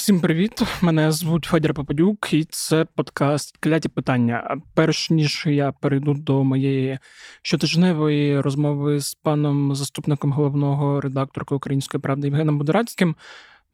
Усім 0.00 0.20
привіт! 0.20 0.62
Мене 0.82 1.12
звуть 1.12 1.44
Федір 1.44 1.74
Попадюк, 1.74 2.28
і 2.32 2.44
це 2.44 2.84
подкаст 2.84 3.56
Кляті 3.56 3.88
питання. 3.88 4.56
Перш 4.74 5.10
ніж 5.10 5.44
я 5.46 5.72
перейду 5.72 6.14
до 6.14 6.44
моєї 6.44 6.98
щотижневої 7.42 8.40
розмови 8.40 9.00
з 9.00 9.14
паном 9.14 9.74
заступником 9.74 10.32
головного 10.32 11.00
редакторки 11.00 11.54
Української 11.54 12.00
правди 12.00 12.26
Євгеном 12.26 12.58
Будорацьким, 12.58 13.16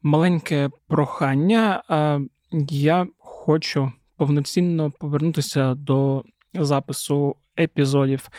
маленьке 0.01 0.69
прохання. 0.87 1.83
Я 2.69 3.07
хочу 3.17 3.91
повноцінно 4.17 4.91
повернутися 4.91 5.75
до 5.75 6.23
запису 6.53 7.35
епізодів, 7.59 8.29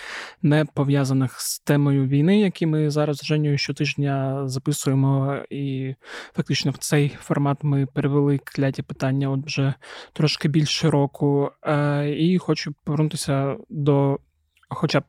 не 0.42 0.64
пов'язаних 0.64 1.40
з 1.40 1.60
темою 1.60 2.06
війни, 2.06 2.40
які 2.40 2.66
ми 2.66 2.90
зараз 2.90 3.16
з 3.16 3.24
Женєю 3.24 3.59
щотижня 3.59 4.48
записуємо, 4.48 5.38
і 5.50 5.95
фактично 6.36 6.70
в 6.70 6.76
цей 6.76 7.09
формат 7.20 7.59
ми 7.62 7.86
перевели 7.86 8.38
кляті 8.45 8.82
питання 8.82 9.30
от 9.30 9.46
вже 9.46 9.74
трошки 10.12 10.48
більше 10.48 10.90
року. 10.90 11.50
Е, 11.62 12.10
і 12.18 12.38
хочу 12.38 12.74
повернутися 12.84 13.56
до, 13.68 14.18
хоча 14.68 15.00
б 15.00 15.04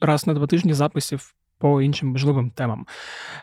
раз 0.00 0.26
на 0.26 0.34
два 0.34 0.46
тижні 0.46 0.74
записів. 0.74 1.34
По 1.60 1.82
іншим 1.82 2.12
важливим 2.12 2.50
темам. 2.50 2.86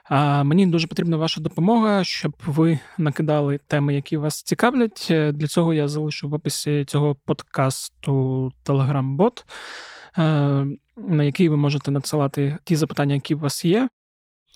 А, 0.04 0.44
Мені 0.44 0.68
дуже 0.68 0.88
потрібна 0.88 1.18
ваша 1.18 1.42
допомога, 1.42 2.04
щоб 2.04 2.34
ви 2.46 2.80
накидали 2.98 3.60
теми, 3.68 3.96
які 3.96 4.18
вас 4.18 4.44
цікавлять. 4.44 5.08
Е, 5.12 5.32
для 5.32 5.48
цього 5.48 5.74
я 5.74 5.88
залишу 5.88 6.30
в 6.30 6.34
описі 6.34 6.86
цього 6.86 7.16
подкасту 7.16 8.52
Telegram-бот. 8.66 9.46
Е, 10.18 10.22
на 10.98 11.24
який 11.24 11.50
ви 11.50 11.58
можете 11.58 11.92
надсилати 11.92 12.58
ті 12.64 12.76
запитання, 12.76 13.14
які 13.14 13.36
у 13.36 13.40
вас 13.40 13.66
є. 13.66 13.90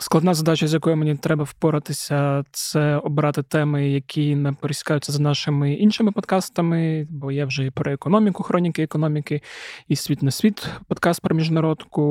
Складна 0.01 0.33
задача, 0.33 0.67
з 0.67 0.73
якою 0.73 0.95
мені 0.95 1.15
треба 1.15 1.43
впоратися, 1.43 2.43
це 2.51 2.97
обирати 2.97 3.43
теми, 3.43 3.89
які 3.89 4.35
не 4.35 4.53
пересікаються 4.53 5.11
з 5.11 5.19
нашими 5.19 5.73
іншими 5.73 6.11
подкастами, 6.11 7.07
бо 7.09 7.31
є 7.31 7.45
вже 7.45 7.65
і 7.65 7.71
про 7.71 7.91
економіку, 7.91 8.43
хроніки 8.43 8.83
економіки, 8.83 9.41
і 9.87 9.95
світ 9.95 10.23
на 10.23 10.31
світ, 10.31 10.69
подкаст 10.87 11.21
про 11.21 11.35
міжнародку, 11.35 12.01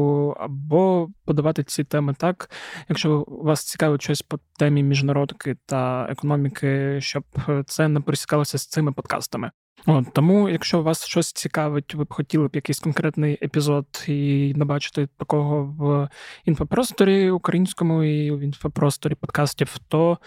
або 0.41 1.09
подавати 1.25 1.65
ці 1.65 1.85
теми 1.85 2.15
так, 2.19 2.51
якщо 2.89 3.25
вас 3.29 3.65
цікавить 3.65 4.03
щось 4.03 4.23
по 4.23 4.39
темі 4.59 4.83
міжнародки 4.83 5.57
та 5.67 6.07
економіки, 6.11 7.01
щоб 7.01 7.25
це 7.67 7.89
не 7.89 8.01
пересікалося 8.01 8.59
з 8.59 8.67
цими 8.67 8.93
подкастами. 8.93 9.51
От, 9.87 10.07
Тому, 10.13 10.49
якщо 10.49 10.83
вас 10.83 11.07
щось 11.07 11.33
цікавить, 11.33 11.95
ви 11.95 12.05
б 12.05 12.15
хотіли 12.15 12.49
б 12.49 12.51
якийсь 12.55 12.81
конкретний 12.81 13.39
епізод 13.43 14.05
і 14.09 14.53
не 14.57 14.65
бачити 14.65 15.09
такого 15.17 15.65
в 15.65 16.09
інфопросторі 16.45 17.31
українському 17.31 18.05
і 18.05 18.31
в 18.31 18.41
інфопросторі 18.41 19.15
подкастів, 19.15 19.77
то 19.89 20.19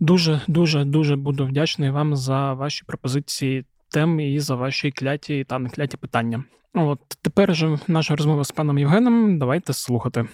дуже 0.00 0.40
дуже 0.48 0.84
дуже 0.84 1.16
буду 1.16 1.46
вдячний 1.46 1.90
вам 1.90 2.16
за 2.16 2.52
ваші 2.52 2.84
пропозиції 2.84 3.64
тем 3.90 4.20
і 4.20 4.40
за 4.40 4.54
ваші 4.54 4.90
кляті 4.90 5.44
та 5.44 5.58
не 5.58 5.68
кляті 5.68 5.96
питання. 5.96 6.44
От 6.74 7.00
тепер 7.22 7.56
же 7.56 7.78
наша 7.88 8.16
розмова 8.16 8.44
з 8.44 8.50
паном 8.50 8.78
Євгеном. 8.78 9.38
Давайте 9.38 9.72
слухати. 9.72 10.26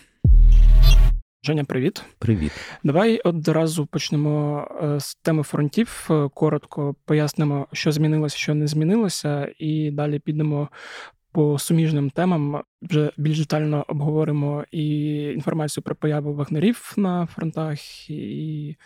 Женя, 1.45 1.65
привіт. 1.65 2.05
Привіт. 2.19 2.53
Давай 2.85 3.21
одразу 3.21 3.87
почнемо 3.87 4.67
е, 4.83 5.01
з 5.01 5.15
теми 5.15 5.43
фронтів. 5.43 6.09
Е, 6.11 6.29
коротко 6.35 6.95
пояснимо, 7.05 7.67
що 7.73 7.93
змінилося, 7.93 8.37
що 8.37 8.55
не 8.55 8.67
змінилося, 8.67 9.53
і 9.59 9.91
далі 9.91 10.19
підемо 10.19 10.69
по 11.33 11.59
суміжним 11.59 12.11
темам. 12.11 12.63
Вже 12.83 13.11
більш 13.17 13.39
детально 13.39 13.85
обговоримо 13.89 14.65
і 14.73 15.15
інформацію 15.15 15.85
про 15.85 15.95
появу 15.95 16.35
вагнерів 16.35 16.93
на 16.97 17.27
фронтах, 17.27 18.11
і 18.11 18.77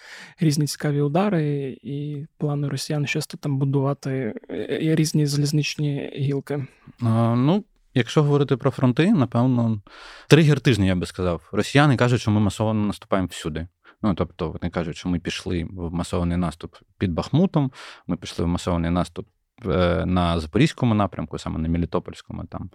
різні 0.41 0.67
цікаві 0.67 1.01
удари, 1.01 1.79
і 1.83 2.27
плани 2.39 2.69
росіян 2.69 3.06
щось 3.06 3.27
там 3.27 3.58
будувати, 3.58 4.35
і 4.80 4.95
різні 4.95 5.27
залізничні 5.27 6.13
гілки. 6.17 6.67
А, 7.02 7.35
ну, 7.35 7.64
Якщо 7.98 8.23
говорити 8.23 8.57
про 8.57 8.70
фронти, 8.70 9.13
напевно, 9.13 9.81
тригер 10.29 10.61
тижня, 10.61 10.85
я 10.85 10.95
би 10.95 11.07
сказав. 11.07 11.48
Росіяни 11.53 11.97
кажуть, 11.97 12.20
що 12.20 12.31
ми 12.31 12.41
масово 12.41 12.75
наступаємо 12.75 13.29
всюди. 13.31 13.67
Ну, 14.03 14.14
тобто, 14.14 14.51
вони 14.51 14.70
кажуть, 14.70 14.97
що 14.97 15.09
ми 15.09 15.19
пішли 15.19 15.67
в 15.70 15.92
масований 15.92 16.37
наступ 16.37 16.75
під 16.98 17.13
Бахмутом, 17.13 17.73
ми 18.07 18.17
пішли 18.17 18.45
в 18.45 18.48
масований 18.48 18.91
наступ 18.91 19.27
е, 19.67 20.07
на 20.07 20.41
Запорізькому 20.41 20.95
напрямку, 20.95 21.39
саме 21.39 21.58
на 21.58 21.69
Мелітопольському. 21.69 22.45
Там 22.45 22.70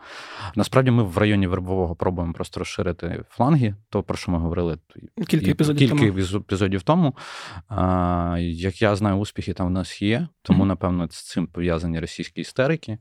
насправді 0.56 0.92
ми 0.92 1.04
в 1.04 1.18
районі 1.18 1.48
Вербового 1.48 1.96
пробуємо 1.96 2.34
просто 2.34 2.60
розширити 2.60 3.24
фланги, 3.30 3.76
то 3.90 4.04
про 4.04 4.18
що 4.18 4.32
ми 4.32 4.38
говорили 4.38 4.78
кілька 5.28 5.52
епізодів 5.52 5.90
кілька 5.90 6.12
тому. 6.12 6.40
епізодів 6.40 6.84
тому. 6.84 7.16
А, 7.68 8.38
Як 8.40 8.82
я 8.82 8.96
знаю, 8.96 9.16
успіхи 9.16 9.54
там 9.54 9.68
в 9.68 9.72
нас 9.72 10.02
є, 10.02 10.28
тому, 10.42 10.64
mm-hmm. 10.64 10.68
напевно, 10.68 11.08
з 11.12 11.28
цим 11.30 11.48
пов'язані 11.48 12.00
російські 12.00 12.42
істерики. 12.42 12.98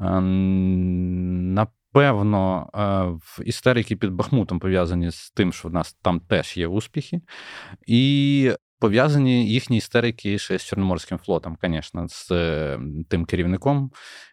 Ем, 0.00 1.54
напевно, 1.54 2.70
е, 2.74 2.78
в 3.20 3.40
істерики 3.44 3.96
під 3.96 4.10
Бахмутом 4.10 4.58
пов'язані 4.58 5.10
з 5.10 5.30
тим, 5.30 5.52
що 5.52 5.68
в 5.68 5.72
нас 5.72 5.96
там 6.02 6.20
теж 6.20 6.56
є 6.56 6.66
успіхи, 6.66 7.20
і 7.86 8.52
пов'язані 8.80 9.48
їхні 9.48 9.76
істерики 9.76 10.38
ще 10.38 10.58
з 10.58 10.64
Чорноморським 10.64 11.18
флотом, 11.18 11.56
звісно, 11.62 12.06
з 12.08 12.30
е, 12.30 12.80
тим 13.08 13.24
керівником, 13.24 13.90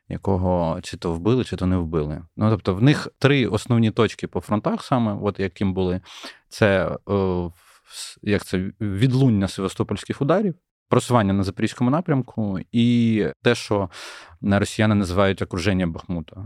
якого 0.09 0.79
чи 0.83 0.97
то 0.97 1.13
вбили, 1.13 1.43
чи 1.43 1.55
то 1.55 1.65
не 1.65 1.77
вбили. 1.77 2.21
Ну 2.37 2.49
тобто, 2.49 2.75
в 2.75 2.83
них 2.83 3.07
три 3.19 3.47
основні 3.47 3.91
точки 3.91 4.27
по 4.27 4.41
фронтах, 4.41 4.83
саме, 4.83 5.17
от 5.21 5.39
яким 5.39 5.73
були, 5.73 6.01
це 6.49 6.97
е, 7.09 7.49
як 8.21 8.45
це 8.45 8.71
відлуння 8.81 9.47
Севастопольських 9.47 10.21
ударів 10.21 10.55
просування 10.89 11.33
на 11.33 11.43
запорізькому 11.43 11.89
напрямку, 11.89 12.59
і 12.71 13.27
те, 13.43 13.55
що 13.55 13.89
росіяни 14.41 14.95
називають 14.95 15.41
окруження 15.41 15.87
Бахмута. 15.87 16.45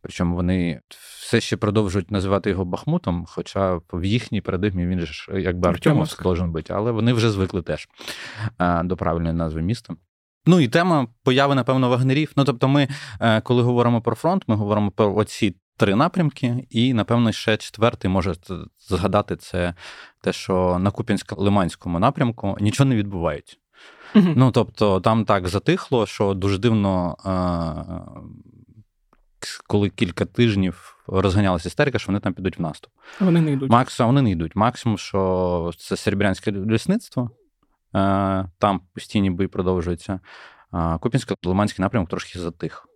Причому 0.00 0.36
вони 0.36 0.80
все 0.90 1.40
ще 1.40 1.56
продовжують 1.56 2.10
називати 2.10 2.50
його 2.50 2.64
Бахмутом, 2.64 3.24
хоча 3.28 3.80
в 3.92 4.04
їхній 4.04 4.40
парадигмі 4.40 4.86
він 4.86 5.00
ж 5.00 5.32
якби 5.38 5.68
Артемовськ 5.68 6.22
должен 6.22 6.52
бути, 6.52 6.72
але 6.72 6.90
вони 6.90 7.12
вже 7.12 7.30
звикли 7.30 7.62
теж 7.62 7.88
до 8.84 8.96
правильної 8.96 9.34
назви 9.34 9.62
міста. 9.62 9.94
Ну 10.46 10.60
і 10.60 10.68
тема 10.68 11.06
появи, 11.24 11.54
напевно, 11.54 11.88
вагнерів. 11.88 12.32
Ну 12.36 12.44
тобто, 12.44 12.68
ми, 12.68 12.88
е, 13.20 13.40
коли 13.40 13.62
говоримо 13.62 14.02
про 14.02 14.16
фронт, 14.16 14.44
ми 14.46 14.54
говоримо 14.54 14.90
про 14.90 15.14
оці 15.14 15.56
три 15.76 15.94
напрямки, 15.94 16.66
і, 16.70 16.94
напевно, 16.94 17.32
ще 17.32 17.56
четвертий 17.56 18.10
може 18.10 18.34
згадати 18.88 19.36
це 19.36 19.74
те, 20.20 20.32
що 20.32 20.78
на 20.78 20.90
Куп'янсько-Лиманському 20.90 21.98
напрямку 21.98 22.56
нічого 22.60 22.88
не 22.88 22.96
відбувається. 22.96 23.56
Ну, 24.14 24.50
тобто, 24.50 25.00
там 25.00 25.24
так 25.24 25.48
затихло, 25.48 26.06
що 26.06 26.34
дуже 26.34 26.58
дивно, 26.58 27.16
коли 29.66 29.90
кілька 29.90 30.24
тижнів 30.24 30.96
розганялася 31.06 31.68
істерика, 31.68 31.98
що 31.98 32.06
вони 32.06 32.20
там 32.20 32.32
підуть 32.32 32.58
в 32.58 32.62
наступ. 32.62 32.92
Вони 33.20 33.40
не 33.40 33.52
йдуть. 33.52 33.70
Максимум, 33.70 34.08
вони 34.08 34.22
не 34.22 34.30
йдуть. 34.30 34.56
Максимум, 34.56 34.98
що 34.98 35.70
це 35.78 35.96
серебрянське 35.96 36.52
лісництво, 36.52 37.30
там 38.58 38.80
постійні 38.94 39.30
бої 39.30 39.48
продовжуються. 39.48 40.20
Куп'янсько-Лиманський 40.72 41.80
напрямок 41.80 42.08
трошки 42.08 42.38
затих. 42.38 42.88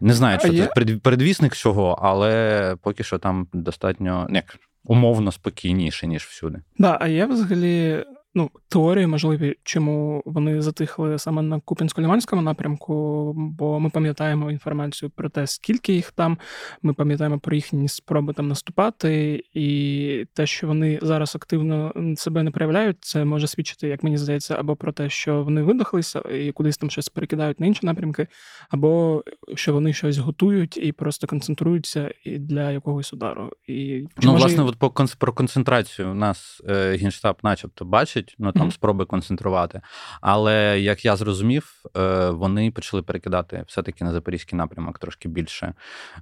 Не 0.00 0.12
знаю, 0.12 0.38
чи 0.38 0.56
це 0.56 0.66
передвісник 1.02 1.56
цього, 1.56 1.98
але 2.02 2.76
поки 2.82 3.04
що 3.04 3.18
там 3.18 3.48
достатньо 3.52 4.26
як, 4.30 4.56
умовно 4.84 5.32
спокійніше, 5.32 6.06
ніж 6.06 6.22
всюди. 6.24 6.58
Да, 6.78 6.98
а 7.00 7.08
є 7.08 7.26
взагалі 7.26 8.04
ну, 8.34 8.50
теорії 8.68 9.06
можливі, 9.06 9.56
чому 9.62 10.22
вони 10.26 10.62
затихли 10.62 11.18
саме 11.18 11.42
на 11.42 11.58
Купінсько-Ліманському 11.58 12.40
напрямку, 12.40 13.32
бо 13.36 13.80
ми 13.80 13.90
пам'ятаємо 13.90 14.50
інформацію 14.50 15.10
про 15.10 15.28
те, 15.28 15.46
скільки 15.46 15.92
їх 15.92 16.10
там. 16.12 16.38
Ми 16.82 16.94
пам'ятаємо 16.94 17.38
про 17.38 17.56
їхні 17.56 17.88
спроби 17.88 18.32
там 18.32 18.48
наступати, 18.48 19.44
і 19.54 20.26
те, 20.34 20.46
що 20.46 20.66
вони 20.66 20.98
зараз 21.02 21.36
активно 21.36 21.92
себе 22.16 22.42
не 22.42 22.50
проявляють, 22.50 22.96
це 23.00 23.24
може 23.24 23.46
свідчити, 23.46 23.88
як 23.88 24.02
мені 24.02 24.16
здається, 24.18 24.56
або 24.58 24.76
про 24.76 24.92
те, 24.92 25.10
що 25.10 25.42
вони 25.42 25.62
видохлися 25.62 26.20
і 26.20 26.52
кудись 26.52 26.78
там 26.78 26.90
щось 26.90 27.08
перекидають 27.08 27.60
на 27.60 27.66
інші 27.66 27.86
напрямки, 27.86 28.26
або 28.70 29.22
що 29.54 29.72
вони 29.72 29.92
щось 29.92 30.18
готують 30.18 30.76
і 30.76 30.92
просто 30.92 31.26
концентруються 31.26 32.14
для 32.26 32.70
якогось 32.70 33.12
удару. 33.12 33.50
І 33.66 34.04
Ну, 34.22 34.32
може... 34.32 34.44
власне, 34.44 34.64
от 34.64 34.78
по 34.78 34.90
про 35.18 35.32
концентрацію 35.32 36.10
у 36.10 36.14
нас 36.14 36.62
е, 36.68 36.96
генштаб, 36.96 37.36
начебто, 37.42 37.84
бачить 37.84 38.19
бачать, 38.20 38.34
ну 38.38 38.52
там 38.52 38.68
mm-hmm. 38.68 38.74
спроби 38.74 39.04
концентрувати. 39.04 39.80
Але 40.20 40.80
як 40.80 41.04
я 41.04 41.16
зрозумів, 41.16 41.82
е, 41.96 42.30
вони 42.30 42.70
почали 42.70 43.02
перекидати 43.02 43.64
все-таки 43.66 44.04
на 44.04 44.12
запорізький 44.12 44.56
напрямок 44.56 44.98
трошки 44.98 45.28
більше 45.28 45.74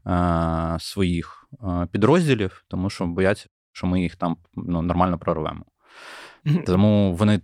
е, 0.06 0.76
своїх 0.80 1.48
е, 1.62 1.86
підрозділів, 1.92 2.64
тому 2.68 2.90
що 2.90 3.06
бояться, 3.06 3.46
що 3.72 3.86
ми 3.86 4.02
їх 4.02 4.16
там 4.16 4.36
ну, 4.54 4.82
нормально 4.82 5.18
прорвемо. 5.18 5.64
Mm-hmm. 6.44 6.64
Тому 6.64 7.14
вони 7.14 7.40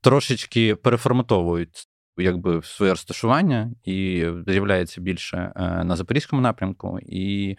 трошечки 0.00 0.74
переформатовують 0.74 1.86
якби 2.20 2.62
своє 2.62 2.92
розташування 2.92 3.70
і 3.84 4.26
з'являється 4.46 5.00
більше 5.00 5.52
на 5.84 5.96
запорізькому 5.96 6.42
напрямку. 6.42 6.98
І 7.02 7.56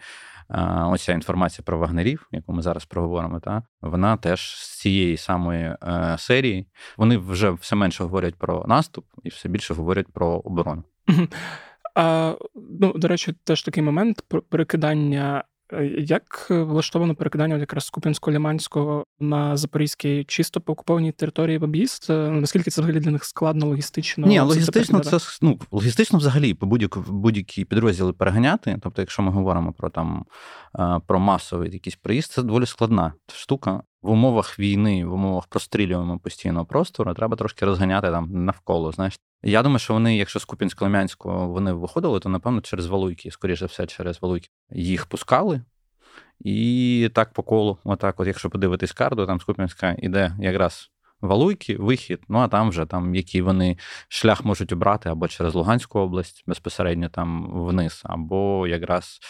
оця 0.90 1.12
інформація 1.12 1.64
про 1.66 1.78
вагнерів, 1.78 2.28
яку 2.32 2.52
ми 2.52 2.62
зараз 2.62 2.84
проговоримо, 2.84 3.40
та 3.40 3.62
вона 3.80 4.16
теж 4.16 4.40
з 4.40 4.80
цієї 4.80 5.16
самої 5.16 5.76
серії. 6.18 6.66
Вони 6.96 7.16
вже 7.18 7.50
все 7.50 7.76
менше 7.76 8.04
говорять 8.04 8.34
про 8.34 8.64
наступ 8.68 9.04
і 9.22 9.28
все 9.28 9.48
більше 9.48 9.74
говорять 9.74 10.12
про 10.12 10.26
оборону. 10.26 10.84
А, 11.94 12.34
Ну, 12.80 12.92
до 12.92 13.08
речі, 13.08 13.34
теж 13.44 13.62
такий 13.62 13.82
момент 13.82 14.24
перекидання 14.48 15.44
Е, 15.44 15.51
як 15.98 16.46
влаштовано 16.50 17.14
перекидання 17.14 17.56
якраз 17.56 17.84
з 17.84 17.92
Куп'янсько-Ліманського 17.92 19.02
на 19.20 19.56
Запорізькій 19.56 20.24
чисто 20.24 20.60
по 20.60 20.72
окупованій 20.72 21.12
території 21.12 21.58
в 21.58 21.62
об'їзд? 21.62 22.06
Е, 22.10 22.30
наскільки 22.30 22.70
це 22.70 22.80
взагалі 22.80 23.00
для 23.00 23.10
них 23.10 23.24
складно 23.24 23.66
логістично? 23.66 24.26
Ні, 24.26 24.40
логістично 24.40 25.00
це 25.00 25.18
ну, 25.42 25.58
логістично 25.70 26.18
взагалі 26.18 26.54
по 26.54 26.66
будь-які 26.66 27.00
будь-які 27.08 27.64
підрозділи 27.64 28.12
переганяти. 28.12 28.78
Тобто, 28.82 29.02
якщо 29.02 29.22
ми 29.22 29.30
говоримо 29.30 29.72
про 29.72 29.90
там 29.90 30.24
е, 30.78 31.00
про 31.06 31.20
масовий 31.20 31.72
якийсь 31.72 31.96
приїзд, 31.96 32.32
це 32.32 32.42
доволі 32.42 32.66
складна 32.66 33.12
штука. 33.34 33.82
В 34.02 34.10
умовах 34.10 34.58
війни, 34.58 35.04
в 35.04 35.12
умовах 35.12 35.46
прострілюємо 35.46 36.18
постійного 36.18 36.66
простору, 36.66 37.14
треба 37.14 37.36
трошки 37.36 37.66
розганяти 37.66 38.10
там 38.10 38.44
навколо. 38.44 38.92
Знаєш, 38.92 39.20
я 39.42 39.62
думаю, 39.62 39.78
що 39.78 39.94
вони, 39.94 40.16
якщо 40.16 40.40
з 40.40 40.46
Купінсько-Лем'янського 40.46 41.48
вони 41.48 41.72
виходили, 41.72 42.20
то 42.20 42.28
напевно 42.28 42.60
через 42.60 42.86
Валуйки, 42.86 43.30
скоріше 43.30 43.66
все, 43.66 43.86
через 43.86 44.22
Валуйки 44.22 44.48
їх 44.70 45.06
пускали. 45.06 45.62
І 46.40 47.10
так 47.14 47.32
по 47.32 47.42
колу, 47.42 47.78
отак, 47.84 48.20
от, 48.20 48.26
якщо 48.26 48.50
подивитись 48.50 48.92
карту, 48.92 49.26
там 49.26 49.40
з 49.40 49.44
Куп'янська 49.44 49.96
іде 49.98 50.36
якраз 50.40 50.90
Валуйки, 51.22 51.76
вихід, 51.76 52.20
ну 52.28 52.38
а 52.38 52.48
там 52.48 52.68
вже 52.68 52.86
там, 52.86 53.14
який 53.14 53.42
вони 53.42 53.78
шлях 54.08 54.44
можуть 54.44 54.72
обрати 54.72 55.08
або 55.08 55.28
через 55.28 55.54
Луганську 55.54 55.98
область 55.98 56.44
безпосередньо 56.46 57.08
там 57.08 57.50
вниз, 57.66 58.02
або 58.04 58.66
якраз 58.66 59.20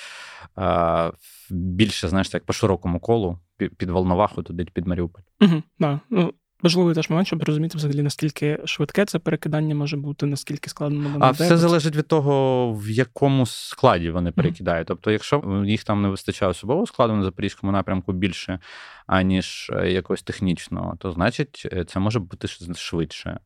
е, 0.59 1.13
більше, 1.51 2.09
знаєш, 2.09 2.35
як 2.35 2.45
по 2.45 2.53
широкому 2.53 3.01
колу 3.01 3.39
під 3.57 3.91
Волноваху, 3.91 4.43
туди 4.43 4.65
під 4.65 4.87
Маріуполь. 4.87 5.23
Угу, 5.41 5.63
да. 5.79 6.01
ну, 6.11 6.35
Важливий 6.63 6.95
теж 6.95 7.11
момент, 7.11 7.27
щоб 7.27 7.43
розуміти 7.43 7.79
взагалі, 7.79 8.03
наскільки 8.03 8.59
швидке 8.65 9.05
це 9.05 9.19
перекидання 9.19 9.75
може 9.75 9.97
бути, 9.97 10.27
наскільки 10.27 10.71
складно 10.71 11.17
А 11.21 11.31
все 11.31 11.57
залежить 11.57 11.97
від 11.97 12.07
того, 12.07 12.73
в 12.73 12.91
якому 12.91 13.47
складі 13.47 14.11
вони 14.11 14.33
перекидають. 14.33 14.85
Mm-hmm. 14.85 14.89
Тобто, 14.89 15.11
якщо 15.11 15.65
їх 15.67 15.85
там 15.85 16.03
не 16.03 16.09
вистачає 16.09 16.51
особового 16.51 16.87
складу 16.87 17.15
на 17.17 17.23
запорізькому 17.23 17.73
напрямку 17.73 18.13
більше, 18.13 18.59
аніж 19.07 19.71
е, 19.75 19.93
якогось 19.93 20.23
технічного, 20.23 20.97
то 20.99 21.13
значить 21.13 21.69
е, 21.73 21.85
це 21.85 22.01
може 22.01 22.19
бути 22.19 22.49
швидше. 22.75 23.39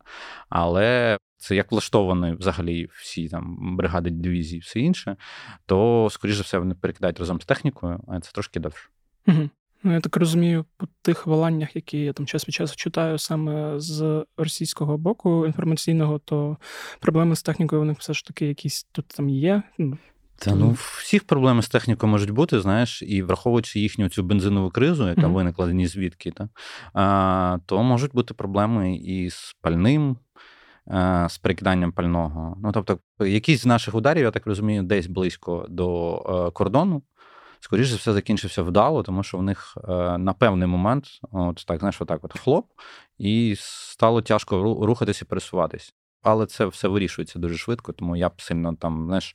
Але 0.48 1.18
це 1.36 1.56
як 1.56 1.72
влаштовані 1.72 2.36
взагалі 2.36 2.88
всі 2.92 3.28
там 3.28 3.76
бригади 3.76 4.10
дивізії, 4.10 4.60
все 4.60 4.80
інше, 4.80 5.16
то, 5.66 6.08
скоріш 6.10 6.36
за 6.36 6.42
все, 6.42 6.58
вони 6.58 6.74
перекидають 6.74 7.20
разом 7.20 7.40
з 7.40 7.44
технікою, 7.44 8.00
а 8.08 8.20
це 8.20 8.32
трошки 8.32 8.60
довше. 8.60 8.88
Угу. 9.26 9.50
Ну, 9.82 9.92
я 9.92 10.00
так 10.00 10.16
розумію, 10.16 10.64
по 10.76 10.86
тих 11.02 11.26
валаннях, 11.26 11.76
які 11.76 11.98
я 11.98 12.12
там 12.12 12.26
час 12.26 12.48
від 12.48 12.54
часу 12.54 12.76
читаю 12.76 13.18
саме 13.18 13.80
з 13.80 14.24
російського 14.36 14.98
боку 14.98 15.46
інформаційного, 15.46 16.18
то 16.18 16.56
проблеми 17.00 17.36
з 17.36 17.42
технікою 17.42 17.84
них 17.84 17.98
все 17.98 18.14
ж 18.14 18.24
таки 18.24 18.46
якісь 18.46 18.86
тут 18.92 19.06
там 19.08 19.28
є. 19.28 19.62
Ну, 19.78 19.98
Та 20.38 20.54
ну 20.54 20.70
всіх 20.70 21.24
проблеми 21.24 21.62
з 21.62 21.68
технікою 21.68 22.10
можуть 22.10 22.30
бути, 22.30 22.60
знаєш, 22.60 23.02
і 23.02 23.22
враховуючи 23.22 23.80
їхню 23.80 24.08
цю 24.08 24.22
бензинову 24.22 24.70
кризу, 24.70 25.08
яка 25.08 25.20
mm-hmm. 25.20 25.32
виникла 25.32 25.72
ні 25.72 25.86
звідки, 25.86 26.30
та, 26.30 26.48
а, 26.94 27.58
то 27.66 27.82
можуть 27.82 28.12
бути 28.12 28.34
проблеми 28.34 28.96
і 28.96 29.30
з 29.30 29.56
пальним, 29.60 30.16
а, 30.86 31.28
з 31.28 31.38
перекиданням 31.38 31.92
пального. 31.92 32.56
Ну 32.62 32.72
тобто, 32.72 32.98
якісь 33.20 33.62
з 33.62 33.66
наших 33.66 33.94
ударів, 33.94 34.24
я 34.24 34.30
так 34.30 34.46
розумію, 34.46 34.82
десь 34.82 35.06
близько 35.06 35.66
до 35.68 36.14
а, 36.16 36.50
кордону 36.50 37.02
скоріше 37.60 37.90
за 37.90 37.96
все, 37.96 38.12
закінчився 38.12 38.62
вдало, 38.62 39.02
тому 39.02 39.22
що 39.22 39.38
в 39.38 39.42
них 39.42 39.78
е, 39.88 40.18
на 40.18 40.32
певний 40.32 40.68
момент, 40.68 41.06
от 41.32 41.64
так, 41.66 41.78
знаєш, 41.78 42.00
отак 42.00 42.24
от 42.24 42.38
хлоп, 42.38 42.66
і 43.18 43.54
стало 43.58 44.22
тяжко 44.22 44.62
рухатися 44.86 45.24
і 45.24 45.28
пересуватись. 45.28 45.94
Але 46.22 46.46
це 46.46 46.66
все 46.66 46.88
вирішується 46.88 47.38
дуже 47.38 47.56
швидко, 47.56 47.92
тому 47.92 48.16
я 48.16 48.28
б 48.28 48.32
сильно 48.42 48.74
там 48.74 49.06
знаєш, 49.06 49.34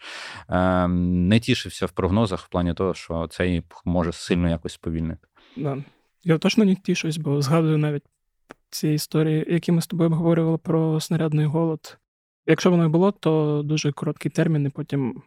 е, 0.49 0.87
не 0.87 1.39
тішився 1.39 1.85
в 1.85 1.91
прогнозах 1.91 2.39
в 2.39 2.49
плані 2.49 2.73
того, 2.73 2.93
що 2.93 3.27
це 3.27 3.61
може 3.85 4.11
сильно 4.11 4.49
якось 4.49 4.73
сповільнити. 4.73 5.27
Да. 5.57 5.77
Я 6.23 6.37
точно 6.37 6.65
не 6.65 6.75
тішусь, 6.75 7.17
бо 7.17 7.41
згадую 7.41 7.77
навіть 7.77 8.03
ці 8.69 8.89
історії, 8.89 9.45
які 9.49 9.71
ми 9.71 9.81
з 9.81 9.87
тобою 9.87 10.09
обговорювали 10.09 10.57
про 10.57 10.99
снарядний 10.99 11.45
голод. 11.45 11.97
Якщо 12.47 12.71
воно 12.71 12.85
і 12.85 12.87
було, 12.87 13.11
то 13.11 13.61
дуже 13.65 13.91
короткий 13.91 14.31
термін, 14.31 14.65
і 14.65 14.69
потім 14.69 15.21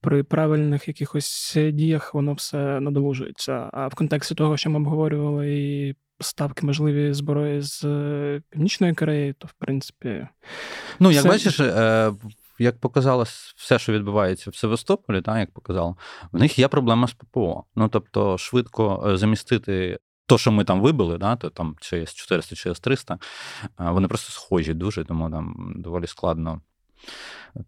при 0.00 0.22
правильних 0.22 0.88
якихось 0.88 1.58
діях 1.72 2.14
воно 2.14 2.32
все 2.32 2.80
надолужується. 2.80 3.70
А 3.72 3.88
в 3.88 3.94
контексті 3.94 4.34
того, 4.34 4.56
що 4.56 4.70
ми 4.70 4.76
обговорювали 4.76 5.54
і 5.54 5.94
ставки 6.20 6.66
можливі 6.66 7.12
зброї 7.12 7.62
з 7.62 7.84
е, 7.84 8.42
Північної 8.50 8.94
Кореї, 8.94 9.32
то 9.32 9.46
в 9.46 9.52
принципі. 9.52 10.26
Ну, 11.00 11.10
як 11.10 11.20
все... 11.20 11.28
бачиш, 11.28 11.60
е, 11.60 12.12
як 12.58 12.80
показало 12.80 13.22
все, 13.56 13.78
що 13.78 13.92
відбувається 13.92 14.50
в 14.50 14.56
Севастополі, 14.56 15.22
так, 15.22 15.38
як 15.38 15.52
показало, 15.52 15.96
в 16.32 16.38
них 16.38 16.58
є 16.58 16.68
проблема 16.68 17.08
з 17.08 17.12
ППО. 17.12 17.64
Ну 17.76 17.88
тобто, 17.88 18.38
швидко 18.38 19.06
е, 19.06 19.16
замістити 19.16 19.98
то, 20.30 20.38
що 20.38 20.52
ми 20.52 20.64
там 20.64 20.80
вибили, 20.80 21.18
да, 21.18 21.36
то 21.36 21.50
там 21.50 21.76
чи 21.80 22.06
з 22.06 22.14
400 22.14 22.56
чи 22.56 22.74
з 22.74 22.80
300, 22.80 23.18
вони 23.78 24.08
просто 24.08 24.32
схожі 24.32 24.74
дуже, 24.74 25.04
тому 25.04 25.30
там 25.30 25.72
доволі 25.76 26.06
складно. 26.06 26.60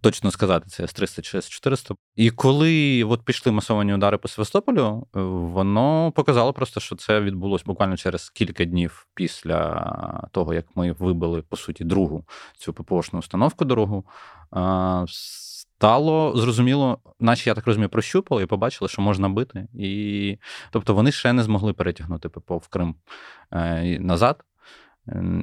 Точно 0.01 0.31
сказати, 0.31 0.67
це 0.69 0.83
С-300 0.83 1.21
чи 1.21 1.39
С-400. 1.39 1.97
І 2.17 2.31
коли 2.31 3.05
от 3.05 3.23
пішли 3.23 3.53
масовані 3.53 3.95
удари 3.95 4.19
по 4.19 4.29
Севастополю, 4.29 5.07
воно 5.13 6.13
показало 6.13 6.53
просто, 6.53 6.81
що 6.81 6.97
це 6.97 7.21
відбулося 7.21 7.65
буквально 7.67 7.97
через 7.97 8.31
кілька 8.31 8.65
днів 8.65 9.07
після 9.15 10.29
того, 10.33 10.55
як 10.55 10.67
ми 10.75 10.93
вибили, 10.93 11.43
по 11.43 11.57
суті, 11.57 11.85
другу 11.85 12.25
цю 12.59 12.73
ППОшну 12.73 13.19
установку 13.19 13.65
дорогу 13.65 14.05
стало 15.83 16.37
зрозуміло, 16.37 16.99
наче 17.21 17.51
я 17.51 17.55
так 17.55 17.67
розумію, 17.67 17.89
прощупали 17.89 18.43
і 18.43 18.47
побачили, 18.47 18.89
що 18.89 19.03
можна 19.03 19.29
бити. 19.29 19.69
І 19.75 20.37
тобто 20.71 20.95
вони 20.95 21.13
ще 21.13 21.33
не 21.33 21.43
змогли 21.43 21.73
перетягнути 21.73 22.29
ППО 22.29 22.59
в 22.59 22.69
Крим 22.69 22.95
е, 23.53 23.99
назад 24.01 24.45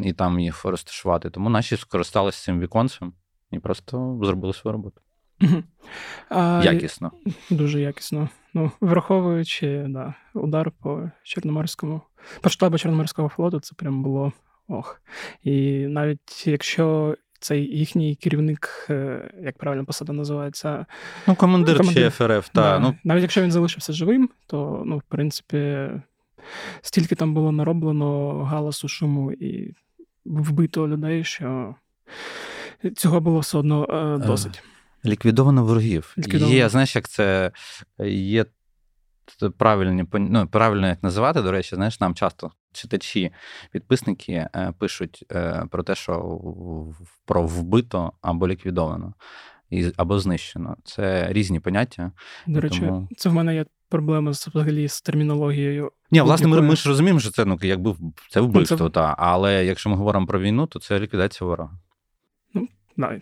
і 0.04 0.14
там 0.14 0.40
їх 0.40 0.66
розташувати. 0.66 1.30
Тому 1.30 1.50
наші 1.50 1.78
скористалися 1.78 2.44
цим 2.44 2.60
віконцем 2.60 3.14
і 3.52 3.60
просто 3.60 4.20
зробили 4.24 4.54
свою 4.54 4.74
роботу. 4.74 5.02
А, 6.30 6.62
Якісно. 6.66 7.12
Дуже 7.50 7.82
якісно. 7.82 8.30
Ну, 8.54 8.72
Враховуючи 8.82 9.86
да, 9.90 10.14
удар 10.34 10.72
по 10.72 11.12
Чорноморському, 11.24 12.02
по 12.42 12.50
штабу 12.50 12.78
Чорноморського 12.78 13.30
флоту, 13.30 13.60
це 13.60 13.76
прям 13.76 14.04
було 14.04 14.34
ох. 14.68 15.02
І 15.44 15.88
навіть 15.88 16.48
якщо 16.48 17.16
цей 17.40 17.78
їхній 17.78 18.16
керівник, 18.16 18.88
е, 18.90 19.32
як 19.44 19.58
правильно 19.58 19.86
посада 19.86 20.14
називається. 20.14 20.86
Ну, 21.28 21.36
командир, 21.36 21.78
командир. 21.78 22.04
чи 22.04 22.10
ФРФ, 22.10 22.50
та, 22.50 22.62
да. 22.62 22.80
ну. 22.80 22.96
Навіть 23.04 23.22
якщо 23.22 23.42
він 23.42 23.52
залишився 23.52 23.94
живим, 23.94 24.30
то, 24.48 24.84
ну, 24.86 24.98
в 24.98 25.04
принципі, 25.08 25.90
стільки 26.82 27.16
там 27.16 27.34
було 27.34 27.52
нароблено 27.52 28.44
галасу, 28.44 28.88
шуму 28.88 29.32
і 29.32 29.74
вбито 30.26 30.88
людей, 30.88 31.24
що 31.24 31.76
цього 32.96 33.20
було 33.20 33.40
все 33.40 33.58
одно 33.58 33.86
е, 33.90 34.28
досить. 34.28 34.64
Ліквідовано 35.06 35.66
ворогів. 35.66 36.14
Ліквідовано. 36.18 36.56
Є, 36.56 36.70
знаєш, 36.70 36.96
як 36.96 37.10
це 37.10 37.52
є 38.06 38.46
правильні, 39.58 40.06
ну, 40.14 40.48
правильно 40.48 40.88
як 40.88 41.04
називати, 41.04 41.42
до 41.42 41.52
речі, 41.52 41.76
знаєш, 41.76 42.00
нам 42.00 42.16
часто 42.16 42.52
читачі, 42.74 43.32
підписники 43.72 44.34
е, 44.34 44.74
пишуть 44.80 45.26
е, 45.32 45.66
про 45.72 45.84
те, 45.84 45.96
що 45.96 46.40
про 47.26 47.44
вбито 47.44 48.14
або 48.22 48.48
ліквідовано, 48.48 49.14
або 49.98 50.20
знищено. 50.20 50.78
Це 50.84 51.34
різні 51.34 51.60
поняття. 51.60 52.12
До 52.48 52.62
речі, 52.62 52.80
тому... 52.80 53.08
це 53.18 53.30
в 53.30 53.34
мене 53.34 53.56
є 53.56 53.66
проблема 53.90 54.32
взагалі 54.32 54.88
з 54.88 55.02
термінологією. 55.02 55.92
Ні, 56.12 56.22
власне, 56.22 56.48
ми, 56.48 56.62
ми 56.62 56.76
ж 56.76 56.90
розуміємо, 56.90 57.20
що 57.20 57.32
це 57.32 57.46
ну, 57.46 57.60
якби 57.62 57.96
це 58.30 58.42
вбивство, 58.42 58.78
ну, 58.80 58.90
це... 58.90 58.94
Та, 58.94 59.16
але 59.18 59.66
якщо 59.66 59.90
ми 59.90 59.96
говоримо 59.96 60.28
про 60.28 60.40
війну, 60.40 60.68
то 60.68 60.80
це 60.80 61.00
ліквідація 61.00 61.48
ворога. 61.48 61.80
Ну, 62.54 62.68
да. 62.98 63.22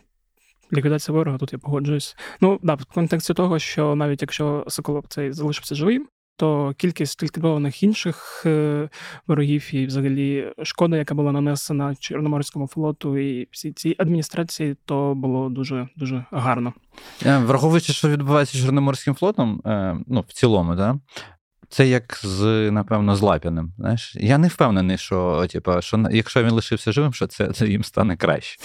Ліквідація 0.73 1.17
ворога, 1.17 1.37
тут 1.37 1.53
я 1.53 1.59
погоджуюсь. 1.59 2.17
Ну, 2.41 2.59
да, 2.63 2.73
в 2.73 2.85
контексті 2.85 3.33
того, 3.33 3.59
що 3.59 3.95
навіть 3.95 4.21
якщо 4.21 4.65
Соколов 4.67 5.05
цей 5.09 5.31
залишився 5.31 5.75
живим, 5.75 6.07
то 6.37 6.73
кількість 6.77 7.23
ліквідованих 7.23 7.83
інших 7.83 8.43
е, 8.45 8.89
ворогів 9.27 9.75
і, 9.75 9.85
взагалі, 9.85 10.53
шкода, 10.63 10.97
яка 10.97 11.15
була 11.15 11.31
нанесена 11.31 11.95
Чорноморському 11.99 12.67
флоту 12.67 13.17
і 13.17 13.47
всі 13.51 13.71
ці 13.71 13.95
адміністрації, 13.97 14.75
то 14.85 15.13
було 15.15 15.49
дуже 15.49 15.89
дуже 15.95 16.25
гарно. 16.31 16.73
Е, 17.25 17.37
враховуючи, 17.37 17.93
що 17.93 18.09
відбувається 18.09 18.57
з 18.57 18.61
Чорноморським 18.61 19.15
флотом, 19.15 19.61
е, 19.65 19.97
ну 20.07 20.25
в 20.27 20.33
цілому, 20.33 20.75
да. 20.75 20.99
Це 21.69 21.87
як 21.87 22.19
з, 22.23 22.71
напевно, 22.71 23.15
з 23.15 23.21
Лапіним. 23.21 23.73
Знаєш, 23.77 24.15
я 24.19 24.37
не 24.37 24.47
впевнений, 24.47 24.97
що 24.97 25.47
типу, 25.49 25.81
що 25.81 26.05
якщо 26.11 26.43
він 26.43 26.51
лишився 26.51 26.91
живим, 26.91 27.13
що 27.13 27.27
це, 27.27 27.51
це 27.51 27.67
їм 27.67 27.83
стане 27.83 28.17
краще. 28.17 28.59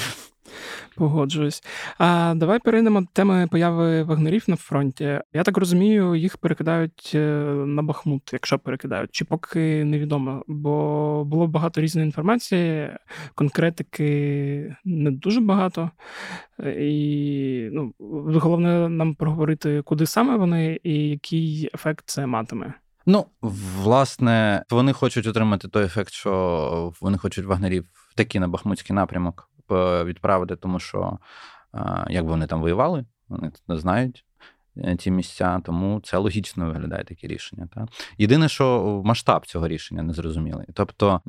Погоджуюсь. 0.96 1.62
А 1.98 2.34
давай 2.36 2.58
перейдемо 2.58 3.00
до 3.00 3.06
теми 3.12 3.48
появи 3.50 4.02
вагнерів 4.02 4.44
на 4.46 4.56
фронті. 4.56 5.20
Я 5.32 5.42
так 5.42 5.56
розумію, 5.56 6.14
їх 6.14 6.36
перекидають 6.36 7.12
е, 7.14 7.18
на 7.66 7.82
Бахмут, 7.82 8.30
якщо 8.32 8.58
перекидають, 8.58 9.10
чи 9.12 9.24
поки 9.24 9.84
невідомо. 9.84 10.44
Бо 10.46 11.24
було 11.24 11.46
багато 11.46 11.80
різної 11.80 12.06
інформації, 12.06 12.90
конкретики 13.34 14.76
не 14.84 15.10
дуже 15.10 15.40
багато. 15.40 15.90
І 16.78 17.68
ну, 17.72 17.94
головне 17.98 18.88
нам 18.88 19.14
проговорити, 19.14 19.82
куди 19.82 20.06
саме 20.06 20.36
вони 20.36 20.78
і 20.82 21.08
який 21.08 21.70
ефект 21.74 22.04
це 22.06 22.26
матиме. 22.26 22.74
Ну, 23.06 23.26
власне, 23.82 24.64
вони 24.70 24.92
хочуть 24.92 25.26
отримати 25.26 25.68
той 25.68 25.84
ефект, 25.84 26.12
що 26.12 26.92
вони 27.00 27.18
хочуть 27.18 27.44
вагнерів 27.44 27.84
таки 28.16 28.40
на 28.40 28.48
Бахмутський 28.48 28.96
напрямок 28.96 29.50
відправити, 30.04 30.56
тому 30.56 30.78
що 30.78 31.18
як 32.08 32.24
вони 32.24 32.46
там 32.46 32.60
воювали, 32.60 33.04
вони 33.28 33.52
не 33.68 33.76
знають. 33.78 34.24
Е, 34.76 34.96
ті 34.96 35.10
місця, 35.10 35.60
тому 35.64 36.00
це 36.04 36.16
логічно 36.16 36.66
виглядає 36.66 37.04
таке 37.04 37.26
рішення. 37.26 37.68
Та? 37.74 37.86
Єдине, 38.18 38.48
що 38.48 39.02
масштаб 39.04 39.46
цього 39.46 39.68
рішення 39.68 40.02
не 40.02 40.12
зрозумілий. 40.12 40.66
Тобто 40.74 41.20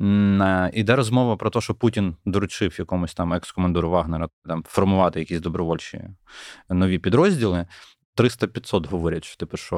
іде 0.72 0.96
розмова 0.96 1.36
про 1.36 1.50
те, 1.50 1.60
що 1.60 1.74
Путін 1.74 2.16
доручив 2.24 2.76
якомусь 2.78 3.14
там 3.14 3.32
екс-командору 3.32 3.90
Вагнера 3.90 4.28
там 4.44 4.64
формувати 4.66 5.20
якісь 5.20 5.40
добровольчі 5.40 6.00
нові 6.68 6.98
підрозділи. 6.98 7.66
300-500 8.16 8.88
говорять, 8.88 9.24
що 9.24 9.36
типу, 9.36 9.56
що 9.56 9.76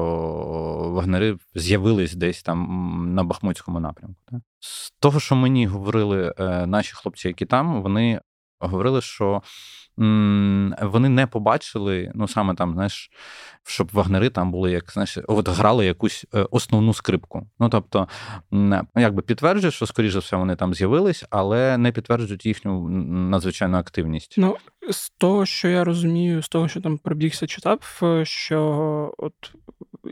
вагнери 0.93 1.37
з'явились 1.55 2.15
десь 2.15 2.43
там 2.43 3.13
на 3.15 3.23
Бахмутському 3.23 3.79
напрямку. 3.79 4.41
З 4.59 4.91
того, 4.91 5.19
що 5.19 5.35
мені 5.35 5.67
говорили 5.67 6.33
е, 6.39 6.65
наші 6.65 6.93
хлопці, 6.95 7.27
які 7.27 7.45
там, 7.45 7.81
вони 7.81 8.21
говорили, 8.59 9.01
що 9.01 9.41
вони 10.81 11.09
не 11.09 11.27
побачили, 11.27 12.11
ну 12.15 12.27
саме 12.27 12.55
там, 12.55 12.73
знаєш, 12.73 13.11
щоб 13.63 13.89
вагнери 13.93 14.29
там 14.29 14.51
були, 14.51 14.71
як 14.71 14.91
знаєш, 14.91 15.17
от 15.27 15.49
грали 15.49 15.85
якусь 15.85 16.25
е, 16.35 16.47
основну 16.51 16.93
скрипку. 16.93 17.47
Ну 17.59 17.69
тобто, 17.69 18.07
якби 18.95 19.21
підтверджують, 19.21 19.75
що, 19.75 19.85
скоріше 19.85 20.13
за 20.13 20.19
все, 20.19 20.35
вони 20.35 20.55
там 20.55 20.73
з'явились, 20.73 21.25
але 21.29 21.77
не 21.77 21.91
підтверджують 21.91 22.45
їхню 22.45 22.89
надзвичайну 23.29 23.77
активність. 23.77 24.35
Ну, 24.37 24.57
з 24.91 25.09
того, 25.09 25.45
що 25.45 25.67
я 25.67 25.83
розумію, 25.83 26.41
з 26.43 26.49
того, 26.49 26.67
що 26.67 26.81
там 26.81 26.97
пробігся, 26.97 27.47
читав, 27.47 27.99
е, 28.03 28.25
що 28.25 29.11
от 29.17 29.33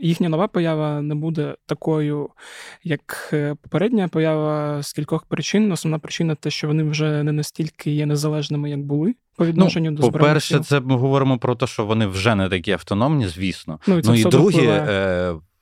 їхня 0.02 0.28
нова 0.28 0.48
поява 0.48 1.02
не 1.02 1.14
буде 1.14 1.54
такою, 1.66 2.28
як 2.84 3.30
е, 3.32 3.54
попередня 3.62 4.08
поява 4.08 4.82
з 4.82 4.92
кількох 4.92 5.24
причин. 5.24 5.72
Основна 5.72 5.98
причина 5.98 6.34
те, 6.34 6.50
що 6.50 6.66
вони 6.66 6.82
вже 6.82 7.22
не 7.22 7.32
настільки 7.32 7.90
є 7.90 8.06
незалежними, 8.06 8.70
як 8.70 8.80
були. 8.80 9.14
По 9.36 9.44
ну, 9.44 9.50
відношенню 9.50 9.90
ну, 9.90 9.96
до 9.96 10.10
По-перше, 10.10 10.60
це 10.60 10.80
ми 10.80 10.96
говоримо 10.96 11.38
про 11.38 11.54
те, 11.54 11.66
що 11.66 11.84
вони 11.84 12.06
вже 12.06 12.34
не 12.34 12.48
такі 12.48 12.72
автономні, 12.72 13.26
звісно. 13.26 13.78
Ну 13.86 13.98
і, 13.98 14.02
ну, 14.04 14.14
і 14.14 14.24
друге, 14.24 14.86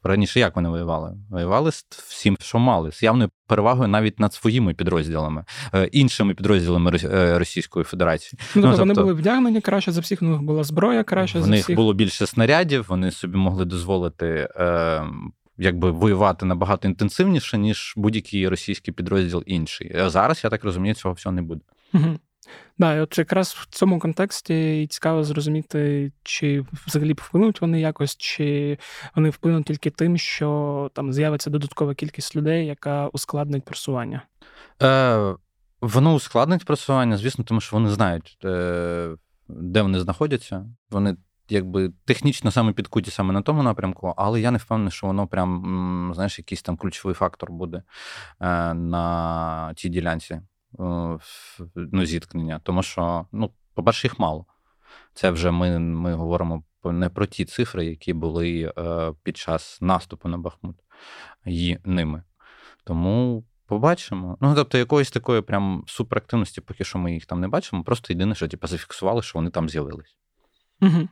раніше 0.05 0.41
як 0.41 0.57
вони 0.57 0.69
воювали? 0.69 1.17
Воювали 1.31 1.73
з 1.73 1.87
всім, 2.09 2.37
що 2.41 2.59
мали, 2.59 2.93
з 2.93 3.03
явною 3.03 3.31
перевагою 3.47 3.89
навіть 3.89 4.21
над 4.21 4.35
своїми 4.35 4.75
підрозділами, 4.75 5.45
е, 5.75 5.85
іншими 5.85 6.35
підрозділами 6.35 6.99
е, 7.05 7.39
Російської 7.39 7.85
Федерації. 7.85 8.41
Ну, 8.55 8.63
тобто, 8.63 8.71
ну, 8.71 8.77
вони 8.77 8.95
були 8.95 9.13
вдягнені 9.13 9.61
краще 9.61 9.93
за 9.93 10.01
всіх, 10.01 10.23
у 10.23 10.25
них 10.25 10.43
була 10.43 10.65
зброя 10.65 11.05
краще. 11.05 11.43
за 11.43 11.51
всіх. 11.51 11.67
В 11.67 11.71
них 11.71 11.77
було 11.77 11.93
більше 11.95 12.27
снарядів, 12.27 12.87
вони 12.89 13.11
собі 13.11 13.37
могли 13.37 13.65
дозволити. 13.65 14.49
Е, 14.57 15.05
Якби 15.59 15.91
воювати 15.91 16.47
набагато 16.47 16.89
інтенсивніше, 16.89 17.59
ніж 17.59 17.95
будь-який 17.97 18.49
російський 18.49 18.95
підрозділ 18.95 19.43
інший. 19.47 19.97
А 19.97 20.11
зараз 20.11 20.41
я 20.45 20.51
так 20.51 20.65
розумію, 20.65 20.95
цього 20.95 21.15
всього 21.15 21.35
не 21.35 21.43
буде. 21.43 21.61
Угу. 21.93 22.19
Да, 22.79 22.95
і 22.95 23.01
от 23.01 23.19
якраз 23.19 23.49
в 23.49 23.67
цьому 23.67 23.99
контексті 23.99 24.87
цікаво 24.91 25.25
зрозуміти, 25.25 26.13
чи 26.23 26.65
взагалі 26.87 27.13
вплинуть 27.13 27.61
вони 27.61 27.81
якось, 27.81 28.17
чи 28.17 28.79
вони 29.17 29.31
вплинуть 29.31 29.67
тільки 29.67 29.91
тим, 29.91 30.17
що 30.17 30.91
там 30.95 31.13
з'явиться 31.13 31.51
додаткова 31.51 31.95
кількість 31.95 32.37
людей, 32.37 32.67
яка 32.67 33.09
ускладнить 33.09 33.65
просування. 33.65 34.23
Е, 34.83 35.35
Воно 35.81 36.15
ускладнить 36.15 36.65
просування, 36.65 37.17
звісно, 37.17 37.45
тому 37.45 37.61
що 37.61 37.77
вони 37.77 37.89
знають, 37.89 38.39
е, 38.45 39.17
де 39.49 39.83
вони 39.83 40.01
знаходяться. 40.01 40.67
Вони. 40.91 41.17
Якби 41.49 41.93
технічно 42.05 42.51
саме 42.51 42.73
підкуті 42.73 43.11
саме 43.11 43.33
на 43.33 43.43
тому 43.43 43.63
напрямку, 43.63 44.15
але 44.17 44.41
я 44.41 44.51
не 44.51 44.59
впевнений, 44.59 44.91
що 44.91 45.07
воно 45.07 45.27
прям, 45.27 46.13
знаєш, 46.15 46.39
якийсь 46.39 46.63
там 46.63 46.77
ключовий 46.77 47.15
фактор 47.15 47.53
буде 47.53 47.83
е, 48.41 48.75
на 48.75 49.75
тій 49.77 49.89
ділянці. 49.89 50.41
Е, 50.81 51.19
ну, 51.75 52.07
зіткнення. 52.07 52.61
Тому 52.63 52.83
що, 52.83 53.27
ну, 53.33 53.51
по-перше, 53.75 54.07
їх 54.07 54.19
мало. 54.19 54.47
Це 55.15 55.31
вже 55.31 55.51
ми 55.51 55.79
ми 55.79 56.15
говоримо 56.15 56.65
не 56.85 57.09
про 57.09 57.27
ті 57.27 57.45
цифри, 57.45 57.87
які 57.87 58.13
були 58.13 58.73
е, 58.79 59.13
під 59.23 59.37
час 59.37 59.79
наступу 59.81 60.29
на 60.29 60.39
Бахмут 60.39 60.77
і 61.47 61.79
ними. 61.85 62.23
Тому 62.85 63.45
побачимо. 63.67 64.39
Ну, 64.41 64.55
тобто, 64.55 64.79
якоїсь 64.79 65.11
такої 65.11 65.43
прям 65.43 65.85
суперактивності, 65.87 66.61
поки 66.61 66.85
що 66.85 66.99
ми 66.99 67.15
їх 67.15 67.27
там 67.27 67.41
не 67.41 67.49
бачимо. 67.49 67.85
Просто 67.85 68.13
єдине, 68.13 68.35
що 68.35 68.49
типу, 68.49 68.67
зафіксували, 68.67 69.23
що 69.23 69.39
вони 69.39 69.51
там 69.51 69.69
з'явились. 69.69 70.17
Угу. 70.81 71.09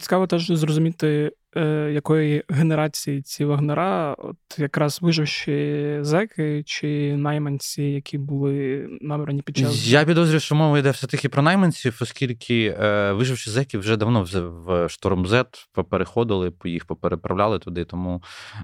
Цікаво 0.00 0.26
теж 0.26 0.46
зрозуміти, 0.46 1.32
е, 1.56 1.90
якої 1.92 2.44
генерації 2.48 3.22
ці 3.22 3.44
вагнера, 3.44 4.14
от 4.18 4.36
якраз 4.58 4.98
виживші 5.02 5.98
зеки 6.00 6.62
чи 6.62 7.16
найманці, 7.16 7.82
які 7.82 8.18
були 8.18 8.88
набрані 9.00 9.42
під 9.42 9.56
час. 9.56 9.88
Я 9.88 10.04
підозрюю, 10.04 10.40
що 10.40 10.54
мова 10.54 10.78
йде 10.78 10.90
все-таки 10.90 11.28
про 11.28 11.42
найманців, 11.42 11.98
оскільки 12.00 12.76
е, 12.80 13.12
виживші 13.12 13.50
зеки 13.50 13.78
вже 13.78 13.96
давно 13.96 14.26
в 14.66 14.88
шторм 14.88 15.26
Z 15.26 15.46
попереходили, 15.72 16.52
їх 16.64 16.84
попереправляли 16.84 17.58
туди. 17.58 17.84
Тому 17.84 18.22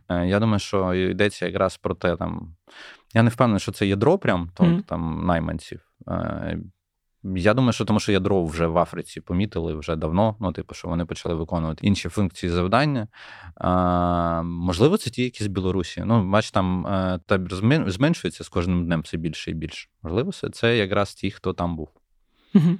е, 0.08 0.26
я 0.26 0.40
думаю, 0.40 0.58
що 0.58 0.94
йдеться 0.94 1.46
якраз 1.46 1.76
про 1.76 1.94
те, 1.94 2.16
там. 2.16 2.54
Я 3.14 3.22
не 3.22 3.30
впевнений, 3.30 3.60
що 3.60 3.72
це 3.72 3.86
ядро 3.86 4.18
прям 4.18 4.50
то, 4.54 4.64
mm. 4.64 4.82
там 4.82 5.22
найманців. 5.26 5.80
Я 7.24 7.54
думаю, 7.54 7.72
що 7.72 7.84
тому 7.84 8.00
що 8.00 8.12
ядро 8.12 8.44
вже 8.44 8.66
в 8.66 8.78
Африці 8.78 9.20
помітили 9.20 9.74
вже 9.74 9.96
давно. 9.96 10.36
Ну, 10.40 10.52
типу, 10.52 10.74
що 10.74 10.88
вони 10.88 11.04
почали 11.04 11.34
виконувати 11.34 11.86
інші 11.86 12.08
функції 12.08 12.50
завдання. 12.50 13.08
А, 13.54 14.42
Можливо, 14.42 14.96
це 14.96 15.10
ті, 15.10 15.22
які 15.22 15.44
з 15.44 15.46
Білорусі. 15.46 16.02
Ну, 16.06 16.30
бач, 16.30 16.50
там 16.50 16.86
табір 17.26 17.50
та 17.50 17.90
зменшується 17.90 18.44
з 18.44 18.48
кожним 18.48 18.86
днем 18.86 19.00
все 19.00 19.16
більше 19.16 19.50
і 19.50 19.54
більше. 19.54 19.88
Можливо, 20.02 20.32
це 20.32 20.76
якраз 20.76 21.14
ті, 21.14 21.30
хто 21.30 21.52
там 21.52 21.76
був. 21.76 21.88
Угу. 22.54 22.78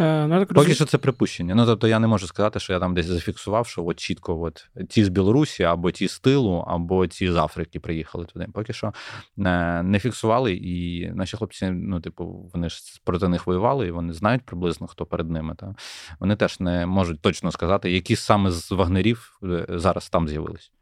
Е, 0.00 0.26
ну, 0.26 0.38
так 0.38 0.52
Поки 0.52 0.74
що 0.74 0.84
це 0.84 0.98
припущення. 0.98 1.54
Ну, 1.54 1.66
тобто 1.66 1.88
я 1.88 1.98
не 1.98 2.06
можу 2.06 2.26
сказати, 2.26 2.60
що 2.60 2.72
я 2.72 2.78
там 2.78 2.94
десь 2.94 3.06
зафіксував, 3.06 3.66
що 3.66 3.84
от 3.84 3.98
чітко 3.98 4.40
от 4.40 4.68
ті 4.88 5.04
з 5.04 5.08
Білорусі, 5.08 5.62
або 5.62 5.90
ті 5.90 6.08
з 6.08 6.20
тилу, 6.20 6.64
або 6.68 7.06
ті 7.06 7.32
з 7.32 7.36
Африки 7.36 7.80
приїхали 7.80 8.24
туди. 8.24 8.46
Поки 8.54 8.72
що 8.72 8.92
не, 9.36 9.82
не 9.82 9.98
фіксували, 9.98 10.54
і 10.54 11.06
наші 11.10 11.36
хлопці, 11.36 11.70
ну, 11.70 12.00
типу, 12.00 12.50
вони 12.54 12.68
ж 12.68 13.00
проти 13.04 13.28
них 13.28 13.46
воювали, 13.46 13.86
і 13.86 13.90
вони 13.90 14.12
знають 14.12 14.42
приблизно, 14.42 14.86
хто 14.86 15.06
перед 15.06 15.30
ними. 15.30 15.54
Та? 15.54 15.74
Вони 16.20 16.36
теж 16.36 16.60
не 16.60 16.86
можуть 16.86 17.20
точно 17.20 17.52
сказати, 17.52 17.90
які 17.90 18.16
саме 18.16 18.50
з 18.50 18.70
вагнерів 18.70 19.38
е, 19.42 19.66
зараз 19.68 20.08
там 20.08 20.28
з'явились. 20.28 20.72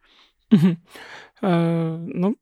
Угу. 0.52 0.76
Е, 1.42 1.98
ну, 2.14 2.36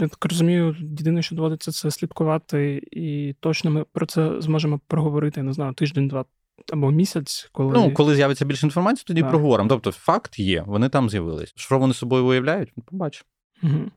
я 0.00 0.08
так 0.08 0.24
розумію, 0.24 0.76
єдине, 0.80 1.22
що 1.22 1.34
доводиться, 1.34 1.72
це 1.72 1.90
слідкувати, 1.90 2.82
і 2.92 3.34
точно 3.40 3.70
ми 3.70 3.84
про 3.92 4.06
це 4.06 4.40
зможемо 4.40 4.80
проговорити, 4.86 5.42
не 5.42 5.52
знаю, 5.52 5.72
тиждень-два 5.72 6.24
або 6.72 6.90
місяць, 6.90 7.48
коли 7.52 7.72
Ну, 7.74 7.94
коли 7.94 8.14
з'явиться 8.14 8.44
більше 8.44 8.66
інформації, 8.66 9.04
тоді 9.06 9.20
так. 9.20 9.30
проговоримо. 9.30 9.68
Тобто, 9.68 9.92
факт 9.92 10.38
є, 10.38 10.64
вони 10.66 10.88
там 10.88 11.10
з'явились. 11.10 11.52
Що 11.56 11.78
вони 11.78 11.94
собою 11.94 12.24
виявляють, 12.24 12.72
побачимо. 12.84 13.26
Угу. 13.62 13.90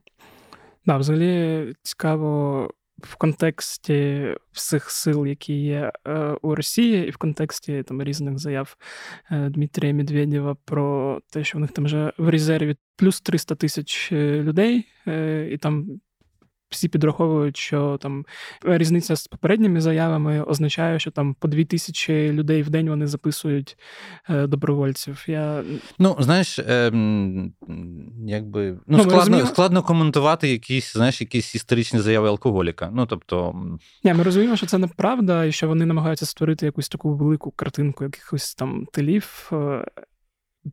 Да, 0.86 0.96
взагалі 0.96 1.74
цікаво 1.82 2.70
в 3.02 3.16
контексті 3.16 4.28
всіх 4.52 4.90
сил, 4.90 5.26
які 5.26 5.62
є 5.62 5.92
е, 6.06 6.36
у 6.42 6.54
Росії, 6.54 7.06
і 7.06 7.10
в 7.10 7.16
контексті 7.16 7.82
там 7.82 8.02
різних 8.02 8.38
заяв 8.38 8.76
е, 9.30 9.48
Дмитрія 9.48 9.94
Медведєва 9.94 10.56
про 10.64 11.20
те, 11.30 11.44
що 11.44 11.58
в 11.58 11.60
них 11.60 11.72
там 11.72 11.84
вже 11.84 12.12
в 12.18 12.28
резерві 12.28 12.76
плюс 12.96 13.20
300 13.20 13.54
тисяч 13.54 14.12
е, 14.12 14.42
людей, 14.42 14.86
і 15.50 15.58
там 15.58 16.00
всі 16.70 16.88
підраховують, 16.88 17.56
що 17.56 17.98
там 18.00 18.24
різниця 18.64 19.16
з 19.16 19.26
попередніми 19.26 19.80
заявами 19.80 20.42
означає, 20.42 20.98
що 20.98 21.10
там 21.10 21.34
по 21.34 21.48
дві 21.48 21.64
тисячі 21.64 22.32
людей 22.32 22.62
в 22.62 22.70
день 22.70 22.88
вони 22.88 23.06
записують 23.06 23.76
е, 24.30 24.46
добровольців. 24.46 25.24
Я... 25.26 25.62
Ну, 25.98 26.16
знаєш, 26.18 26.58
е, 26.58 26.92
якби 28.26 28.70
ну, 28.70 28.78
ну 28.86 28.98
складно 28.98 29.16
розуміємо... 29.16 29.48
складно 29.48 29.82
коментувати 29.82 30.48
якісь, 30.48 30.92
знаєш, 30.92 31.20
якісь 31.20 31.54
історичні 31.54 32.00
заяви 32.00 32.28
алкоголіка. 32.28 32.90
Ну, 32.92 33.06
тобто... 33.06 33.54
Ні, 34.04 34.14
Ми 34.14 34.22
розуміємо, 34.22 34.56
що 34.56 34.66
це 34.66 34.78
неправда, 34.78 35.44
і 35.44 35.52
що 35.52 35.68
вони 35.68 35.86
намагаються 35.86 36.26
створити 36.26 36.66
якусь 36.66 36.88
таку 36.88 37.14
велику 37.14 37.50
картинку 37.50 38.04
якихось 38.04 38.54
там 38.54 38.86
тилів. 38.92 39.50
Е, 39.52 39.84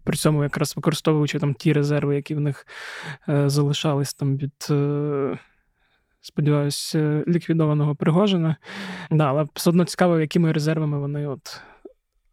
при 0.04 0.18
цьому 0.18 0.44
якраз 0.44 0.76
використовуючи 0.76 1.40
там 1.40 1.54
ті 1.54 1.74
резерви, 1.74 2.16
які 2.16 2.36
в 2.36 2.40
них 2.40 2.68
е, 3.30 3.50
залишались 3.50 4.14
там 4.14 4.38
від. 4.38 4.68
Е, 4.70 5.38
сподіваюся, 6.28 7.24
ліквідованого 7.28 7.96
Пригожина. 7.96 8.56
Да, 9.12 9.26
Але 9.26 9.48
все 9.54 9.70
одно 9.70 9.86
цікаво, 9.86 10.20
якими 10.20 10.52
резервами 10.52 11.00
вони 11.00 11.28
от 11.28 11.62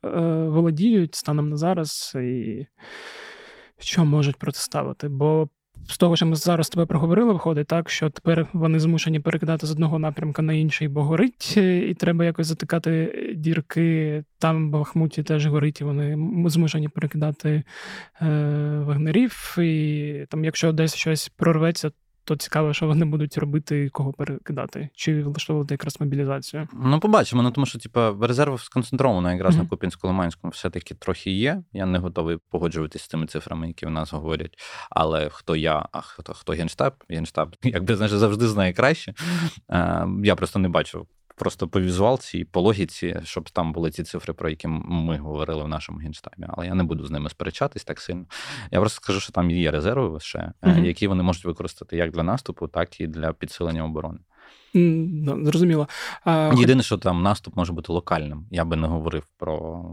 е, 0.05 0.09
володіють 0.49 1.15
станом 1.15 1.49
на 1.49 1.57
зараз 1.57 2.17
і 2.21 2.67
що 3.79 4.05
можуть 4.05 4.37
протиставити. 4.37 5.09
Бо 5.09 5.49
з 5.89 5.99
того, 5.99 6.17
що 6.17 6.27
ми 6.27 6.37
зараз 6.37 6.69
тебе 6.69 6.87
проговорили, 6.87 7.33
виходить 7.33 7.67
так, 7.67 7.91
що 7.91 8.11
тепер 8.11 8.47
вони 8.53 8.79
змушені 8.79 9.21
перекидати 9.21 9.67
з 9.67 9.71
одного 9.71 9.99
напрямка 9.99 10.43
на 10.43 10.53
інший, 10.53 10.89
бо 10.89 11.03
горить, 11.05 11.57
і 11.57 11.97
треба 11.99 12.25
якось 12.25 12.47
затикати 12.47 13.13
дірки. 13.37 14.25
Там 14.39 14.69
в 14.69 14.71
Бахмуті 14.71 15.23
теж 15.23 15.47
горить, 15.47 15.81
і 15.81 15.85
вони 15.85 16.19
змушені 16.49 16.89
перекидати 16.89 17.63
е, 18.23 18.27
вагнерів. 18.87 19.57
І 19.59 20.27
там, 20.29 20.45
якщо 20.45 20.73
десь 20.73 20.95
щось 20.95 21.29
прорветься, 21.29 21.91
то 22.25 22.37
цікаво, 22.37 22.73
що 22.73 22.87
вони 22.87 23.05
будуть 23.05 23.39
робити, 23.39 23.89
кого 23.93 24.13
перекидати, 24.13 24.89
чи 24.95 25.23
влаштовувати 25.23 25.75
якраз 25.75 26.01
мобілізацію. 26.01 26.69
Ну, 26.73 27.01
побачимо. 27.01 27.43
Ну 27.43 27.51
тому 27.51 27.67
що, 27.67 27.79
типу, 27.79 28.01
резерв 28.27 28.61
сконцентровано 28.61 29.33
якраз 29.33 29.57
mm-hmm. 29.57 29.59
на 29.59 29.65
Купінсько-Лиманському 29.65 30.49
все-таки 30.49 30.95
трохи 30.95 31.31
є. 31.31 31.63
Я 31.73 31.87
не 31.87 31.99
готовий 31.99 32.39
погоджуватись 32.51 33.03
з 33.03 33.09
тими 33.09 33.27
цифрами, 33.27 33.69
які 33.69 33.87
в 33.87 33.91
нас 33.91 34.13
говорять. 34.13 34.59
Але 34.91 35.29
хто 35.29 35.57
я, 35.57 35.89
а 35.93 36.01
хто 36.01 36.35
хто 36.35 36.53
генштаб, 36.53 36.95
генштаб, 37.09 37.57
якби 37.63 37.97
знаєш, 37.97 38.13
завжди 38.13 38.49
знає 38.49 38.73
краще. 38.73 39.15
Я 40.23 40.35
просто 40.37 40.59
не 40.59 40.69
бачу 40.69 41.07
просто 41.35 41.69
по 41.69 41.81
візуалці 41.81 42.39
і 42.39 42.45
по 42.45 42.61
логіці, 42.61 43.21
щоб 43.25 43.51
там 43.51 43.73
були 43.73 43.91
ці 43.91 44.03
цифри, 44.05 44.33
про 44.33 44.51
які 44.51 44.69
ми 44.69 45.19
говорили 45.19 45.65
в 45.65 45.69
нашому 45.69 45.99
генштабі. 45.99 46.47
Але 46.49 46.67
я 46.67 46.75
не 46.75 46.85
буду 46.85 47.07
з 47.07 47.11
ними 47.11 47.31
сперечатись 47.31 47.85
так 47.85 48.01
сильно. 48.01 48.25
Я 48.71 48.81
просто 48.81 48.97
скажу, 48.97 49.21
що 49.21 49.33
там 49.33 49.51
є 49.51 49.71
резерви 49.71 50.21
ще, 50.21 50.53
mm 50.63 50.85
які 50.85 51.07
вони 51.07 51.23
можуть 51.23 51.45
використати 51.45 51.97
як 51.97 52.11
для 52.11 52.23
наступу, 52.23 52.69
так 52.69 53.01
і 53.01 53.07
для 53.07 53.33
підсилення 53.33 53.85
оборони. 53.85 54.19
Mm, 54.75 55.45
зрозуміло. 55.45 55.89
А... 56.25 56.53
Єдине, 56.57 56.83
що 56.83 56.99
там 56.99 57.23
наступ 57.23 57.57
може 57.57 57.73
бути 57.73 57.93
локальним. 57.93 58.47
Я 58.51 58.65
би 58.65 58.77
не 58.77 58.87
говорив 58.87 59.27
про. 59.37 59.85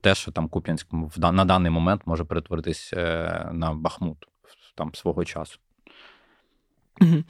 Те, 0.00 0.14
що 0.14 0.32
там 0.32 0.48
Куп'янськ 0.48 0.86
на 1.16 1.44
даний 1.44 1.70
момент 1.70 2.02
може 2.06 2.24
перетворитись 2.24 2.92
е, 2.92 3.50
на 3.52 3.72
Бахмут 3.72 4.18
там 4.74 4.94
свого 4.94 5.24
часу. 5.24 5.58
Угу. 7.00 7.24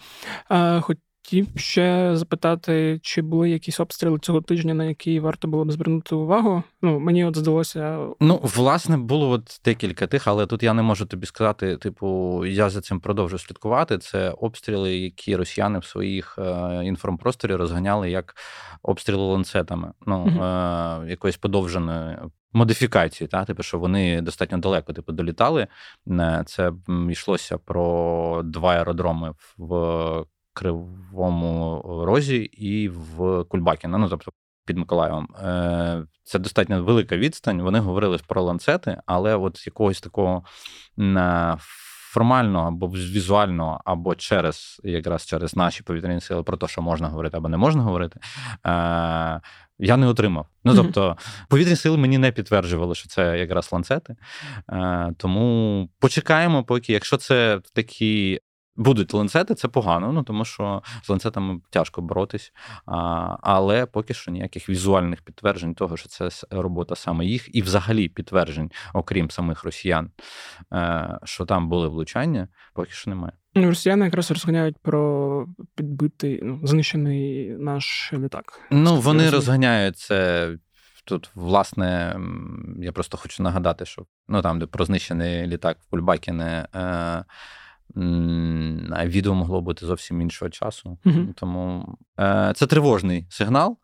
А, 0.48 0.80
Хоч 0.80 0.98
хотів 1.28 1.48
ще 1.56 2.10
запитати, 2.16 3.00
чи 3.02 3.22
були 3.22 3.50
якісь 3.50 3.80
обстріли 3.80 4.18
цього 4.18 4.40
тижня, 4.40 4.74
на 4.74 4.84
які 4.84 5.20
варто 5.20 5.48
було 5.48 5.64
б 5.64 5.72
звернути 5.72 6.14
увагу. 6.14 6.62
Ну, 6.82 6.98
мені 6.98 7.24
от 7.24 7.36
здалося. 7.36 8.06
Ну, 8.20 8.40
власне, 8.42 8.96
було 8.96 9.30
от 9.30 9.60
декілька 9.64 10.06
тих, 10.06 10.26
але 10.26 10.46
тут 10.46 10.62
я 10.62 10.74
не 10.74 10.82
можу 10.82 11.06
тобі 11.06 11.26
сказати, 11.26 11.76
типу, 11.76 12.44
я 12.46 12.70
за 12.70 12.80
цим 12.80 13.00
продовжу 13.00 13.38
слідкувати. 13.38 13.98
Це 13.98 14.30
обстріли, 14.30 14.96
які 14.96 15.36
росіяни 15.36 15.78
в 15.78 15.84
своїх 15.84 16.38
е, 16.38 16.80
інформпросторі 16.84 17.54
розганяли 17.54 18.10
як 18.10 18.34
обстріли 18.82 19.22
ланцетами, 19.22 19.92
ну, 20.06 20.26
е, 20.26 21.10
якоїсь 21.10 21.36
подовженої. 21.36 22.16
Модифікації, 22.52 23.28
та 23.28 23.44
типу, 23.44 23.62
що 23.62 23.78
вони 23.78 24.20
достатньо 24.20 24.58
далеко 24.58 24.92
типу, 24.92 25.12
долітали. 25.12 25.66
Е, 26.10 26.42
це 26.46 26.72
йшлося 27.10 27.58
про 27.58 28.42
два 28.44 28.74
аеродроми 28.74 29.32
в 29.58 30.24
Кривому 30.58 31.82
Розі 32.06 32.36
і 32.36 32.88
в 32.88 33.44
Кульбакіна, 33.44 33.98
ну 33.98 34.08
тобто 34.08 34.32
під 34.64 34.78
Миколаєвом. 34.78 35.28
Е, 35.44 36.04
це 36.24 36.38
достатньо 36.38 36.84
велика 36.84 37.16
відстань. 37.16 37.62
Вони 37.62 37.78
говорили 37.78 38.18
про 38.26 38.42
ланцети, 38.42 39.00
але 39.06 39.36
от 39.36 39.66
якогось 39.66 40.00
такого 40.00 40.44
формального 42.08 42.68
або 42.68 42.88
візуального, 42.88 43.80
або 43.84 44.14
через 44.14 44.80
якраз 44.84 45.26
через 45.26 45.56
наші 45.56 45.82
повітряні 45.82 46.20
сили 46.20 46.42
про 46.42 46.56
те, 46.56 46.68
що 46.68 46.82
можна 46.82 47.08
говорити 47.08 47.36
або 47.36 47.48
не 47.48 47.56
можна 47.56 47.82
говорити. 47.82 48.20
Е, 48.66 49.40
я 49.78 49.96
не 49.96 50.06
отримав. 50.06 50.46
Ну 50.64 50.74
тобто, 50.74 51.16
повітряні 51.48 51.76
сили 51.76 51.96
мені 51.96 52.18
не 52.18 52.32
підтверджували, 52.32 52.94
що 52.94 53.08
це 53.08 53.38
якраз 53.38 53.72
ланцети. 53.72 54.16
Е, 54.70 55.12
тому 55.16 55.88
почекаємо, 55.98 56.64
поки, 56.64 56.92
якщо 56.92 57.16
це 57.16 57.60
такі 57.74 58.40
Будуть 58.78 59.14
ланцети, 59.14 59.54
це 59.54 59.68
погано, 59.68 60.12
ну 60.12 60.22
тому 60.22 60.44
що 60.44 60.82
з 61.02 61.08
ланцетами 61.08 61.60
тяжко 61.70 62.02
боротись. 62.02 62.52
А, 62.86 63.36
Але 63.42 63.86
поки 63.86 64.14
що 64.14 64.30
ніяких 64.30 64.68
візуальних 64.68 65.22
підтверджень 65.22 65.74
того, 65.74 65.96
що 65.96 66.08
це 66.08 66.28
робота 66.50 66.96
саме 66.96 67.26
їх, 67.26 67.56
і 67.56 67.62
взагалі 67.62 68.08
підтверджень, 68.08 68.70
окрім 68.94 69.30
самих 69.30 69.64
росіян, 69.64 70.10
е, 70.72 71.18
що 71.24 71.44
там 71.44 71.68
були 71.68 71.88
влучання, 71.88 72.48
поки 72.74 72.90
що 72.90 73.10
немає. 73.10 73.32
Ну, 73.54 73.68
Росіяни 73.68 74.04
якраз 74.04 74.30
розганяють 74.30 74.76
про 74.82 75.46
підбитий, 75.74 76.40
ну, 76.42 76.60
знищений 76.62 77.48
наш 77.48 78.12
літак. 78.12 78.60
Ну, 78.70 78.96
вони 78.96 79.30
розганяють 79.30 79.96
це. 79.96 80.48
Тут, 81.04 81.30
власне, 81.34 82.20
я 82.78 82.92
просто 82.92 83.16
хочу 83.16 83.42
нагадати, 83.42 83.84
що 83.86 84.06
ну 84.28 84.42
там, 84.42 84.58
де 84.58 84.66
про 84.66 84.84
знищений 84.84 85.46
літак 85.46 85.76
в 85.80 85.90
Кульбакіне. 85.90 86.68
Е, 86.74 87.24
відео 87.96 89.34
могло 89.34 89.60
бути 89.60 89.86
зовсім 89.86 90.20
іншого 90.20 90.50
часу. 90.50 90.98
Mm-hmm. 91.04 91.34
Тому 91.34 91.94
е, 92.20 92.52
це 92.56 92.66
тривожний 92.66 93.26
сигнал, 93.30 93.78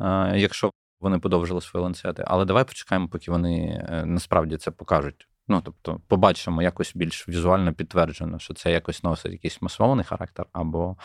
е, 0.00 0.32
якщо 0.38 0.70
вони 1.00 1.18
подовжили 1.18 1.60
свої 1.60 1.84
ланцети. 1.84 2.24
Але 2.26 2.44
давай 2.44 2.64
почекаємо, 2.64 3.08
поки 3.08 3.30
вони 3.30 3.84
е, 3.90 4.04
насправді 4.06 4.56
це 4.56 4.70
покажуть. 4.70 5.28
Ну, 5.48 5.62
тобто, 5.64 6.00
побачимо 6.08 6.62
якось 6.62 6.92
більш 6.94 7.28
візуально 7.28 7.72
підтверджено, 7.72 8.38
що 8.38 8.54
це 8.54 8.72
якось 8.72 9.02
носить 9.02 9.32
якийсь 9.32 9.62
масований 9.62 10.04
характер, 10.04 10.46
або 10.52 10.96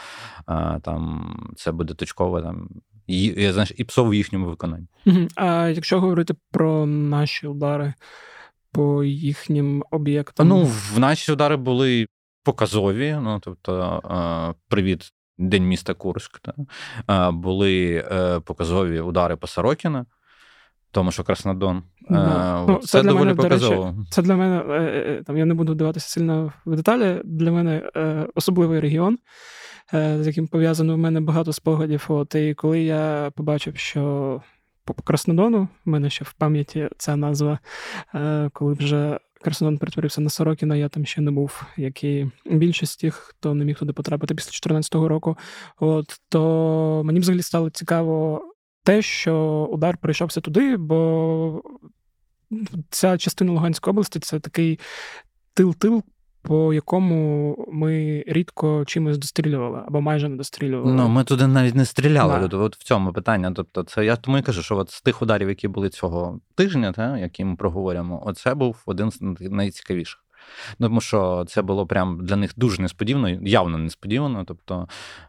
а, 0.46 0.80
там 0.80 1.54
це 1.58 1.72
буде 1.72 1.94
точково 1.94 2.42
там 2.42 2.70
і, 3.08 3.52
знаєш, 3.52 3.74
і 3.78 3.84
псов 3.84 4.10
в 4.10 4.14
їхньому 4.14 4.46
виконанні. 4.46 4.88
А 5.36 5.68
якщо 5.68 6.02
говорити 6.02 6.34
про 6.52 6.86
наші 6.86 7.48
удари 7.48 7.94
по 8.72 9.04
їхнім 9.04 9.84
об'єктам, 9.92 10.48
ну 10.48 10.64
в 10.64 11.00
наші 11.00 11.32
удари 11.32 11.56
були 11.58 12.08
показові. 12.44 13.18
Ну 13.22 13.40
тобто, 13.44 14.54
привіт, 14.68 15.14
День 15.38 15.68
міста 15.68 15.94
Курськ. 15.94 16.40
Та, 16.40 17.32
були 17.32 18.06
е, 18.12 18.40
показові 18.40 19.00
удари 19.00 19.36
по 19.36 19.48
Сорокіна. 19.48 20.06
Тому 20.92 21.12
що 21.12 21.24
Краснодон. 21.24 21.84
No. 22.10 22.66
Ну, 22.68 22.78
Це, 22.78 22.88
це 22.88 23.04
доволі 23.04 23.20
мене, 23.20 23.36
показово. 23.36 23.86
Речі, 23.86 24.10
це 24.10 24.22
для 24.22 24.36
мене, 24.36 24.64
е, 24.70 24.82
е, 24.82 25.24
там 25.26 25.38
я 25.38 25.46
не 25.46 25.54
буду 25.54 25.72
вдаватися 25.72 26.10
сильно 26.10 26.54
в 26.66 26.76
деталі. 26.76 27.22
Для 27.24 27.52
мене 27.52 27.90
особливий 28.36 28.80
регіон, 28.80 29.18
з 29.94 30.28
яким 30.28 30.48
пов'язано 30.48 30.96
в 30.96 30.98
мене 30.98 31.22
багато 31.22 31.54
спогадів. 31.54 32.06
От, 32.08 32.36
І 32.36 32.54
коли 32.54 32.82
я 32.84 33.32
побачив, 33.36 33.78
що 33.78 34.42
по 34.86 34.94
Краснодону, 34.94 35.68
в 35.86 35.90
мене 35.90 36.10
ще 36.10 36.26
в 36.26 36.34
пам'яті 36.34 36.90
ця 36.98 37.16
назва, 37.16 37.60
коли 38.54 38.74
вже 38.74 39.20
Краснодон 39.44 39.78
перетворився 39.78 40.22
на 40.22 40.30
Сорокіна, 40.30 40.76
я 40.76 40.90
там 40.90 41.06
ще 41.06 41.22
не 41.22 41.32
був, 41.32 41.64
як 41.78 42.04
і 42.04 42.32
більшість 42.46 43.00
тих, 43.00 43.16
хто 43.16 43.54
не 43.54 43.66
міг 43.66 43.78
туди 43.78 43.94
потрапити 43.94 44.36
після 44.36 44.48
2014 44.48 44.96
року. 44.96 45.38
От 45.80 46.20
то 46.30 47.02
мені 47.06 47.20
взагалі 47.20 47.42
стало 47.42 47.70
цікаво 47.70 48.46
те, 48.84 49.02
що 49.02 49.68
удар 49.72 49.98
прийшовся 49.98 50.42
туди, 50.42 50.78
бо 50.78 51.62
ця 52.90 53.18
частина 53.18 53.52
Луганської 53.52 53.92
області 53.92 54.20
це 54.20 54.40
такий 54.40 54.80
тил-тил 55.56 56.04
по 56.42 56.74
якому 56.74 57.56
ми 57.72 58.24
рідко 58.28 58.86
чимось 58.86 59.18
дострілювали 59.18 59.82
або 59.88 60.02
майже 60.02 60.30
не 60.30 60.36
дострілювали. 60.36 60.94
Ну, 60.94 61.10
ми 61.10 61.24
туди 61.24 61.48
навіть 61.48 61.76
не 61.76 61.86
стріляли. 61.86 62.48
Да. 62.48 62.58
От 62.58 62.76
в 62.78 62.84
цьому 62.84 63.14
питання. 63.14 63.52
Тобто, 63.56 63.84
це 63.84 64.06
я 64.06 64.16
тому 64.16 64.38
і 64.38 64.42
кажу, 64.42 64.64
що 64.64 64.78
от 64.78 64.90
з 64.90 65.02
тих 65.02 65.22
ударів, 65.22 65.50
які 65.50 65.68
були 65.68 65.90
цього 65.90 66.40
тижня, 66.56 66.92
та, 66.92 67.18
які 67.18 67.46
ми 67.46 67.56
проговоримо, 67.56 68.24
оце 68.26 68.54
був 68.54 68.84
один 68.86 69.12
з 69.12 69.18
найцікавіших. 69.40 70.22
Тому 70.80 71.02
що 71.02 71.46
це 71.48 71.62
було 71.62 71.88
прям 71.88 72.26
для 72.26 72.36
них 72.36 72.54
дуже 72.58 72.82
несподівано, 72.82 73.30
явно 73.30 73.78
несподівано. 73.78 74.44
Тобто 74.48 74.88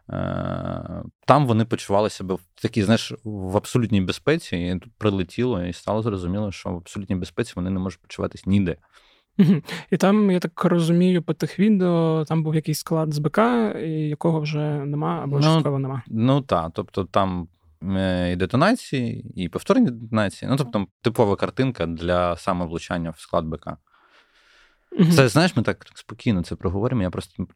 е- 0.09 1.03
там 1.25 1.47
вони 1.47 1.65
почували 1.65 2.09
себе 2.09 2.35
в 2.35 2.61
такій, 2.61 2.83
знаєш, 2.83 3.13
в 3.23 3.57
абсолютній 3.57 4.01
безпеці, 4.01 4.57
і 4.57 4.79
тут 4.79 4.91
прилетіло, 4.97 5.63
і 5.63 5.73
стало 5.73 6.01
зрозуміло, 6.01 6.51
що 6.51 6.69
в 6.69 6.75
абсолютній 6.75 7.15
безпеці 7.15 7.53
вони 7.55 7.69
не 7.69 7.79
можуть 7.79 8.01
почуватись 8.01 8.45
ніде. 8.45 8.77
І 9.91 9.97
там, 9.97 10.31
я 10.31 10.39
так 10.39 10.65
розумію, 10.65 11.21
по 11.21 11.33
тих 11.33 11.59
відео 11.59 12.25
там 12.27 12.43
був 12.43 12.55
якийсь 12.55 12.79
склад 12.79 13.13
з 13.13 13.19
БК, 13.19 13.37
якого 13.85 14.39
вже 14.39 14.85
нема, 14.85 15.21
або 15.23 15.35
ну, 15.35 15.41
частково 15.41 15.79
нема. 15.79 16.01
Ну 16.07 16.41
так, 16.41 16.71
тобто 16.73 17.03
там 17.03 17.47
е, 17.83 18.31
і 18.31 18.35
детонації, 18.35 19.25
і 19.35 19.49
повторні 19.49 19.91
детонації. 19.91 20.51
Ну, 20.51 20.57
тобто, 20.57 20.85
типова 21.01 21.35
картинка 21.35 21.85
для 21.85 22.37
саме 22.37 22.65
влучання 22.65 23.09
в 23.09 23.19
склад 23.19 23.45
БК. 23.45 23.77
Це 25.15 25.27
знаєш, 25.27 25.55
ми 25.55 25.63
так 25.63 25.85
спокійно 25.95 26.43
це 26.43 26.55
проговоримо. 26.55 27.01
Я 27.01 27.09
просто 27.09 27.43
е, 27.43 27.47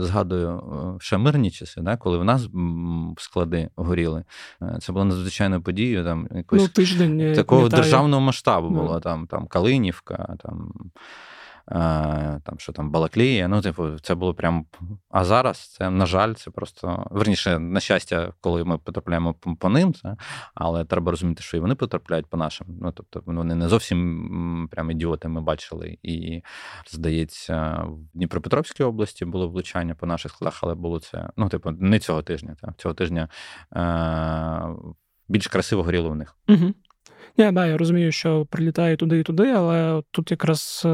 згадую 0.00 0.48
е, 0.48 1.00
ще 1.00 1.18
мирні 1.18 1.50
часи, 1.50 1.80
да, 1.80 1.96
коли 1.96 2.18
в 2.18 2.24
нас 2.24 2.48
склади 3.18 3.70
горіли. 3.76 4.24
Е, 4.62 4.78
це 4.80 4.92
було 4.92 5.04
надзвичайною 5.04 5.62
подією. 5.62 6.04
Там 6.04 6.28
якось 6.30 6.62
ну, 6.62 6.68
тиждень 6.68 7.34
такого 7.34 7.68
державного 7.68 8.22
масштабу 8.22 8.70
було. 8.70 9.00
Там 9.00 9.26
там 9.26 9.46
Калинівка, 9.46 10.36
там 10.42 10.72
там 11.70 12.54
що 12.58 12.72
там 12.72 12.90
Балаклія. 12.90 13.48
Ну, 13.48 13.60
типу, 13.60 13.98
це 13.98 14.14
було 14.14 14.34
прям. 14.34 14.66
А 15.10 15.24
зараз 15.24 15.58
це, 15.58 15.90
на 15.90 16.06
жаль, 16.06 16.34
це 16.34 16.50
просто 16.50 17.06
верніше, 17.10 17.58
на 17.58 17.80
щастя, 17.80 18.32
коли 18.40 18.64
ми 18.64 18.78
потрапляємо 18.78 19.34
по, 19.34 19.68
ним, 19.68 19.94
це, 19.94 20.16
але 20.54 20.84
треба 20.84 21.10
розуміти, 21.10 21.42
що 21.42 21.56
і 21.56 21.60
вони 21.60 21.74
потрапляють 21.74 22.26
по 22.26 22.36
нашим. 22.36 22.66
Ну, 22.80 22.92
тобто, 22.92 23.22
вони 23.26 23.54
не 23.54 23.68
зовсім 23.68 24.68
прям 24.70 24.90
ідіоти 24.90 25.28
ми 25.28 25.40
бачили. 25.40 25.98
І, 26.02 26.42
здається, 26.90 27.84
в 27.88 27.98
Дніпропетровській 28.14 28.84
області 28.84 29.24
було 29.24 29.48
влучання 29.48 29.94
по 29.94 30.06
наших 30.06 30.32
складах, 30.32 30.60
але 30.62 30.74
було 30.74 31.00
це, 31.00 31.30
ну, 31.36 31.48
типу, 31.48 31.70
не 31.70 31.98
цього 31.98 32.22
тижня. 32.22 32.56
Так. 32.60 32.76
Цього 32.76 32.94
тижня 32.94 33.28
е- 33.76 34.76
більш 35.28 35.46
красиво 35.46 35.82
горіло 35.82 36.10
у 36.10 36.14
них. 36.14 36.36
Угу. 36.48 36.74
Я, 37.36 37.52
да, 37.52 37.66
я 37.66 37.76
розумію, 37.76 38.12
що 38.12 38.46
прилітає 38.50 38.96
туди 38.96 39.18
і 39.18 39.22
туди, 39.22 39.48
але 39.50 40.02
тут 40.10 40.30
якраз 40.30 40.82
е, 40.84 40.88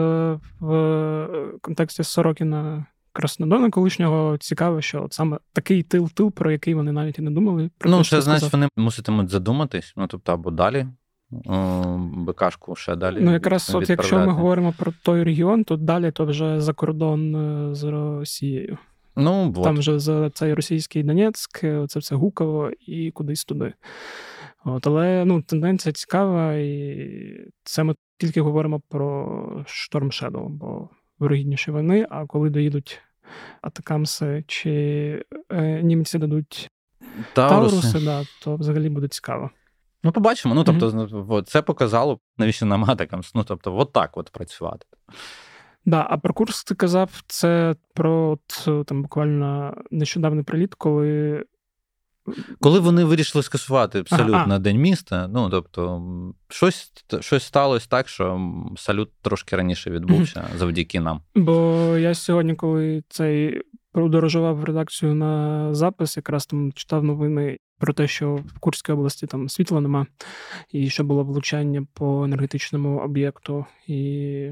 в 0.61 1.29
контексті 1.61 2.05
Сорокіна 2.05 2.87
Краснодона 3.13 3.71
колишнього 3.71 4.39
цікаво, 4.39 4.81
що 4.81 5.03
от 5.03 5.13
саме 5.13 5.39
такий 5.53 5.83
тил-тил, 5.83 6.33
про 6.33 6.53
який 6.53 6.75
вони 6.75 6.93
навіть 6.93 7.19
і 7.19 7.23
не 7.23 7.31
думали. 7.31 7.71
Про 7.79 7.91
ну, 7.91 7.99
те, 7.99 8.05
це 8.05 8.21
значить, 8.21 8.53
вони 8.53 8.69
муситимуть 8.77 9.31
задуматись, 9.31 9.93
ну 9.97 10.07
тобто 10.07 10.33
або 10.33 10.51
далі. 10.51 10.87
БКшку 12.15 12.77
ще 12.77 12.97
далі. 12.97 13.19
Ну, 13.21 13.33
якраз, 13.33 13.75
от 13.75 13.91
якщо 13.91 14.19
ми 14.19 14.33
говоримо 14.33 14.75
про 14.79 14.93
той 15.03 15.23
регіон, 15.23 15.65
то 15.65 15.77
далі 15.77 16.11
то 16.11 16.25
вже 16.25 16.61
за 16.61 16.73
кордон 16.73 17.37
е, 17.37 17.75
з 17.75 17.85
Росією. 17.85 18.79
Ну. 19.17 19.55
Там 19.65 19.77
вже 19.77 19.99
за 19.99 20.31
цей 20.31 20.55
російський 20.55 21.03
Донецьк, 21.03 21.61
це 21.61 21.99
все 21.99 22.15
Гуково 22.15 22.71
і 22.87 23.11
кудись 23.11 23.45
туди. 23.45 23.73
От, 24.65 24.87
Але 24.87 25.25
ну, 25.25 25.43
тенденція 25.43 25.93
цікава, 25.93 26.55
і 26.55 27.51
це 27.65 27.85
ми 27.85 27.95
тільки 28.19 28.41
говоримо 28.41 28.81
про 28.89 29.27
Storm 29.67 30.07
Shadow, 30.07 30.49
бо 30.49 30.89
вирогідніші 31.19 31.71
вони, 31.71 32.07
а 32.11 32.27
коли 32.27 32.51
доїдуть 32.51 33.01
Атакамси 33.63 34.45
чи 34.47 34.71
е, 35.53 35.83
німці 35.83 36.19
дадуть 36.19 36.71
Тауруси, 37.33 37.81
Тауруси 37.81 38.05
да, 38.05 38.25
то 38.43 38.57
взагалі 38.57 38.89
буде 38.89 39.09
цікаво. 39.09 39.51
Ну, 40.03 40.13
побачимо. 40.13 40.55
Ну, 40.55 40.65
тобто, 40.65 40.89
mm-hmm. 40.89 41.43
це 41.43 41.63
показало, 41.63 42.21
навіщо 42.39 42.67
нам 42.67 42.91
Атакамс. 42.91 43.35
Ну, 43.35 43.45
тобто, 43.45 43.77
от 43.77 43.93
так 43.93 44.17
от 44.17 44.31
працювати. 44.31 44.87
Да, 45.87 46.07
а 46.11 46.17
про 46.17 46.35
курс 46.35 46.65
ти 46.65 46.75
казав, 46.75 47.23
це 47.27 47.75
про 47.95 48.31
от, 48.31 48.87
там 48.87 49.03
буквально 49.03 49.77
нещодавний 49.91 50.45
приліт, 50.45 50.75
коли 50.75 51.45
коли 52.61 52.79
вони 52.79 53.05
вирішили 53.05 53.43
скасувати 53.43 53.99
абсолютно 53.99 54.35
ага. 54.35 54.59
день 54.59 54.79
міста, 54.79 55.29
ну 55.33 55.51
тобто, 55.51 56.03
щось 56.49 56.93
щось 57.21 57.45
сталося 57.45 57.87
так, 57.91 58.09
що 58.09 58.51
салют 58.77 59.11
трошки 59.23 59.57
раніше 59.57 59.91
відбувся 59.91 60.45
завдяки 60.57 61.01
нам. 61.01 61.21
Бо 61.35 61.87
я 61.99 62.15
сьогодні, 62.15 62.55
коли 62.55 63.03
цей 63.09 63.63
подорожував 63.93 64.65
редакцію 64.65 65.15
на 65.15 65.75
запис, 65.75 66.17
якраз 66.17 66.47
там 66.47 66.73
читав 66.73 67.05
новини 67.05 67.59
про 67.79 67.93
те, 67.93 68.09
що 68.09 68.35
в 68.35 68.59
Курській 68.59 68.93
області 68.93 69.27
там 69.27 69.49
світла 69.49 69.81
нема, 69.81 70.07
і 70.71 70.91
що 70.91 71.05
було 71.05 71.25
влучання 71.25 71.87
по 71.93 72.25
енергетичному 72.25 72.99
об'єкту, 72.99 73.67
і 73.87 74.51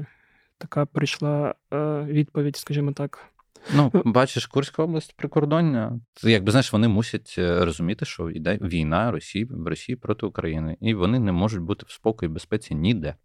така 0.57 0.85
прийшла 0.85 1.55
е, 1.73 2.03
відповідь, 2.03 2.55
скажімо 2.55 2.91
так. 2.91 3.32
Ну, 3.75 3.91
бачиш, 4.05 4.45
Курська 4.45 4.83
область 4.83 5.15
прикордоння. 5.17 5.99
Якби 6.23 6.51
знаєш, 6.51 6.73
вони 6.73 6.87
мусять 6.87 7.35
е, 7.37 7.65
розуміти, 7.65 8.05
що 8.05 8.29
йде 8.29 8.59
війна 8.61 9.11
Росії 9.11 9.45
в 9.45 9.67
Росії 9.67 9.95
проти 9.95 10.25
України, 10.25 10.77
і 10.81 10.93
вони 10.93 11.19
не 11.19 11.31
можуть 11.31 11.61
бути 11.61 11.85
в 11.87 11.91
спокої 11.91 12.29
і 12.29 12.33
безпеці 12.33 12.75
ніде. 12.75 13.15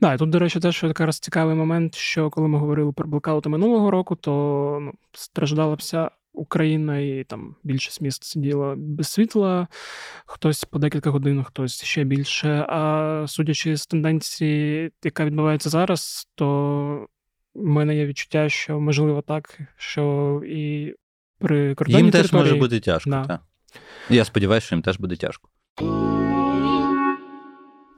Да, 0.00 0.16
тут, 0.16 0.30
до 0.30 0.38
речі, 0.38 0.60
теж 0.60 0.82
якраз 0.82 1.18
цікавий 1.18 1.54
момент, 1.54 1.94
що 1.94 2.30
коли 2.30 2.48
ми 2.48 2.58
говорили 2.58 2.92
про 2.92 3.08
блокаути 3.08 3.48
минулого 3.48 3.90
року, 3.90 4.16
то 4.16 4.78
ну, 4.82 4.92
страждала 5.12 5.74
вся 5.74 6.10
Україна 6.34 6.98
і 6.98 7.24
там 7.24 7.56
більшість 7.62 8.00
міст 8.00 8.24
сиділа 8.24 8.74
без 8.78 9.08
світла, 9.08 9.68
хтось 10.26 10.64
по 10.64 10.78
декілька 10.78 11.10
годин, 11.10 11.44
хтось 11.44 11.84
ще 11.84 12.04
більше. 12.04 12.66
А 12.68 13.24
судячи 13.28 13.76
з 13.76 13.86
тенденції, 13.86 14.90
яка 15.04 15.24
відбувається 15.24 15.70
зараз, 15.70 16.28
то 16.34 17.06
у 17.54 17.66
мене 17.66 17.96
є 17.96 18.06
відчуття, 18.06 18.48
що 18.48 18.80
можливо 18.80 19.22
так, 19.22 19.58
що 19.76 20.42
і 20.46 20.94
при 21.38 21.74
кордоні 21.74 22.02
Їм 22.02 22.10
теж 22.10 22.20
території... 22.20 22.44
може 22.44 22.60
бути 22.60 22.80
тяжко. 22.80 23.10
Да. 23.10 23.24
так. 23.24 23.40
Я 24.10 24.24
сподіваюся, 24.24 24.66
що 24.66 24.74
їм 24.74 24.82
теж 24.82 24.98
буде 24.98 25.16
тяжко. 25.16 25.48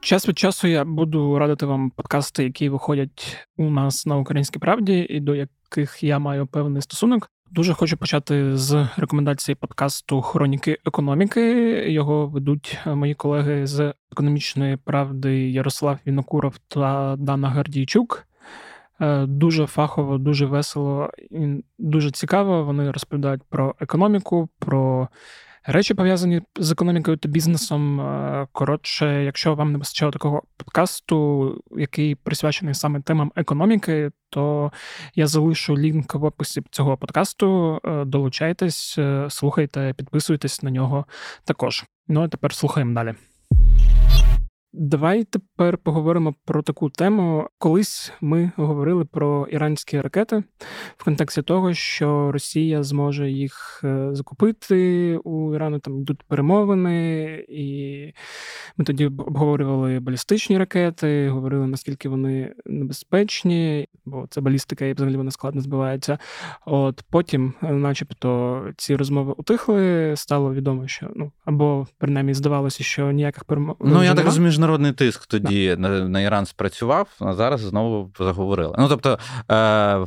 Час 0.01 0.29
від 0.29 0.39
часу 0.39 0.69
я 0.69 0.85
буду 0.85 1.39
радити 1.39 1.67
вам 1.67 1.91
подкасти, 1.91 2.45
які 2.45 2.69
виходять 2.69 3.37
у 3.57 3.71
нас 3.71 4.07
на 4.07 4.17
українській 4.17 4.59
правді, 4.59 5.07
і 5.11 5.21
до 5.21 5.35
яких 5.35 6.03
я 6.03 6.19
маю 6.19 6.47
певний 6.47 6.83
стосунок. 6.83 7.31
Дуже 7.51 7.75
хочу 7.75 7.97
почати 7.97 8.57
з 8.57 8.89
рекомендації 8.97 9.55
подкасту 9.55 10.23
Хроніки 10.23 10.79
економіки. 10.87 11.41
Його 11.93 12.27
ведуть 12.27 12.79
мої 12.87 13.15
колеги 13.15 13.67
з 13.67 13.95
економічної 14.13 14.77
правди 14.77 15.51
Ярослав 15.51 15.99
Вінокуров 16.07 16.59
та 16.69 17.17
Дана 17.19 17.49
Гардійчук. 17.49 18.27
Е, 19.01 19.27
дуже 19.27 19.67
фахово, 19.67 20.19
дуже 20.19 20.47
весело 20.47 21.11
і 21.31 21.65
дуже 21.79 22.11
цікаво. 22.11 22.65
Вони 22.65 22.91
розповідають 22.91 23.43
про 23.49 23.75
економіку, 23.81 24.49
про 24.59 25.09
речі 25.65 25.95
пов'язані 25.95 26.43
з 26.57 26.73
економікою 26.73 27.17
та 27.17 27.29
бізнесом. 27.29 28.01
Е, 28.01 28.47
коротше, 28.53 29.25
якщо 29.25 29.55
вам 29.55 29.73
не 29.73 29.79
вистачало 29.79 30.13
такого 30.13 30.43
подкасту, 30.57 31.63
який 31.77 32.15
присвячений 32.15 32.75
саме 32.75 33.01
темам 33.01 33.33
економіки, 33.37 34.11
то 34.31 34.73
я 35.15 35.27
залишу 35.27 35.79
лінк 35.79 36.15
в 36.15 36.25
описі 36.25 36.63
цього 36.71 36.97
подкасту. 36.97 37.81
Е, 37.85 38.05
долучайтесь, 38.05 38.99
слухайте, 39.29 39.95
підписуйтесь 39.97 40.63
на 40.63 40.71
нього 40.71 41.07
також. 41.45 41.85
Ну 42.09 42.23
а 42.23 42.29
тепер 42.29 42.55
слухаємо 42.55 42.95
далі. 42.95 43.15
Давай 44.77 45.25
тепер 45.25 45.79
поговоримо 45.79 46.35
про 46.45 46.63
таку 46.63 46.91
тему. 46.91 47.49
Колись 47.59 48.13
ми 48.21 48.53
говорили 48.57 49.05
про 49.05 49.47
іранські 49.51 50.01
ракети 50.01 50.43
в 50.97 51.05
контексті 51.05 51.43
того, 51.43 51.75
що 51.75 52.33
Росія 52.33 52.83
зможе 52.83 53.31
їх 53.31 53.81
е, 53.85 54.09
закупити 54.13 55.17
у 55.25 55.55
Ірану. 55.55 55.79
Там 55.79 56.01
йдуть 56.01 56.23
перемовини, 56.23 57.25
і 57.49 58.13
ми 58.77 58.85
тоді 58.85 59.07
обговорювали 59.07 60.01
балістичні 60.01 60.59
ракети, 60.59 61.29
говорили 61.29 61.67
наскільки 61.67 62.09
вони 62.09 62.55
небезпечні, 62.67 63.89
бо 64.05 64.27
це 64.31 64.41
балістика, 64.41 64.85
і 64.85 64.93
взагалі 64.93 65.17
вона 65.17 65.31
складно 65.31 65.61
збивається. 65.61 66.19
От 66.67 67.05
потім, 67.11 67.55
е, 67.63 67.73
начебто, 67.73 68.63
ці 68.77 68.97
розмови 68.97 69.35
утихли. 69.37 70.13
Стало 70.17 70.55
відомо, 70.55 70.89
що 70.89 71.11
ну 71.17 71.33
або 71.45 71.87
принаймні 71.99 72.35
здавалося, 72.35 72.85
що 72.85 73.11
ніяких 73.11 73.45
перемов. 73.45 73.77
Ну 73.81 74.05
я 74.05 74.15
так 74.15 74.25
розумію, 74.25 74.53
міжнародний 74.65 74.93
тиск 74.93 75.27
тоді 75.27 75.69
да. 75.69 75.77
на, 75.77 76.09
на 76.09 76.21
Іран 76.21 76.47
спрацював, 76.47 77.17
а 77.21 77.35
зараз 77.35 77.61
знову 77.61 78.13
заговорили. 78.19 78.75
Ну 78.79 78.89
тобто. 78.89 79.19
Е, 79.51 80.07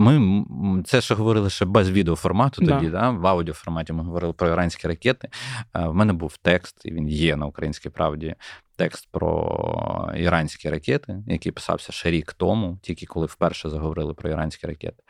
ми 0.00 0.82
це 0.84 1.00
ще 1.00 1.14
говорили 1.14 1.50
ще 1.50 1.64
без 1.64 1.90
відеоформату 1.90 2.66
тоді, 2.66 2.86
да. 2.86 3.00
да? 3.00 3.10
в 3.10 3.26
аудіоформаті 3.26 3.92
ми 3.92 4.02
говорили 4.02 4.32
про 4.32 4.48
іранські 4.48 4.88
ракети. 4.88 5.28
Е, 5.74 5.88
в 5.88 5.94
мене 5.94 6.12
був 6.12 6.36
текст, 6.36 6.80
і 6.84 6.92
він 6.92 7.08
є 7.08 7.36
на 7.36 7.46
українській 7.46 7.88
правді. 7.88 8.34
Текст 8.76 9.08
про 9.10 10.12
іранські 10.16 10.70
ракети, 10.70 11.22
який 11.26 11.52
писався 11.52 11.92
ще 11.92 12.10
рік 12.10 12.32
тому, 12.32 12.78
тільки 12.82 13.06
коли 13.06 13.26
вперше 13.26 13.70
заговорили 13.70 14.14
про 14.14 14.30
іранські 14.30 14.66
ракети. 14.66 15.02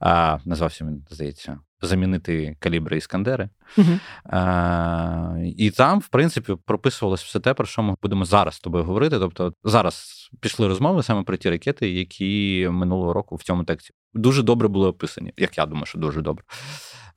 А, 0.00 0.38
Назвався 0.44 0.84
він, 0.84 1.06
здається, 1.10 1.58
замінити 1.82 2.56
калібри 2.58 2.96
Іскандери. 2.96 3.48
Uh-huh. 3.78 3.98
А, 4.24 5.36
І 5.56 5.70
там, 5.70 6.00
в 6.00 6.08
принципі, 6.08 6.56
прописувалось 6.64 7.22
все 7.22 7.40
те, 7.40 7.54
про 7.54 7.66
що 7.66 7.82
ми 7.82 7.94
будемо 8.02 8.24
зараз 8.24 8.54
з 8.54 8.60
тобою 8.60 8.84
говорити. 8.84 9.18
Тобто, 9.18 9.52
зараз 9.64 10.28
пішли 10.40 10.68
розмови 10.68 11.02
саме 11.02 11.22
про 11.22 11.36
ті 11.36 11.50
ракети, 11.50 11.90
які 11.90 12.68
минулого 12.70 13.12
року 13.12 13.36
в 13.36 13.42
цьому 13.42 13.64
тексті 13.64 13.94
дуже 14.14 14.42
добре 14.42 14.68
були 14.68 14.88
описані. 14.88 15.32
Як 15.36 15.58
я 15.58 15.66
думаю, 15.66 15.86
що 15.86 15.98
дуже 15.98 16.22
добре. 16.22 16.44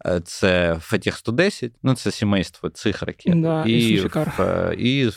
Е, 0.05 0.21
це 0.23 0.77
Фатіх 0.79 1.17
110, 1.17 1.71
ну 1.83 1.95
це 1.95 2.11
сімейство 2.11 2.69
цих 2.69 3.03
ракет, 3.03 3.41
да, 3.41 3.63
і, 3.65 3.71
і, 3.71 4.03
і 4.77 5.09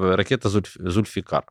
ракета 0.00 0.48
Зульфікар. 0.80 1.42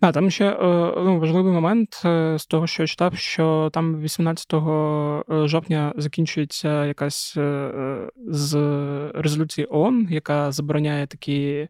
Да, 0.00 0.12
там 0.12 0.30
ще 0.30 0.46
е, 0.46 0.56
ну, 0.96 1.18
важливий 1.20 1.52
момент 1.52 2.02
е, 2.04 2.38
з 2.38 2.46
того, 2.46 2.66
що 2.66 2.82
я 2.82 2.86
читав, 2.86 3.16
що 3.16 3.70
там 3.72 4.00
18 4.00 4.54
жовтня 5.48 5.92
закінчується 5.96 6.83
якась 6.86 7.34
з 8.28 8.54
резолюції 9.14 9.66
ООН, 9.70 10.08
яка 10.10 10.52
забороняє 10.52 11.06
такі 11.06 11.68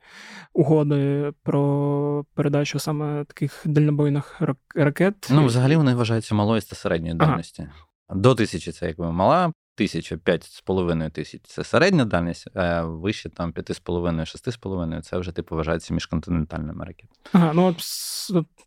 угоди 0.52 1.32
про 1.42 2.24
передачу 2.34 2.78
саме 2.78 3.24
таких 3.24 3.62
дальнобойних 3.64 4.40
ракет. 4.74 5.28
Ну, 5.30 5.44
взагалі 5.44 5.76
вони 5.76 5.94
вважаються 5.94 6.34
малої 6.34 6.62
та 6.62 6.76
середньої 6.76 7.14
дальності. 7.14 7.62
Ага. 7.62 8.20
До 8.20 8.34
тисячі 8.34 8.72
це 8.72 8.86
якби 8.86 9.12
мала 9.12 9.52
тисяча, 9.76 10.16
5,5 10.16 11.10
тисяч 11.10 11.40
це 11.44 11.64
середня 11.64 12.04
дальність, 12.04 12.48
а 12.54 12.82
вище 12.82 13.28
там 13.28 13.52
5,5-6,5 13.52 15.00
це 15.00 15.18
вже 15.18 15.32
типу 15.32 15.56
вважається 15.56 15.94
міжконтинентальними 15.94 16.84
ракетами. 16.84 17.14
Ага, 17.32 17.52
ну 17.54 17.66
от 17.66 17.76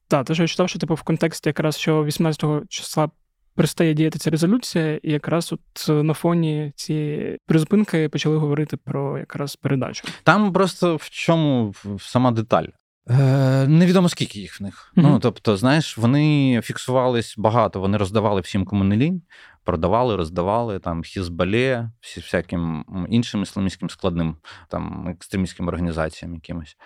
так, 0.07 0.25
те, 0.25 0.33
що 0.33 0.43
я 0.43 0.47
читав, 0.47 0.69
що 0.69 0.79
типу 0.79 0.93
в 0.93 1.01
контексті 1.01 1.49
якраз 1.49 1.77
що 1.77 2.05
18 2.05 2.69
числа 2.69 3.09
перестає 3.57 3.93
діяти 3.93 4.19
ця 4.19 4.29
резолюція, 4.29 4.99
і 5.03 5.11
якраз 5.11 5.53
от 5.53 5.89
на 6.05 6.13
фоні 6.13 6.71
цієї 6.75 7.37
призупинки 7.45 8.09
почали 8.09 8.37
говорити 8.37 8.77
про 8.77 9.17
якраз 9.17 9.55
передачу. 9.55 10.07
Там 10.23 10.53
просто 10.53 10.95
в 10.95 11.09
чому 11.09 11.73
сама 11.99 12.31
деталь. 12.31 12.65
Е, 13.09 13.67
Невідомо 13.67 14.09
скільки 14.09 14.39
їх 14.39 14.59
в 14.59 14.63
них. 14.63 14.93
Mm-hmm. 14.95 15.01
Ну 15.01 15.19
тобто, 15.19 15.57
знаєш, 15.57 15.97
вони 15.97 16.61
фіксувались 16.63 17.35
багато, 17.37 17.79
вони 17.79 17.97
роздавали 17.97 18.41
всім 18.41 18.65
кому 18.65 18.83
не 18.83 18.97
лінь, 18.97 19.21
продавали, 19.63 20.15
роздавали 20.15 20.79
там 20.79 21.03
Хізбале, 21.03 21.91
всі 21.99 22.19
всяким 22.19 22.85
іншим 23.09 23.41
ісламістським 23.41 23.89
складним 23.89 24.35
там 24.69 25.07
екстремістським 25.07 25.67
організаціям 25.67 26.35
якимось. 26.35 26.77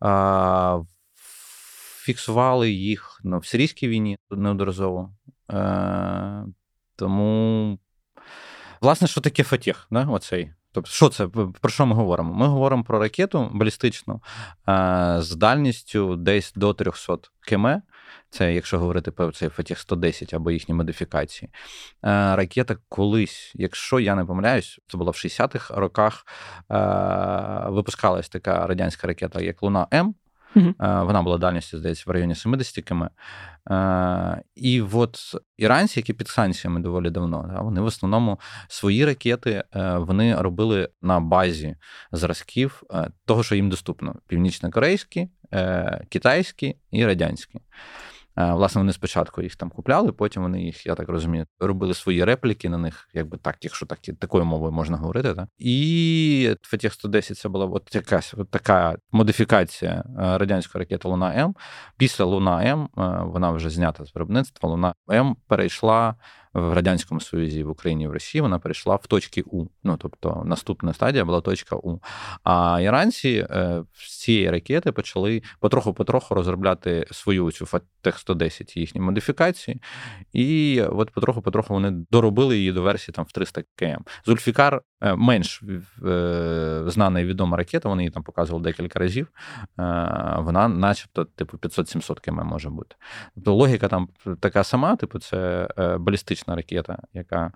А, 0.00 0.80
Фіксували 2.02 2.70
їх 2.70 3.20
ну, 3.24 3.38
в 3.38 3.46
сирійській 3.46 3.88
війні 3.88 4.16
неодноразово. 4.30 5.10
Е, 5.52 6.44
Тому, 6.96 7.78
власне, 8.80 9.08
що 9.08 9.20
таке 9.20 9.44
Фатіх, 9.44 9.86
да, 9.90 10.04
оцей? 10.04 10.52
Тобто, 10.72 10.90
що 10.90 11.08
це? 11.08 11.28
Про 11.60 11.70
що 11.70 11.86
ми 11.86 11.94
говоримо? 11.94 12.34
Ми 12.34 12.46
говоримо 12.46 12.84
про 12.84 12.98
ракету 12.98 13.50
балістичну 13.52 14.22
е, 14.68 15.16
з 15.18 15.36
дальністю 15.36 16.16
десь 16.16 16.52
до 16.56 16.74
300 16.74 17.16
км. 17.48 17.66
Це, 18.30 18.54
якщо 18.54 18.78
говорити 18.78 19.10
про 19.10 19.32
цей 19.32 19.48
Фатіх 19.48 19.78
110 19.78 20.34
або 20.34 20.50
їхні 20.50 20.74
модифікації. 20.74 21.50
Е, 21.52 22.36
ракета 22.36 22.76
колись, 22.88 23.52
якщо 23.54 24.00
я 24.00 24.14
не 24.14 24.24
помиляюсь, 24.24 24.80
це 24.88 24.98
було 24.98 25.10
в 25.10 25.14
60-х 25.14 25.74
роках. 25.74 26.26
Випускалась 27.72 28.28
така 28.28 28.66
радянська 28.66 29.06
ракета, 29.06 29.40
як 29.40 29.62
Луна 29.62 29.86
М. 29.94 30.14
Угу. 30.56 30.74
Вона 30.78 31.22
була 31.22 31.38
дальністю, 31.38 31.78
здається, 31.78 32.04
в 32.06 32.10
районі 32.10 32.34
70 32.34 32.84
км. 32.84 33.02
І 34.54 34.82
от 34.92 35.18
іранці, 35.58 36.00
які 36.00 36.12
під 36.12 36.28
санкціями 36.28 36.80
доволі 36.80 37.10
давно, 37.10 37.60
вони 37.62 37.80
в 37.80 37.84
основному 37.84 38.40
свої 38.68 39.04
ракети 39.04 39.64
е, 39.74 39.96
вони 39.98 40.34
робили 40.34 40.88
на 41.02 41.20
базі 41.20 41.76
зразків 42.12 42.82
е, 42.90 43.10
того, 43.24 43.42
що 43.42 43.54
їм 43.54 43.70
доступно: 43.70 44.14
північно-корейські, 44.26 45.28
китайські 46.08 46.76
і 46.90 47.06
радянські. 47.06 47.60
Е, 48.40 48.52
власне, 48.52 48.80
вони 48.80 48.92
спочатку 48.92 49.42
їх 49.42 49.56
там 49.56 49.70
купляли, 49.70 50.12
потім 50.12 50.42
вони 50.42 50.62
їх, 50.62 50.86
я 50.86 50.94
так 50.94 51.08
розумію, 51.08 51.46
робили 51.60 51.94
свої 51.94 52.24
репліки 52.24 52.68
на 52.68 52.78
них, 52.78 53.08
якби 53.14 53.38
так, 53.38 53.56
якщо 53.60 53.86
так 53.86 53.98
такою 54.18 54.44
мовою 54.44 54.72
можна 54.72 54.96
говорити. 54.96 55.34
Так? 55.34 55.48
І 55.58 56.56
Фетіх 56.62 56.94
110 56.94 57.38
це 57.38 57.48
була 57.48 57.66
от 57.66 57.94
якась 57.94 58.34
от 58.36 58.50
така 58.50 58.96
модифікація 59.12 60.04
е, 60.18 60.38
радянської 60.38 60.80
ракети 60.80 61.08
Луна 61.08 61.34
М. 61.34 61.54
Після 61.96 62.24
Луна 62.24 62.64
М 62.64 62.82
е, 62.82 62.88
вона 63.24 63.50
вже 63.50 63.70
знята 63.70 64.04
з 64.04 64.14
виробництва. 64.14 64.68
Луна 64.68 64.94
М 65.10 65.36
перейшла 65.48 66.14
в 66.54 66.72
радянському 66.72 67.20
союзі 67.20 67.64
в 67.64 67.70
Україні 67.70 68.08
в 68.08 68.12
Росії 68.12 68.42
вона 68.42 68.58
перейшла 68.58 68.96
в 68.96 69.06
точки 69.06 69.42
У. 69.46 69.66
Ну 69.84 69.96
тобто 69.96 70.42
наступна 70.44 70.92
стадія 70.92 71.24
була 71.24 71.40
точка 71.40 71.76
У. 71.76 72.00
А 72.44 72.80
іранці 72.82 73.46
е, 73.50 73.82
з 73.92 74.18
цієї 74.18 74.50
ракети 74.50 74.92
почали 74.92 75.42
потроху-потроху 75.60 76.34
розробляти 76.34 77.06
свою 77.10 77.52
цю 77.52 77.66
Фатех 77.66 78.18
110 78.18 78.76
їхні 78.76 79.00
модифікації, 79.00 79.82
і 80.32 80.82
от 80.82 81.10
потроху-потроху 81.10 81.74
вони 81.74 81.90
доробили 82.10 82.58
її 82.58 82.72
до 82.72 82.82
версії 82.82 83.12
там 83.14 83.24
в 83.24 83.32
300 83.32 83.62
км. 83.76 84.02
Зульфікар 84.26 84.82
е, 85.00 85.14
менш 85.14 85.62
е, 86.06 86.82
знана 86.86 87.20
і 87.20 87.24
відома 87.24 87.56
ракета. 87.56 87.88
Вони 87.88 88.02
її 88.02 88.10
там 88.10 88.22
показували 88.22 88.64
декілька 88.64 88.98
разів. 88.98 89.28
Вона, 90.38 90.68
начебто, 90.68 91.24
типу 91.24 91.56
500-700 91.56 92.20
км 92.20 92.40
може 92.40 92.70
бути. 92.70 92.96
Тобто 93.34 93.54
логіка 93.54 93.88
там 93.88 94.08
така 94.40 94.64
сама, 94.64 94.96
типу, 94.96 95.18
це 95.18 95.68
балістична 96.00 96.39
балістична 96.40 96.56
ракета, 96.56 96.98
яка 97.12 97.52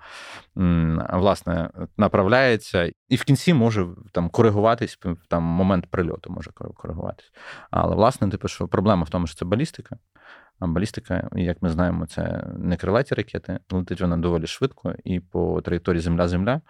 власне 1.12 1.70
направляється, 1.96 2.92
і 3.08 3.16
в 3.16 3.24
кінці 3.24 3.54
може 3.54 3.86
там 4.12 4.30
коригуватись 4.30 4.98
там 5.28 5.42
момент 5.42 5.86
прильоту 5.90 6.30
може 6.30 6.50
коригуватись. 6.50 7.32
Але 7.70 7.96
власне, 7.96 8.28
типу, 8.28 8.48
що 8.48 8.68
проблема 8.68 9.02
в 9.04 9.10
тому, 9.10 9.26
що 9.26 9.36
це 9.36 9.44
балістика. 9.44 9.98
А 10.60 10.66
балістика, 10.66 11.28
як 11.32 11.62
ми 11.62 11.68
знаємо, 11.68 12.06
це 12.06 12.46
не 12.58 12.76
крилаті 12.76 13.14
ракети, 13.14 13.58
летить 13.70 14.00
вона 14.00 14.16
доволі 14.16 14.46
швидко 14.46 14.94
і 15.04 15.20
по 15.20 15.60
траєкторії 15.60 16.00
Земля-Земля. 16.00 16.60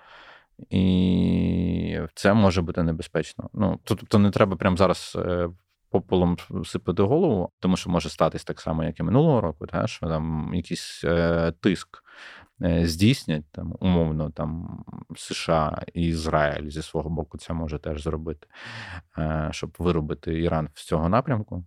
І 0.71 1.99
це 2.15 2.35
може 2.35 2.63
бути 2.63 2.83
небезпечно. 2.83 3.51
Ну, 3.55 3.81
Тобто 3.85 4.19
не 4.19 4.31
треба 4.31 4.57
прямо 4.57 4.77
зараз 4.77 5.17
е, 5.17 5.49
попелом 5.95 6.37
сипати 6.65 7.03
голову, 7.03 7.51
тому 7.61 7.77
що 7.77 7.91
може 7.91 8.09
статись 8.09 8.45
так 8.45 8.61
само, 8.61 8.85
як 8.85 9.01
і 9.01 9.03
минулого 9.03 9.41
року, 9.41 9.67
та, 9.67 9.87
що 9.87 10.07
там 10.07 10.51
якийсь 10.55 11.05
е, 11.05 11.53
тиск 11.61 12.05
е, 12.63 12.87
здійснять 12.87 13.45
там 13.53 13.75
умовно 13.81 14.31
там 14.31 14.85
США 15.17 15.83
і 15.95 16.03
Ізраїль 16.03 16.71
зі 16.71 16.83
свого 16.83 17.11
боку 17.11 17.39
це 17.39 17.53
може 17.53 17.79
теж 17.79 18.03
зробити, 18.03 18.47
е, 19.19 19.49
щоб 19.53 19.77
виробити 19.79 20.43
Іран 20.43 20.69
з 20.75 20.85
цього 20.85 21.09
напрямку. 21.09 21.65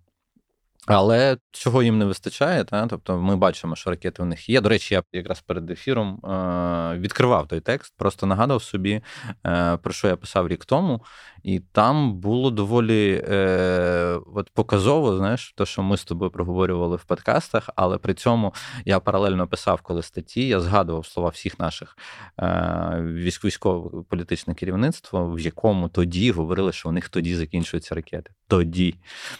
Але 0.87 1.37
чого 1.51 1.83
їм 1.83 1.97
не 1.97 2.05
вистачає, 2.05 2.63
та? 2.63 2.87
тобто 2.87 3.17
ми 3.17 3.35
бачимо, 3.35 3.75
що 3.75 3.89
ракети 3.89 4.23
у 4.23 4.25
них 4.25 4.49
є. 4.49 4.61
До 4.61 4.69
речі, 4.69 4.93
я 4.93 5.03
якраз 5.13 5.41
перед 5.41 5.71
ефіром 5.71 6.25
е, 6.25 6.97
відкривав 6.97 7.47
той 7.47 7.59
текст, 7.59 7.93
просто 7.97 8.25
нагадав 8.25 8.63
собі, 8.63 9.01
е, 9.45 9.77
про 9.77 9.93
що 9.93 10.07
я 10.07 10.15
писав 10.15 10.47
рік 10.47 10.65
тому, 10.65 11.01
і 11.47 11.59
там 11.59 12.13
було 12.13 12.51
доволі 12.51 13.23
е, 13.29 14.19
от 14.35 14.49
показово, 14.49 15.17
знаєш, 15.17 15.53
те, 15.57 15.65
що 15.65 15.83
ми 15.83 15.97
з 15.97 16.03
тобою 16.03 16.31
проговорювали 16.31 16.95
в 16.95 17.03
подкастах, 17.03 17.69
але 17.75 17.97
при 17.97 18.13
цьому 18.13 18.53
я 18.85 18.99
паралельно 18.99 19.47
писав, 19.47 19.81
коли 19.81 20.03
статті, 20.03 20.47
я 20.47 20.59
згадував 20.59 21.05
слова 21.05 21.29
всіх 21.29 21.59
наших 21.59 21.97
е, 22.39 22.99
військово-політичне 23.43 24.53
керівництво, 24.55 25.31
в 25.31 25.39
якому 25.39 25.89
тоді 25.89 26.31
говорили, 26.31 26.71
що 26.71 26.89
у 26.89 26.91
них 26.91 27.09
тоді 27.09 27.35
закінчуються 27.35 27.95
ракети. 27.95 28.31
Тоді. 28.47 28.95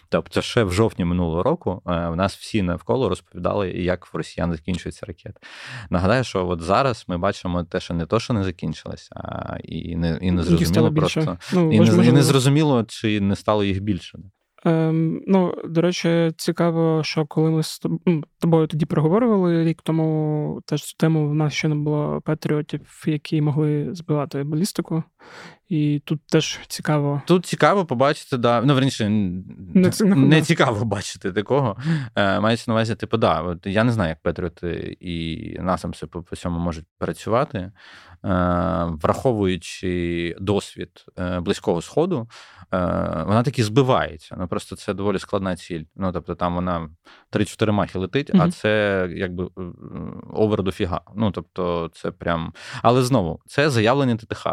Тобто, 0.10 0.42
ще 0.42 0.64
в 0.64 0.72
жовтні 0.72 1.06
минулого 1.06 1.44
року 1.44 1.82
е, 1.88 2.10
в 2.10 2.16
нас 2.16 2.36
всі 2.36 2.62
навколо 2.62 3.10
розповідали, 3.10 3.72
як 3.72 4.14
в 4.14 4.18
росіян 4.18 4.52
закінчуються 4.52 5.06
ракети. 5.06 5.40
Нагадаю, 5.90 6.24
що 6.24 6.48
от 6.48 6.62
зараз 6.62 7.06
ми 7.08 7.18
бачимо 7.18 7.64
те, 7.64 7.80
що 7.80 7.94
не 7.94 8.06
то, 8.06 8.20
що 8.20 8.34
не 8.34 8.44
закінчилось, 8.44 9.10
а 9.16 9.58
і 9.64 9.96
не 9.96 10.20
і 10.22 10.32
не 10.32 10.44
зрозуміло 10.44 10.94
просто. 10.94 11.38
Ну, 11.54 11.74
і 11.74 11.80
не, 11.80 11.97
і 12.04 12.12
не 12.12 12.24
зрозуміло, 12.24 12.86
чи 12.88 13.22
не 13.22 13.36
стало 13.36 13.64
їх 13.64 13.82
більше. 13.82 14.20
Ем, 14.66 15.22
Ну, 15.28 15.56
до 15.66 15.82
речі, 15.82 16.32
цікаво, 16.38 17.04
що 17.04 17.26
коли 17.26 17.52
ми 17.52 17.64
з 17.64 17.82
ну, 18.06 18.24
тобою 18.40 18.68
тоді 18.68 18.86
проговорювали 18.86 19.64
рік 19.64 19.82
тому 19.82 20.62
теж 20.66 20.84
цю 20.84 20.96
тему 20.98 21.30
в 21.30 21.36
нас 21.36 21.54
ще 21.54 21.68
не 21.68 21.76
було 21.76 22.22
патріотів, 22.26 23.04
які 23.08 23.42
могли 23.42 23.88
збивати 23.92 24.44
балістику. 24.44 25.04
І 25.70 26.02
тут 26.06 26.22
теж 26.28 26.60
цікаво. 26.68 27.22
Тут 27.26 27.46
цікаво 27.46 27.86
побачити, 27.86 28.38
да. 28.38 28.62
Ну, 28.62 28.74
верніше, 28.74 29.10
не, 29.10 29.92
не 30.16 30.42
цікаво 30.42 30.86
бачити 30.86 31.32
такого. 31.32 31.78
Е, 32.16 32.40
Мається 32.40 32.66
на 32.68 32.74
увазі, 32.74 32.96
типу, 32.96 33.18
да, 33.18 33.42
от 33.42 33.68
я 33.68 33.84
не 33.84 33.92
знаю, 33.92 34.10
як 34.10 34.22
патріоти 34.22 34.98
і 35.00 35.58
насамси 35.60 36.08
по 36.08 36.36
цьому 36.36 36.60
можуть 36.60 36.86
працювати, 36.98 37.58
е, 37.58 37.72
враховуючи 39.02 40.36
досвід 40.40 41.06
е, 41.20 41.40
близького 41.40 41.82
сходу. 41.82 42.28
Е, 42.74 42.78
вона 43.28 43.44
таки 43.44 43.64
збивається. 43.64 44.36
Ну 44.40 44.48
просто 44.48 44.76
це 44.76 44.94
доволі 44.94 45.20
складна 45.20 45.56
ціль. 45.56 45.84
Ну 45.96 46.12
тобто 46.12 46.36
там 46.36 46.56
вона 46.56 46.90
3-4 47.32 47.72
махи 47.72 48.00
летить, 48.00 48.34
mm-hmm. 48.34 48.42
а 48.42 48.52
це 48.52 49.08
якби 49.12 49.46
е, 49.46 49.62
овер 50.34 50.64
до 50.64 50.72
фіга. 50.72 51.02
Ну 51.16 51.32
тобто, 51.32 51.90
це 51.94 52.12
прям. 52.12 52.54
Але 52.82 53.04
знову 53.04 53.42
це 53.46 53.70
заявлення 53.70 54.16
ТТХ. 54.16 54.48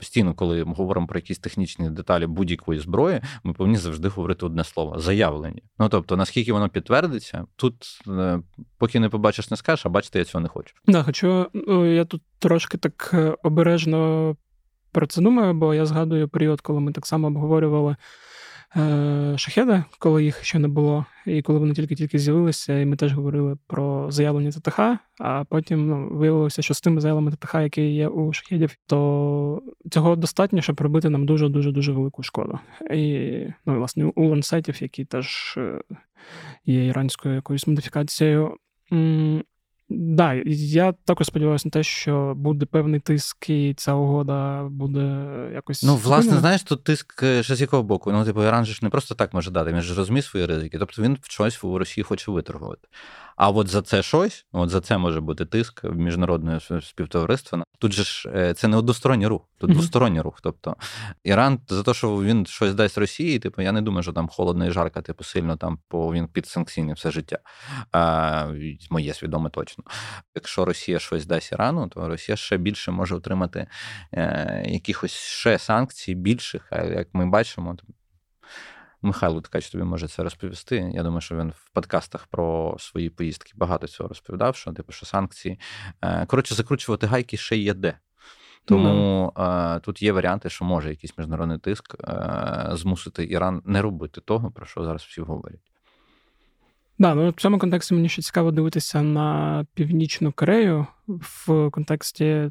Постійно, 0.00 0.34
коли 0.34 0.64
ми 0.64 0.74
говоримо 0.74 1.06
про 1.06 1.18
якісь 1.18 1.38
технічні 1.38 1.90
деталі 1.90 2.26
будь-якої 2.26 2.80
зброї, 2.80 3.20
ми 3.44 3.52
повинні 3.52 3.76
завжди 3.76 4.08
говорити 4.08 4.46
одне 4.46 4.64
слово 4.64 4.98
заявлені. 4.98 5.62
Ну 5.78 5.88
тобто, 5.88 6.16
наскільки 6.16 6.52
воно 6.52 6.68
підтвердиться, 6.68 7.44
тут 7.56 7.74
е, 8.08 8.42
поки 8.78 9.00
не 9.00 9.08
побачиш, 9.08 9.50
не 9.50 9.56
скажеш, 9.56 9.86
а 9.86 9.88
бачити 9.88 10.18
я 10.18 10.24
цього 10.24 10.42
не 10.42 10.48
хочу. 10.48 10.74
Да, 10.86 11.02
хочу 11.02 11.46
ну, 11.52 11.94
я 11.94 12.04
тут 12.04 12.22
трошки 12.38 12.78
так 12.78 13.14
обережно 13.42 14.36
про 14.92 15.06
це 15.06 15.22
думаю, 15.22 15.54
бо 15.54 15.74
я 15.74 15.86
згадую 15.86 16.28
період, 16.28 16.60
коли 16.60 16.80
ми 16.80 16.92
так 16.92 17.06
само 17.06 17.26
обговорювали 17.26 17.96
е, 18.76 19.34
шахеди, 19.36 19.84
коли 19.98 20.24
їх 20.24 20.44
ще 20.44 20.58
не 20.58 20.68
було, 20.68 21.06
і 21.26 21.42
коли 21.42 21.58
вони 21.58 21.74
тільки-тільки 21.74 22.18
з'явилися, 22.18 22.80
і 22.80 22.86
ми 22.86 22.96
теж 22.96 23.14
говорили 23.14 23.56
про 23.66 24.10
заявлення 24.10 24.50
ТТХ, 24.50 24.80
а 25.18 25.44
потім 25.44 25.88
ну, 25.88 26.08
виявилося, 26.12 26.62
що 26.62 26.74
з 26.74 26.80
тими 26.80 27.00
заявами 27.00 27.32
ТТХ, 27.32 27.54
які 27.54 27.82
є 27.82 28.08
у 28.08 28.32
шахедів, 28.32 28.76
то 28.86 29.62
цього 29.90 30.16
достатньо, 30.16 30.62
щоб 30.62 30.80
робити 30.80 31.08
нам 31.08 31.26
дуже-дуже 31.26 31.72
дуже 31.72 31.92
велику 31.92 32.22
шкоду. 32.22 32.58
І, 32.90 33.28
ну, 33.66 33.76
власне, 33.76 34.04
у 34.04 34.28
лансетів, 34.28 34.82
які 34.82 35.04
теж 35.04 35.54
е, 35.56 35.80
є 36.64 36.86
іранською 36.86 37.34
якоюсь 37.34 37.66
модифікацією. 37.66 38.56
Да, 39.92 40.34
я 40.46 40.92
також 40.92 41.26
сподіваюся 41.26 41.68
на 41.68 41.70
те, 41.70 41.82
що 41.82 42.34
буде 42.36 42.66
певний 42.66 43.00
тиск, 43.00 43.50
і 43.50 43.74
ця 43.74 43.94
угода 43.94 44.62
буде 44.62 45.26
якось. 45.54 45.82
Ну, 45.82 45.96
власне, 45.96 46.38
знаєш, 46.38 46.62
тут 46.62 46.84
тиск 46.84 47.22
е, 47.22 47.42
ще 47.42 47.54
з 47.54 47.60
якого 47.60 47.82
боку. 47.82 48.12
Ну, 48.12 48.24
типу, 48.24 48.44
Іран 48.44 48.64
же 48.64 48.74
ж 48.74 48.80
не 48.82 48.90
просто 48.90 49.14
так 49.14 49.34
може 49.34 49.50
дати, 49.50 49.72
він 49.72 49.80
ж 49.80 49.94
розуміє 49.94 50.22
свої 50.22 50.46
ризики. 50.46 50.78
Тобто 50.78 51.02
він 51.02 51.18
щось 51.22 51.64
у 51.64 51.78
Росії 51.78 52.04
хоче 52.04 52.30
виторгувати. 52.30 52.88
А 53.40 53.50
от 53.50 53.68
за 53.68 53.82
це 53.82 54.02
щось, 54.02 54.46
от 54.52 54.70
за 54.70 54.80
це 54.80 54.98
може 54.98 55.20
бути 55.20 55.44
тиск 55.46 55.84
міжнародного 55.84 56.80
співтовариства. 56.80 57.64
Тут 57.78 57.92
же 57.92 58.04
ж 58.04 58.30
е, 58.34 58.54
це 58.54 58.68
не 58.68 58.76
односторонній 58.76 59.26
рух, 59.26 59.42
тут 59.58 59.70
mm-hmm. 59.70 59.74
двосторонній 59.74 60.20
рух. 60.20 60.40
Тобто 60.42 60.76
Іран 61.24 61.60
за 61.68 61.82
те, 61.82 61.94
що 61.94 62.22
він 62.22 62.46
щось 62.46 62.74
дасть 62.74 62.98
Росії, 62.98 63.38
типу, 63.38 63.62
я 63.62 63.72
не 63.72 63.82
думаю, 63.82 64.02
що 64.02 64.12
там 64.12 64.28
холодно 64.28 64.66
і 64.66 64.70
жарко, 64.70 65.02
типу, 65.02 65.24
сильно 65.24 65.56
там 65.56 65.78
по 65.88 66.12
він 66.12 66.28
під 66.28 66.46
санкційне 66.46 66.92
все 66.92 67.10
життя. 67.10 67.38
А, 67.92 68.52
Моє 68.90 69.14
свідоме 69.14 69.50
точно. 69.50 69.84
Якщо 70.34 70.64
Росія 70.64 70.98
щось 70.98 71.26
дасть 71.26 71.52
Ірану, 71.52 71.88
то 71.88 72.08
Росія 72.08 72.36
ще 72.36 72.56
більше 72.56 72.90
може 72.90 73.14
отримати 73.14 73.66
е, 74.12 74.64
якихось 74.66 75.12
ще 75.12 75.58
санкцій 75.58 76.14
більших. 76.14 76.66
А 76.70 76.82
як 76.82 77.08
ми 77.12 77.26
бачимо, 77.26 77.76
Михайло 79.02 79.40
Ткач 79.40 79.70
тобі 79.70 79.84
може 79.84 80.08
це 80.08 80.22
розповісти. 80.22 80.90
Я 80.94 81.02
думаю, 81.02 81.20
що 81.20 81.36
він 81.36 81.50
в 81.50 81.70
подкастах 81.72 82.26
про 82.26 82.76
свої 82.78 83.10
поїздки 83.10 83.52
багато 83.56 83.86
цього 83.86 84.08
розповідав, 84.08 84.56
що 84.56 84.72
типу, 84.72 84.92
що 84.92 85.06
санкції. 85.06 85.58
Е, 86.02 86.26
коротше, 86.26 86.54
закручувати 86.54 87.06
гайки 87.06 87.36
ще 87.36 87.56
є 87.56 87.74
де. 87.74 87.98
Тому 88.64 89.32
mm. 89.36 89.80
тут 89.80 90.02
є 90.02 90.12
варіанти, 90.12 90.50
що 90.50 90.64
може 90.64 90.90
якийсь 90.90 91.18
міжнародний 91.18 91.58
тиск 91.58 91.94
е, 92.00 92.68
змусити 92.72 93.24
Іран 93.24 93.62
не 93.64 93.82
робити 93.82 94.20
того, 94.20 94.50
про 94.50 94.66
що 94.66 94.84
зараз 94.84 95.02
всі 95.02 95.20
говорять. 95.20 95.60
Да, 96.98 97.14
ну 97.14 97.30
в 97.30 97.34
цьому 97.34 97.58
контексті 97.58 97.94
мені 97.94 98.08
ще 98.08 98.22
цікаво 98.22 98.50
дивитися 98.50 99.02
на 99.02 99.66
Північну 99.74 100.32
Корею 100.32 100.86
в 101.06 101.70
контексті 101.70 102.50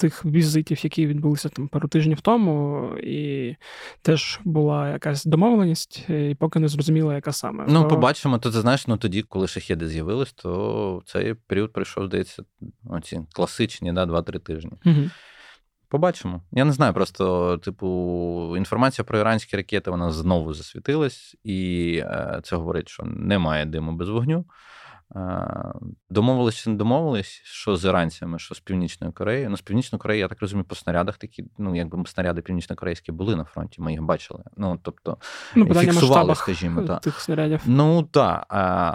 тих 0.00 0.24
візитів, 0.24 0.84
які 0.84 1.06
відбулися 1.06 1.48
там 1.48 1.68
пару 1.68 1.88
тижнів 1.88 2.20
тому, 2.20 2.86
і 2.96 3.56
теж 4.02 4.40
була 4.44 4.90
якась 4.90 5.24
домовленість, 5.24 6.08
і 6.08 6.36
поки 6.38 6.58
не 6.58 6.68
зрозуміло, 6.68 7.12
яка 7.12 7.32
саме. 7.32 7.64
Ну, 7.68 7.82
то... 7.82 7.88
побачимо, 7.88 8.38
то 8.38 8.50
ти 8.50 8.60
знаєш, 8.60 8.86
ну 8.86 8.96
тоді, 8.96 9.22
коли 9.22 9.46
шахеди 9.46 9.88
з'явились, 9.88 10.32
то 10.32 11.02
цей 11.06 11.34
період 11.34 11.72
прийшов, 11.72 12.06
здається, 12.06 12.42
оці 12.90 13.20
класичні, 13.32 13.92
да, 13.92 14.04
2-3 14.04 14.40
тижні. 14.40 14.72
Угу. 14.86 15.10
Побачимо. 15.88 16.42
Я 16.52 16.64
не 16.64 16.72
знаю, 16.72 16.94
просто, 16.94 17.58
типу, 17.58 18.54
інформація 18.56 19.04
про 19.04 19.18
іранські 19.18 19.56
ракети 19.56 19.90
вона 19.90 20.12
знову 20.12 20.54
засвітилась, 20.54 21.36
і 21.44 21.92
е, 22.04 22.40
це 22.44 22.56
говорить, 22.56 22.88
що 22.88 23.02
немає 23.02 23.66
диму 23.66 23.92
без 23.92 24.08
вогню. 24.08 24.44
Домовились 26.10 26.54
чи 26.54 26.70
не 26.70 26.76
домовились, 26.76 27.40
що 27.44 27.76
з 27.76 27.84
іранцями, 27.84 28.38
що 28.38 28.54
з 28.54 28.60
Північною 28.60 29.12
Кореєю. 29.12 29.50
Ну, 29.50 29.56
з 29.56 29.60
Північною 29.60 30.00
Кореєю, 30.00 30.22
я 30.22 30.28
так 30.28 30.40
розумію, 30.40 30.64
по 30.64 30.74
снарядах 30.74 31.18
такі, 31.18 31.44
ну, 31.58 31.76
якби 31.76 32.06
снаряди 32.06 32.42
північно-корейські 32.42 33.12
були 33.12 33.36
на 33.36 33.44
фронті, 33.44 33.82
ми 33.82 33.92
їх 33.92 34.02
бачили. 34.02 34.44
Ну, 34.56 34.80
тобто, 34.82 35.16
ну, 35.54 35.74
фіксували, 35.74 36.34
скажімо, 36.34 36.82
так. 36.86 37.00
тих 37.00 37.20
снарядів. 37.20 37.60
Ну, 37.66 38.02
так, 38.02 38.46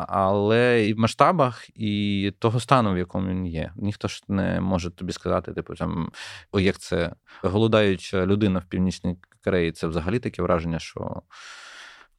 але 0.09 0.85
і 0.87 0.93
в 0.93 0.99
масштабах, 0.99 1.69
і 1.75 2.33
того 2.39 2.59
стану, 2.59 2.93
в 2.93 2.97
якому 2.97 3.29
він 3.29 3.45
є. 3.45 3.71
Ніхто 3.75 4.07
ж 4.07 4.23
не 4.27 4.61
може 4.61 4.91
тобі 4.91 5.13
сказати, 5.13 5.53
типу, 5.53 5.75
там, 5.75 6.11
о, 6.51 6.59
як 6.59 6.77
це 6.77 7.15
голодаюча 7.43 8.25
людина 8.25 8.59
в 8.59 8.65
Північній 8.65 9.17
Кореї, 9.43 9.71
це 9.71 9.87
взагалі 9.87 10.19
таке 10.19 10.41
враження, 10.41 10.79
що. 10.79 11.21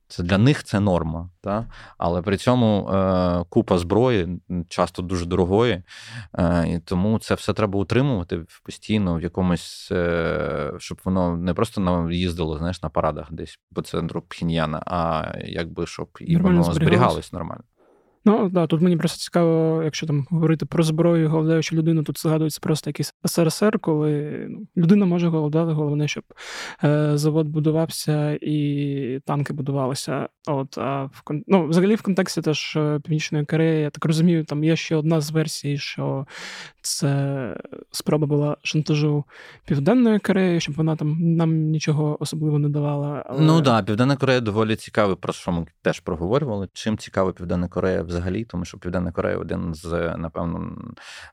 Це 0.09 0.23
для 0.23 0.39
них 0.39 0.65
це 0.65 0.81
норма, 0.81 1.31
та? 1.41 1.67
але 1.99 2.23
при 2.23 2.37
цьому 2.37 2.89
е, 2.89 3.45
купа 3.49 3.79
зброї, 3.79 4.41
часто 4.69 5.03
дуже 5.03 5.27
дорогої, 5.27 5.83
е, 6.39 6.69
і 6.69 6.79
тому 6.79 7.19
це 7.19 7.35
все 7.35 7.53
треба 7.53 7.79
утримувати 7.79 8.45
постійно 8.65 9.15
в 9.15 9.23
якомусь, 9.23 9.89
е, 9.93 10.73
щоб 10.79 11.01
воно 11.05 11.37
не 11.37 11.55
просто 11.55 12.09
їздило 12.11 12.59
знаєш, 12.59 12.83
на 12.83 12.89
парадах 12.89 13.27
десь 13.33 13.59
по 13.75 13.83
центру 13.83 14.23
Пхіньяна, 14.23 14.83
а 14.87 15.33
якби 15.45 15.87
щоб 15.87 16.09
і 16.21 16.33
нормально 16.33 16.61
воно 16.61 16.75
зберігалось 16.75 17.33
нормально. 17.33 17.63
Ну 18.27 18.49
да, 18.49 18.67
тут 18.67 18.81
мені 18.81 18.97
просто 18.97 19.19
цікаво, 19.19 19.81
якщо 19.85 20.07
там 20.07 20.27
говорити 20.31 20.67
про 20.67 20.83
зброю, 20.83 21.29
голодаючу 21.29 21.77
людину, 21.77 22.03
тут 22.03 22.21
згадується 22.21 22.61
просто 22.63 22.91
якийсь 22.91 23.15
СРСР, 23.25 23.79
коли 23.79 24.47
ну, 24.51 24.67
людина 24.77 25.07
може 25.07 25.29
голодати, 25.29 25.73
головне, 25.73 26.09
щоб 26.09 26.25
е, 26.85 27.11
завод 27.15 27.49
будувався 27.49 28.39
і 28.41 29.21
танки 29.25 29.53
будувалися. 29.53 30.29
От 30.47 30.79
а 30.79 31.05
в 31.05 31.23
ну, 31.47 31.67
взагалі 31.67 31.95
в 31.95 32.03
контексті 32.03 32.41
теж 32.41 32.77
е, 32.77 33.01
Північної 33.05 33.45
Кореї, 33.45 33.83
я 33.83 33.91
так 33.91 34.05
розумію, 34.05 34.45
там 34.45 34.65
є 34.65 34.77
ще 34.77 34.97
одна 34.97 35.21
з 35.21 35.31
версій, 35.31 35.79
що 35.79 36.27
це 36.83 37.57
спроба 37.91 38.27
була 38.27 38.57
шантажу 38.63 39.25
Південної 39.67 40.19
Кореї, 40.19 40.61
щоб 40.61 40.75
вона 40.75 40.97
там 40.97 41.17
нам 41.37 41.55
нічого 41.55 42.17
особливо 42.21 42.59
не 42.59 42.69
давала. 42.69 43.23
Але... 43.27 43.41
Ну 43.41 43.61
да, 43.61 43.83
Південна 43.83 44.17
Корея 44.17 44.41
доволі 44.41 44.77
цікавий, 44.77 45.17
про 45.17 45.33
що 45.33 45.53
ми 45.53 45.67
теж 45.83 46.01
проговорювали. 46.01 46.69
Чим 46.73 46.99
цікава 46.99 47.33
Південна 47.33 47.69
Корея 47.69 48.03
взагалі, 48.17 48.45
тому 48.45 48.65
що 48.65 48.79
Південна 48.79 49.13
Корея 49.13 49.37
один 49.37 49.75
з, 49.75 50.15
напевно, 50.17 50.79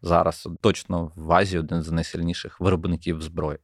зараз 0.01 0.49
точно 0.61 1.11
в 1.15 1.33
Азії 1.33 1.59
один 1.59 1.81
з 1.81 1.91
найсильніших 1.91 2.59
виробників 2.59 3.21
зброї. 3.21 3.57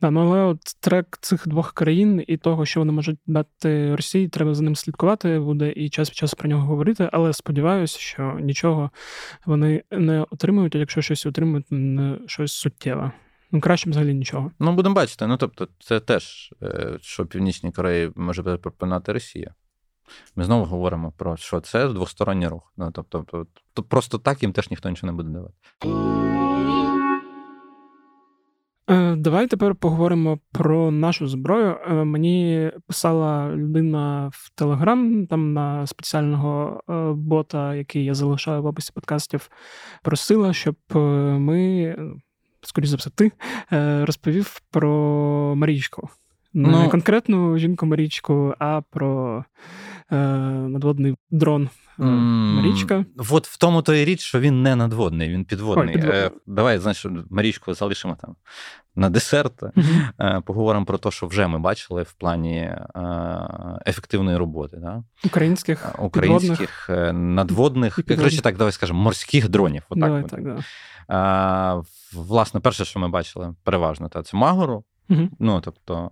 Да, 0.00 0.10
ну, 0.10 0.20
але 0.20 0.42
от 0.42 0.60
трек 0.80 1.18
цих 1.20 1.48
двох 1.48 1.72
країн 1.72 2.24
і 2.26 2.36
того, 2.36 2.66
що 2.66 2.80
вони 2.80 2.92
можуть 2.92 3.18
дати 3.26 3.96
Росії, 3.96 4.28
треба 4.28 4.54
за 4.54 4.62
ним 4.62 4.76
слідкувати, 4.76 5.38
буде 5.38 5.72
і 5.72 5.90
час 5.90 6.10
від 6.10 6.16
часу 6.16 6.36
про 6.36 6.48
нього 6.48 6.66
говорити. 6.66 7.10
Але 7.12 7.32
сподіваюся, 7.32 7.98
що 7.98 8.38
нічого 8.40 8.90
вони 9.46 9.82
не 9.90 10.26
отримують, 10.30 10.74
а 10.76 10.78
якщо 10.78 11.02
щось 11.02 11.26
отримують, 11.26 11.66
не 11.70 12.18
щось 12.26 12.52
суттєве. 12.52 13.12
Ну, 13.52 13.60
краще 13.60 13.90
взагалі 13.90 14.14
нічого. 14.14 14.50
Ну, 14.58 14.72
будемо 14.72 14.94
бачити. 14.94 15.26
Ну, 15.26 15.36
тобто, 15.36 15.68
це 15.78 16.00
теж, 16.00 16.54
е, 16.62 16.98
що 17.00 17.26
Північній 17.26 17.72
Кореї 17.72 18.12
може 18.16 18.42
пропонувати 18.42 19.12
Росія. 19.12 19.54
Ми 20.36 20.44
знову 20.44 20.64
говоримо 20.64 21.12
про 21.16 21.36
що 21.36 21.60
це 21.60 21.88
двосторонній 21.88 22.48
рух. 22.48 22.72
Ну, 22.76 22.90
тобто, 22.92 23.46
то 23.74 23.82
просто 23.82 24.18
так 24.18 24.42
їм 24.42 24.52
теж 24.52 24.70
ніхто 24.70 24.90
нічого 24.90 25.12
не 25.12 25.16
буде 25.16 25.30
давати. 25.30 25.54
Е, 28.90 29.16
давай 29.16 29.46
тепер 29.46 29.74
поговоримо 29.74 30.38
про 30.52 30.90
нашу 30.90 31.26
зброю. 31.26 31.76
Е, 31.86 32.04
мені 32.04 32.70
писала 32.86 33.50
людина 33.50 34.30
в 34.32 34.50
Телеграм, 34.54 35.26
там 35.26 35.52
на 35.52 35.86
спеціального 35.86 36.82
е, 36.88 37.12
бота, 37.12 37.74
який 37.74 38.04
я 38.04 38.14
залишаю 38.14 38.62
в 38.62 38.66
описі 38.66 38.92
подкастів, 38.94 39.50
просила, 40.02 40.52
щоб 40.52 40.76
ми, 41.38 41.96
скоріше 42.62 42.90
за 42.90 42.96
все, 42.96 43.10
ти 43.10 43.32
розповів 44.04 44.60
про 44.70 45.54
Марічку. 45.56 46.08
Не 46.52 46.68
ну, 46.68 46.90
конкретну 46.90 47.58
жінку 47.58 47.86
Марічку, 47.86 48.54
а 48.58 48.80
про 48.90 49.44
надводний 50.16 51.14
дрон 51.30 51.68
е, 51.98 52.02
Марічка. 52.04 53.04
От 53.30 53.46
в 53.46 53.58
тому 53.58 53.82
то 53.82 53.94
і 53.94 54.04
річ, 54.04 54.20
що 54.20 54.40
він 54.40 54.62
не 54.62 54.76
надводний, 54.76 55.28
він 55.28 55.44
підводний. 55.44 55.88
Ой, 55.88 55.94
підводний. 55.94 56.22
Е, 56.22 56.30
давай, 56.46 56.78
знаєш, 56.78 57.06
Марічку 57.30 57.74
залишимо 57.74 58.16
там 58.20 58.36
на 58.94 59.10
десерт. 59.10 59.62
Поговоримо 60.44 60.84
про 60.84 60.98
те, 60.98 61.10
що 61.10 61.26
вже 61.26 61.46
ми 61.46 61.58
бачили 61.58 62.02
в 62.02 62.12
плані 62.12 62.56
е, 62.58 62.78
ефективної 63.86 64.36
роботи. 64.36 64.76
Да? 64.76 65.02
Українських 65.24 65.94
Українських 65.98 66.84
підводних. 66.86 67.14
надводних, 67.14 68.00
коротше 68.08 68.42
так, 68.42 68.56
давай 68.56 68.72
скажемо, 68.72 69.00
морських 69.00 69.48
дронів. 69.48 69.82
Отак 69.88 70.04
давай, 70.04 70.24
так, 70.24 70.40
да. 70.44 70.62
Власне, 72.12 72.60
перше, 72.60 72.84
що 72.84 73.00
ми 73.00 73.08
бачили, 73.08 73.54
переважно, 73.64 74.08
це 74.08 74.36
Магору. 74.36 74.84
Ну, 75.38 75.60
тобто, 75.60 76.10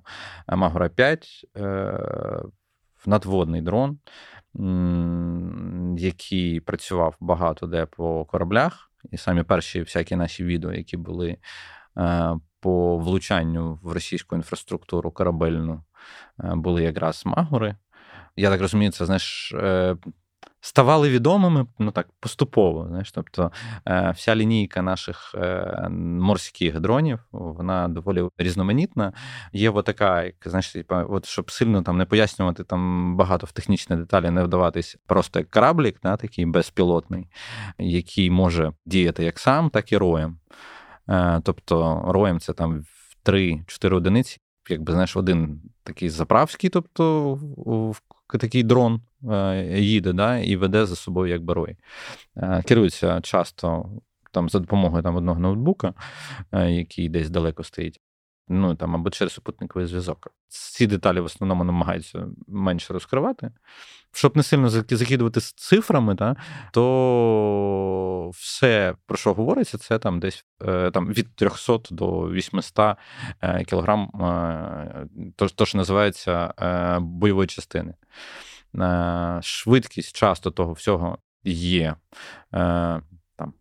Магора 0.48 0.88
5 0.88 1.46
е, 1.56 2.42
надводний 3.06 3.62
дрон, 3.62 3.98
який 5.98 6.61
працював 6.61 7.16
багато 7.20 7.66
де 7.66 7.87
по 7.87 8.24
кораблях, 8.24 8.90
і 9.11 9.16
самі 9.16 9.42
перші 9.42 9.80
всякі 9.80 10.16
наші 10.16 10.44
відео, 10.44 10.72
які 10.72 10.96
були 10.96 11.37
е, 11.98 12.37
по 12.61 12.98
влучанню 12.98 13.78
в 13.82 13.92
російську 13.92 14.37
інфраструктуру 14.37 15.11
корабельну, 15.11 15.84
е, 16.44 16.52
були 16.54 16.82
якраз 16.82 17.22
Магори. 17.26 17.76
Я 18.37 18.50
так 18.50 18.61
розумію, 18.61 18.92
це 18.92 19.06
знаєш, 19.06 19.54
ставали 20.61 21.11
відомими 21.11 21.66
ну 21.79 21.90
так 21.90 22.09
поступово. 22.21 22.87
Знаєш, 22.88 23.12
тобто 23.12 23.53
е, 23.88 24.12
вся 24.16 24.37
лінійка 24.37 24.83
наших 24.83 25.35
е, 25.35 25.88
морських 25.90 26.81
дронів 26.81 27.18
вона 27.33 27.88
доволі 27.88 28.29
різноманітна. 28.38 29.12
Є 29.53 29.73
така, 29.83 30.25
як 30.25 30.35
знаєш, 30.44 30.77
от 30.88 31.27
щоб 31.27 31.51
сильно 31.51 31.83
там 31.83 31.99
не 31.99 32.05
пояснювати 32.05 32.64
там 32.64 33.16
багато 33.16 33.47
в 33.47 33.53
технічні 33.53 33.97
деталі, 33.97 34.31
не 34.31 34.44
вдаватись, 34.44 34.97
просто 35.07 35.39
як 35.39 35.51
кораблік, 35.51 35.99
да, 36.03 36.16
такий 36.16 36.47
безпілотний, 36.47 37.28
який 37.78 38.30
може 38.30 38.72
діяти 38.87 39.24
як 39.24 39.39
сам, 39.39 39.70
так 39.70 39.93
і 39.93 39.97
роєм. 39.97 40.39
Е, 41.09 41.41
тобто 41.45 42.05
роєм 42.09 42.41
це 42.41 42.53
там 42.53 42.80
в 42.80 43.28
3-4 43.28 43.95
одиниці. 43.95 44.39
Якби 44.70 44.93
знаєш, 44.93 45.16
один 45.16 45.62
такий 45.82 46.09
заправський, 46.09 46.70
тобто 46.70 47.39
такий 48.37 48.62
дрон 48.62 49.01
їде 49.74 50.12
да, 50.12 50.39
і 50.39 50.57
веде 50.57 50.87
за 50.87 50.97
собою 50.97 51.33
як 51.33 51.43
барой. 51.43 51.76
Керується 52.64 53.20
часто 53.20 53.91
там 54.33 54.49
за 54.49 54.59
допомогою 54.59 55.03
там 55.03 55.16
одного 55.16 55.41
ноутбука, 55.41 55.95
який 56.53 57.09
десь 57.09 57.31
далеко 57.31 57.64
стоїть 57.64 58.01
ну 58.49 58.74
там 58.74 58.94
або 58.94 59.11
через 59.11 59.32
супутниковий 59.32 59.88
зв'язок. 59.88 60.28
Ці 60.49 60.86
деталі 60.86 61.20
в 61.20 61.24
основному 61.24 61.64
намагаються 61.64 62.26
менше 62.46 62.92
розкривати. 62.92 63.51
Щоб 64.12 64.36
не 64.36 64.42
сильно 64.42 64.68
закидувати 64.68 65.40
з 65.40 65.53
цифрами, 65.53 66.14
та, 66.14 66.36
то 66.72 68.30
все, 68.34 68.94
про 69.07 69.16
що 69.16 69.34
говориться, 69.34 69.78
це 69.78 69.99
там 69.99 70.20
десь 70.20 70.44
е, 70.62 70.90
там, 70.90 71.09
від 71.09 71.34
300 71.34 71.78
до 71.90 72.30
800 72.30 72.96
е, 73.40 73.64
кілограм, 73.64 74.01
е, 74.03 75.07
то, 75.36 75.49
то 75.49 75.66
що 75.66 75.78
називається 75.78 76.55
бойової 77.01 77.46
частини. 77.46 77.94
Швидкість 79.42 80.16
часто 80.16 80.51
того 80.51 80.72
всього 80.72 81.18
є 81.44 81.94
там, 82.51 83.53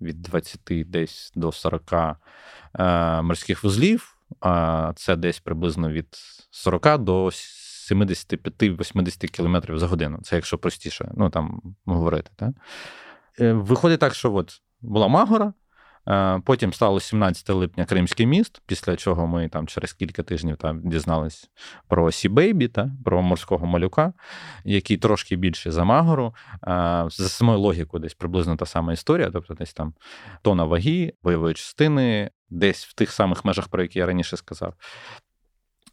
від 0.00 0.22
20 0.22 0.60
десь 0.70 1.32
до 1.34 1.52
40 1.52 2.16
морських 3.22 3.64
вузлів 3.64 4.19
а 4.40 4.92
це 4.96 5.16
десь 5.16 5.40
приблизно 5.40 5.90
від 5.90 6.06
40 6.50 6.98
до 6.98 7.26
75-80 7.26 9.28
км 9.28 9.76
за 9.76 9.86
годину. 9.86 10.18
Це 10.22 10.36
якщо 10.36 10.58
простіше, 10.58 11.10
ну 11.14 11.30
там 11.30 11.62
говорити. 11.84 12.30
Так? 12.36 12.50
Е, 13.40 13.52
виходить 13.52 14.00
так, 14.00 14.14
що 14.14 14.34
от 14.34 14.62
була 14.80 15.08
Магора. 15.08 15.52
Е, 16.08 16.40
потім 16.44 16.72
стало 16.72 17.00
17 17.00 17.50
липня 17.50 17.84
Кримський 17.84 18.26
міст, 18.26 18.62
після 18.66 18.96
чого 18.96 19.26
ми 19.26 19.48
там 19.48 19.66
через 19.66 19.92
кілька 19.92 20.22
тижнів 20.22 20.56
там 20.56 20.88
дізнались 20.88 21.50
про 21.88 22.10
Сі-Бейбі, 22.10 22.68
та, 22.68 22.90
про 23.04 23.22
морського 23.22 23.66
малюка, 23.66 24.12
який 24.64 24.96
трошки 24.96 25.36
більше 25.36 25.70
за 25.70 25.84
Магору. 25.84 26.34
Е, 26.52 26.58
за 27.10 27.28
самою 27.28 27.58
логікою, 27.58 28.00
десь 28.00 28.14
приблизно 28.14 28.56
та 28.56 28.66
сама 28.66 28.92
історія, 28.92 29.30
тобто 29.30 29.54
десь 29.54 29.72
там 29.72 29.94
тона 30.42 30.64
ваги, 30.64 31.12
бойової 31.22 31.54
частини, 31.54 32.30
десь 32.50 32.84
в 32.84 32.94
тих 32.94 33.12
самих 33.12 33.44
межах, 33.44 33.68
про 33.68 33.82
які 33.82 33.98
я 33.98 34.06
раніше 34.06 34.36
сказав. 34.36 34.74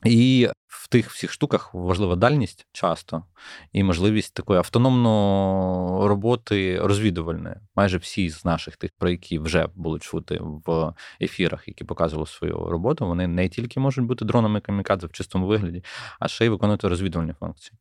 І 0.06 0.50
в 0.68 0.88
тих 0.88 1.12
всіх 1.12 1.32
штуках 1.32 1.74
важлива 1.74 2.16
дальність 2.16 2.68
часто 2.72 3.24
і 3.72 3.84
можливість 3.84 4.34
такої 4.34 4.60
автономної 4.60 6.08
роботи 6.08 6.80
розвідувальної. 6.80 7.56
Майже 7.76 7.98
всі 7.98 8.30
з 8.30 8.46
наших 8.46 8.78
тих, 8.78 8.92
про 8.98 9.10
які 9.10 9.40
вже 9.40 9.68
були 9.76 10.00
чути 10.00 10.40
в 10.42 10.94
ефірах, 11.22 11.68
які 11.68 11.84
показували 11.84 12.28
свою 12.28 12.70
роботу, 12.70 13.08
вони 13.08 13.28
не 13.28 13.50
тільки 13.50 13.80
можуть 13.80 14.06
бути 14.06 14.26
дронами 14.26 14.62
камікадзе 14.62 15.08
в 15.08 15.12
чистому 15.12 15.48
вигляді, 15.48 15.84
а 16.20 16.28
ще 16.28 16.46
й 16.46 16.50
виконувати 16.50 16.88
розвідувальні 16.88 17.34
функції. 17.34 17.78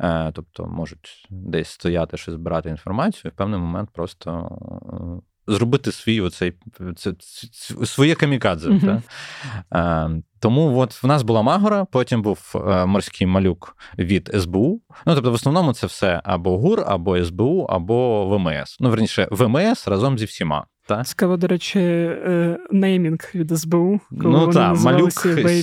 Е, 0.00 0.32
тобто 0.34 0.66
можуть 0.66 1.26
десь 1.30 1.68
стояти, 1.68 2.16
щось 2.16 2.34
збирати 2.34 2.68
інформацію, 2.68 3.22
і 3.30 3.34
в 3.34 3.36
певний 3.36 3.60
момент 3.60 3.90
просто 3.92 4.30
е, 4.92 5.33
зробити 5.46 5.92
свій 5.92 6.20
оцей 6.20 6.52
це, 6.96 7.12
своє 7.84 8.14
камікадзе. 8.14 8.70
Mm-hmm. 8.70 9.02
А, 9.70 10.08
тому 10.40 10.78
от 10.78 11.02
в 11.02 11.06
нас 11.06 11.22
була 11.22 11.42
Магора, 11.42 11.84
потім 11.84 12.22
був 12.22 12.52
е, 12.54 12.86
морський 12.86 13.26
малюк 13.26 13.76
від 13.98 14.30
СБУ. 14.34 14.80
Ну, 15.06 15.14
тобто, 15.14 15.30
в 15.30 15.34
основному 15.34 15.72
це 15.72 15.86
все 15.86 16.20
або 16.24 16.58
ГУР, 16.58 16.84
або 16.86 17.24
СБУ, 17.24 17.62
або 17.62 18.26
ВМС. 18.26 18.76
Ну, 18.80 18.90
верніше, 18.90 19.28
ВМС 19.30 19.88
разом 19.88 20.18
зі 20.18 20.24
всіма. 20.24 20.66
Та? 20.86 21.04
Цікаво, 21.04 21.36
до 21.36 21.46
речі, 21.46 21.80
е, 21.80 22.58
неймінг 22.70 23.30
від 23.34 23.58
СБУ. 23.58 24.00
Коли 24.22 24.38
ну 24.38 24.52
так, 24.52 24.80
малюк 24.80 25.12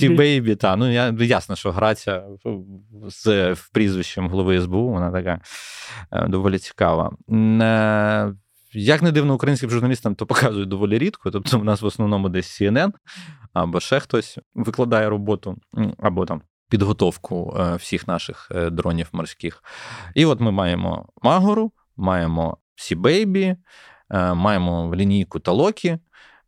Сі 0.00 0.08
Бейбі. 0.08 0.56
Та. 0.56 0.76
Ну, 0.76 0.92
я, 0.92 1.14
ясно, 1.20 1.56
що 1.56 1.72
граця 1.72 2.22
з 3.08 3.56
прізвищем 3.72 4.28
голови 4.28 4.60
СБУ, 4.60 4.88
вона 4.88 5.10
така 5.10 5.40
е, 6.12 6.28
доволі 6.28 6.58
цікава. 6.58 7.12
Як 8.74 9.02
не 9.02 9.12
дивно, 9.12 9.34
українським 9.34 9.70
журналістам 9.70 10.14
то 10.14 10.26
показують 10.26 10.68
доволі 10.68 10.98
рідко. 10.98 11.30
Тобто, 11.30 11.58
в 11.58 11.64
нас 11.64 11.82
в 11.82 11.86
основному 11.86 12.28
десь 12.28 12.60
CNN 12.60 12.92
або 13.52 13.80
ще 13.80 14.00
хтось 14.00 14.38
викладає 14.54 15.08
роботу, 15.08 15.56
або 15.98 16.26
там 16.26 16.42
підготовку 16.68 17.56
е, 17.58 17.76
всіх 17.76 18.08
наших 18.08 18.48
е, 18.54 18.70
дронів 18.70 19.08
морських. 19.12 19.62
І 20.14 20.24
от 20.24 20.40
ми 20.40 20.50
маємо 20.50 21.08
Магору, 21.22 21.72
маємо 21.96 22.56
Сі-Бейбі, 22.76 23.56
е, 24.10 24.34
маємо 24.34 24.94
лінійку 24.94 25.40
Талокі. 25.40 25.98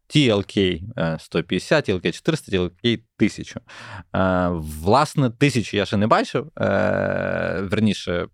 TLK 0.08 0.82
150, 1.18 1.88
TLK 1.88 2.12
400, 2.12 2.52
TLK 2.52 2.98
1000. 3.16 3.60
Власне, 4.82 5.26
1000 5.26 5.76
я 5.76 5.86
ще 5.86 5.96
не 5.96 6.06
бачив. 6.06 6.50
Е, 6.60 7.60
верніше, 7.62 8.26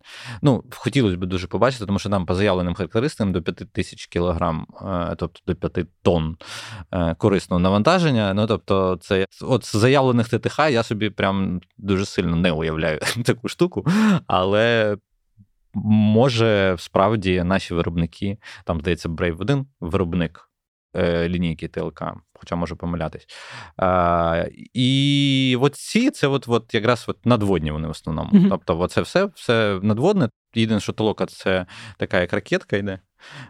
ну, 0.42 0.64
хотілося 0.70 1.16
б 1.16 1.26
дуже 1.26 1.46
побачити, 1.46 1.86
тому 1.86 1.98
що 1.98 2.08
нам 2.08 2.26
по 2.26 2.34
заявленим 2.34 2.74
характеристикам 2.74 3.32
до 3.32 3.42
5000 3.42 4.06
кілограм, 4.06 4.66
е, 4.82 5.14
тобто 5.18 5.40
до 5.46 5.54
5 5.54 5.86
тонн 6.02 6.36
е, 6.92 7.14
корисного 7.14 7.60
навантаження. 7.60 8.34
Ну, 8.34 8.46
тобто, 8.46 8.98
це 9.00 9.26
от 9.42 9.66
з 9.66 9.76
заявлених 9.76 10.28
ТТХ 10.28 10.58
я 10.58 10.82
собі 10.82 11.10
прям 11.10 11.60
дуже 11.78 12.06
сильно 12.06 12.36
не 12.36 12.52
уявляю 12.52 12.98
таку 13.24 13.48
штуку, 13.48 13.86
але. 14.26 14.96
Може, 15.74 16.76
справді 16.78 17.42
наші 17.42 17.74
виробники, 17.74 18.38
там 18.64 18.80
здається, 18.80 19.08
Brave 19.08 19.40
1 19.40 19.66
виробник 19.80 20.49
лінійки 20.96 21.68
ТЛК, 21.68 22.02
хоча 22.34 22.56
можу 22.56 22.76
помилятись. 22.76 23.26
А, 23.76 24.44
І 24.74 25.56
от 25.60 25.74
ці 25.74 26.10
це 26.10 26.26
от, 26.26 26.44
от 26.48 26.74
якраз 26.74 27.04
от 27.08 27.26
надводні 27.26 27.70
вони 27.70 27.88
в 27.88 27.90
основному. 27.90 28.30
Mm-hmm. 28.30 28.48
Тобто, 28.48 28.88
це 28.88 29.00
все 29.00 29.24
все 29.34 29.78
надводне. 29.82 30.28
Єдине, 30.54 30.80
що 30.80 30.92
толока 30.92 31.26
це 31.26 31.66
така, 31.96 32.20
як 32.20 32.32
ракетка 32.32 32.76
йде. 32.76 33.00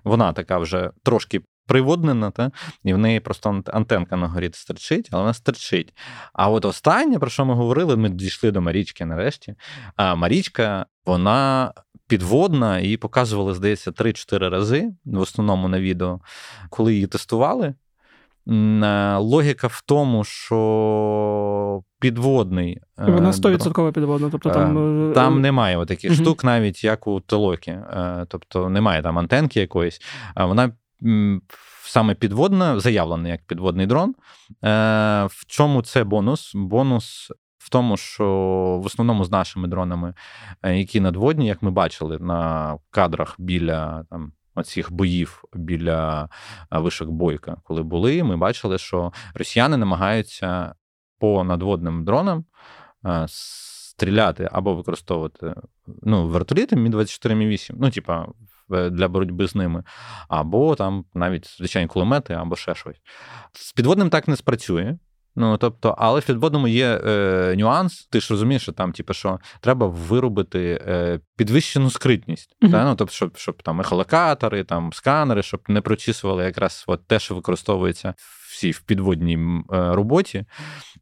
Вона 0.05 0.33
така 0.33 0.59
вже 0.59 0.91
трошки 1.03 1.41
приводнена, 1.71 2.31
та? 2.31 2.51
і 2.85 2.95
в 2.95 2.99
неї 2.99 3.21
просто 3.21 3.63
антенка 3.67 4.17
на 4.17 4.29
горі 4.29 4.51
стерчить, 4.53 5.09
але 5.13 5.23
вона 5.23 5.35
стерчить. 5.35 5.95
А 6.33 6.51
от 6.51 6.65
останнє, 6.65 7.19
про 7.19 7.31
що 7.31 7.45
ми 7.45 7.55
говорили, 7.55 7.97
ми 7.97 8.09
дійшли 8.09 8.51
до 8.51 8.61
Марічки 8.61 9.05
нарешті. 9.05 9.55
А 9.97 10.15
Марічка, 10.15 10.87
вона 11.07 11.73
підводна, 12.07 12.79
і 12.79 12.97
показували, 12.97 13.55
здається, 13.55 13.91
3-4 13.91 14.49
рази, 14.49 14.93
в 15.05 15.21
основному 15.21 15.69
на 15.69 15.81
відео, 15.81 16.21
коли 16.71 16.95
її 16.95 17.07
тестували. 17.07 17.75
Е, 18.49 19.17
логіка 19.17 19.67
в 19.67 19.83
тому, 19.87 20.25
що 20.25 21.83
підводний. 22.01 22.81
Е, 22.99 23.11
Вона 23.11 23.31
100% 23.31 23.93
підводна. 23.93 24.29
тобто 24.33 24.51
Там 24.51 25.11
е, 25.11 25.15
Там 25.15 25.41
немає 25.41 25.87
таких 25.87 26.11
угу. 26.11 26.21
штук, 26.21 26.45
навіть 26.45 26.85
як 26.85 27.07
у 27.07 27.21
Телокі. 27.21 27.79
Тобто 28.29 28.69
немає 28.69 29.03
там 29.03 29.19
антенки 29.19 29.61
якоїсь. 29.61 30.01
Вона 30.37 30.73
саме 31.83 32.15
підводна, 32.15 32.81
заявлена 32.81 33.29
як 33.29 33.47
підводний 33.47 33.87
дрон. 33.87 34.15
В 34.63 35.47
чому 35.47 35.83
це 35.83 36.05
бонус? 36.05 36.53
Бонус 36.55 37.31
в 37.61 37.69
тому, 37.69 37.97
що 37.97 38.25
в 38.83 38.87
основному 38.87 39.25
з 39.25 39.31
нашими 39.31 39.69
дронами, 39.69 40.15
е, 40.63 40.79
які 40.79 41.01
надводні, 41.01 41.47
як 41.47 41.63
ми 41.63 41.71
бачили 41.71 42.19
на 42.19 42.77
кадрах 42.91 43.35
біля 43.39 44.05
там. 44.11 44.33
Оцих 44.55 44.93
боїв 44.93 45.45
біля 45.55 46.29
е, 46.73 46.79
вишок 46.79 47.11
бойка, 47.11 47.57
коли 47.65 47.83
були, 47.83 48.23
ми 48.23 48.37
бачили, 48.37 48.79
що 48.79 49.13
росіяни 49.35 49.77
намагаються 49.77 50.75
по 51.19 51.45
надводним 51.45 52.05
дронам 52.05 52.45
е, 53.07 53.27
стріляти 53.29 54.49
або 54.53 54.75
використовувати 54.75 55.55
ну, 56.03 56.27
вертоліти 56.29 56.77
Мі 56.77 56.89
24 56.89 57.35
Мі 57.35 57.47
8 57.47 57.77
ну, 57.81 57.91
типа 57.91 58.27
для 58.71 59.09
боротьби 59.09 59.49
з 59.49 59.55
ними, 59.55 59.85
або 60.29 60.75
там 60.75 61.05
навіть 61.15 61.57
звичайні 61.59 61.89
кулемети, 61.89 62.35
або 62.35 62.57
ще 62.57 62.75
щось. 62.75 62.97
З 63.53 63.73
підводним 63.73 64.11
так 64.11 64.29
не 64.29 64.37
спрацює. 64.37 64.97
Ну 65.37 65.57
тобто, 65.57 65.95
але 65.99 66.21
в 66.21 66.27
підводному 66.27 66.69
є 66.69 67.01
е, 67.05 67.55
нюанс. 67.59 68.09
Ти 68.11 68.21
ж 68.21 68.27
розумієш, 68.31 68.63
що 68.63 68.73
там, 68.73 68.93
типу, 68.93 69.15
що 69.15 69.39
треба 69.61 69.87
виробити 69.87 70.85
е, 70.87 71.21
підвищену 71.37 71.91
скритність. 71.91 72.57
Mm-hmm. 72.63 72.71
Та? 72.71 72.85
Ну, 72.85 72.95
тобто, 72.95 73.15
щоб 73.15 73.37
щоб 73.37 73.63
там 73.63 73.81
ехолокатори, 73.81 74.65
там 74.65 74.93
сканери, 74.93 75.43
щоб 75.43 75.61
не 75.69 75.81
прочісували 75.81 76.45
якраз 76.45 76.85
от 76.87 77.07
те, 77.07 77.19
що 77.19 77.35
використовується 77.35 78.15
всі 78.51 78.71
в 78.71 78.81
підводній 78.81 79.37
е, 79.37 79.61
роботі. 79.71 80.45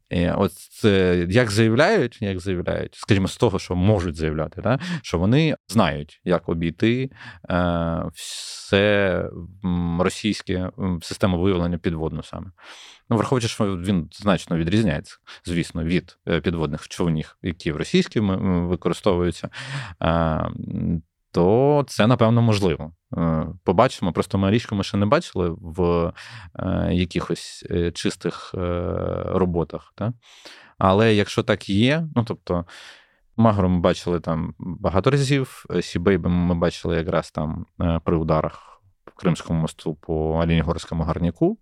І 0.09 0.29
от 0.29 0.51
як 1.29 1.51
заявляють, 1.51 2.21
як 2.21 2.39
заявляють, 2.39 2.95
скажімо, 2.95 3.27
з 3.27 3.37
того, 3.37 3.59
що 3.59 3.75
можуть 3.75 4.15
заявляти, 4.15 4.61
да? 4.61 4.79
що 5.01 5.19
вони 5.19 5.55
знають, 5.67 6.21
як 6.23 6.49
обійти 6.49 7.09
е, 7.49 8.03
все 8.13 9.25
російське 9.99 10.71
систему 11.01 11.41
виявлення 11.41 11.77
підводну 11.77 12.23
саме. 12.23 12.51
Ну, 13.09 13.17
враховуючи, 13.17 13.47
що 13.47 13.77
він 13.77 14.09
значно 14.11 14.57
відрізняється, 14.57 15.17
звісно, 15.45 15.83
від 15.83 16.17
е, 16.27 16.41
підводних 16.41 16.87
човнів, 16.87 17.37
які 17.41 17.71
в 17.71 17.77
російській 17.77 18.19
використовуються, 18.19 19.49
то 21.31 21.85
це 21.87 22.07
напевно 22.07 22.41
можливо. 22.41 22.91
Е, 23.17 23.47
побачимо. 23.63 24.13
Просто 24.13 24.37
ми 24.37 24.51
річку 24.51 24.75
ми 24.75 24.83
ще 24.83 24.97
не 24.97 25.05
бачили 25.05 25.55
в 25.61 26.11
е, 26.59 26.89
якихось 26.93 27.65
чистих 27.93 28.53
роботах. 29.25 29.93
Так? 29.95 30.13
Але 30.77 31.13
якщо 31.15 31.43
так 31.43 31.69
є, 31.69 32.07
ну 32.15 32.23
тобто. 32.23 32.65
Магору 33.37 33.69
ми 33.69 33.79
бачили 33.79 34.19
там 34.19 34.53
багато 34.59 35.11
разів. 35.11 35.65
Сібейби 35.81 36.29
ми 36.29 36.55
бачили 36.55 36.95
якраз 36.95 37.31
там 37.31 37.65
при 38.03 38.17
ударах 38.17 38.81
в 39.05 39.21
Кримському 39.21 39.61
мосту 39.61 39.95
по 39.95 40.39
Алінігорському 40.43 41.03
гарніку. 41.03 41.57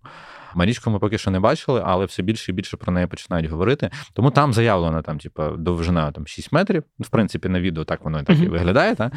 Марічку 0.54 0.90
ми 0.90 0.98
поки 0.98 1.18
що 1.18 1.30
не 1.30 1.40
бачили, 1.40 1.82
але 1.84 2.04
все 2.04 2.22
більше 2.22 2.52
і 2.52 2.54
більше 2.54 2.76
про 2.76 2.92
неї 2.92 3.06
починають 3.06 3.50
говорити. 3.50 3.90
Тому 4.12 4.30
там 4.30 4.52
заявлено 4.52 5.02
там, 5.02 5.18
типу, 5.18 5.42
довжина 5.56 6.12
там 6.12 6.26
6 6.26 6.52
метрів. 6.52 6.82
В 7.00 7.08
принципі, 7.08 7.48
на 7.48 7.60
відео 7.60 7.84
так 7.84 8.04
воно 8.04 8.20
і 8.20 8.22
так 8.22 8.38
і 8.38 8.48
виглядає. 8.48 8.94
Та? 8.94 9.10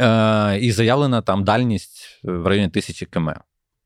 Е, 0.00 0.58
І 0.60 0.72
заявлена 0.72 1.22
там 1.22 1.44
дальність 1.44 2.20
в 2.24 2.46
районі 2.46 2.68
тисячі 2.68 3.06
км. 3.06 3.30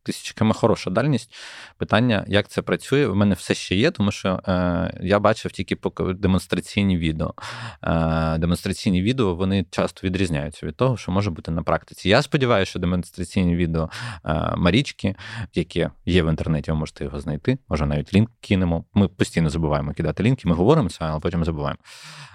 Тисячі 0.03 0.34
км 0.34 0.53
хороша 0.53 0.90
дальність. 0.90 1.34
Питання, 1.78 2.24
як 2.28 2.48
це 2.48 2.62
працює, 2.62 3.07
у 3.07 3.14
мене 3.14 3.34
все 3.34 3.55
ще 3.55 3.74
є, 3.74 3.90
тому 3.90 4.11
що 4.11 4.40
е, 4.48 4.98
я 5.03 5.18
бачив 5.18 5.53
тільки 5.53 5.76
демонстраційні 5.98 6.98
відео. 6.98 7.34
Е, 7.84 8.38
Демонстраційні 8.38 9.03
відео 9.03 9.34
вони 9.34 9.66
часто 9.70 10.07
відрізняються 10.07 10.66
від 10.66 10.76
того, 10.76 10.96
що 10.96 11.12
може 11.12 11.30
бути 11.30 11.50
на 11.50 11.62
практиці. 11.62 12.09
Я 12.09 12.22
сподіваюся, 12.22 12.70
що 12.70 12.78
демонстраційні 12.78 13.57
відео 13.57 13.90
е, 14.24 14.53
Марічки, 14.57 15.16
які 15.55 15.88
є 16.07 16.22
в 16.22 16.28
інтернеті, 16.28 16.70
ви 16.70 16.76
можете 16.76 17.05
його 17.05 17.20
знайти. 17.20 17.59
Може, 17.68 17.86
навіть 17.86 18.14
лінк 18.14 18.30
кинемо. 18.40 18.84
Ми 18.94 19.09
постійно 19.09 19.50
забуваємо 19.50 19.94
кидати 19.94 20.22
лінки. 20.22 20.48
Ми 20.48 20.55
говоримо 20.55 20.88
це, 20.88 20.98
але 21.05 21.20
потім 21.20 21.44
забуваємо. 21.44 21.78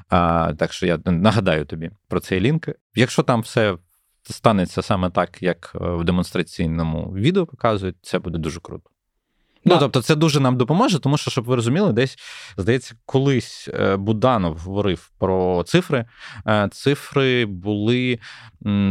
А, 0.09 0.53
Так 0.57 0.74
що 0.74 0.86
я 0.86 0.99
нагадаю 1.05 1.65
тобі 1.65 1.91
про 2.07 2.20
цей 2.20 2.39
лінк. 2.39 2.70
Якщо 2.95 3.24
там 3.24 3.41
все 3.41 3.78
станеться 4.34 4.82
саме 4.82 5.09
так, 5.09 5.43
як 5.43 5.71
е, 5.75 5.78
в 5.80 6.03
демонстраційному 6.03 7.13
відео 7.13 7.45
показують, 7.45 7.95
це 8.01 8.19
буде 8.19 8.38
дуже 8.38 8.59
круто. 8.59 8.89
Ну, 9.65 9.78
тобто, 9.80 10.01
це 10.01 10.15
дуже 10.15 10.39
нам 10.39 10.57
допоможе, 10.57 10.99
тому 10.99 11.17
що, 11.17 11.32
щоб 11.32 11.45
ви 11.45 11.55
розуміли, 11.55 11.93
десь, 11.93 12.17
здається, 12.57 12.95
колись 13.05 13.69
е, 13.73 13.97
Буданов 13.97 14.57
говорив 14.57 15.11
про 15.19 15.63
цифри. 15.63 16.05
Е, 16.47 16.69
цифри 16.71 17.45
були 17.45 18.19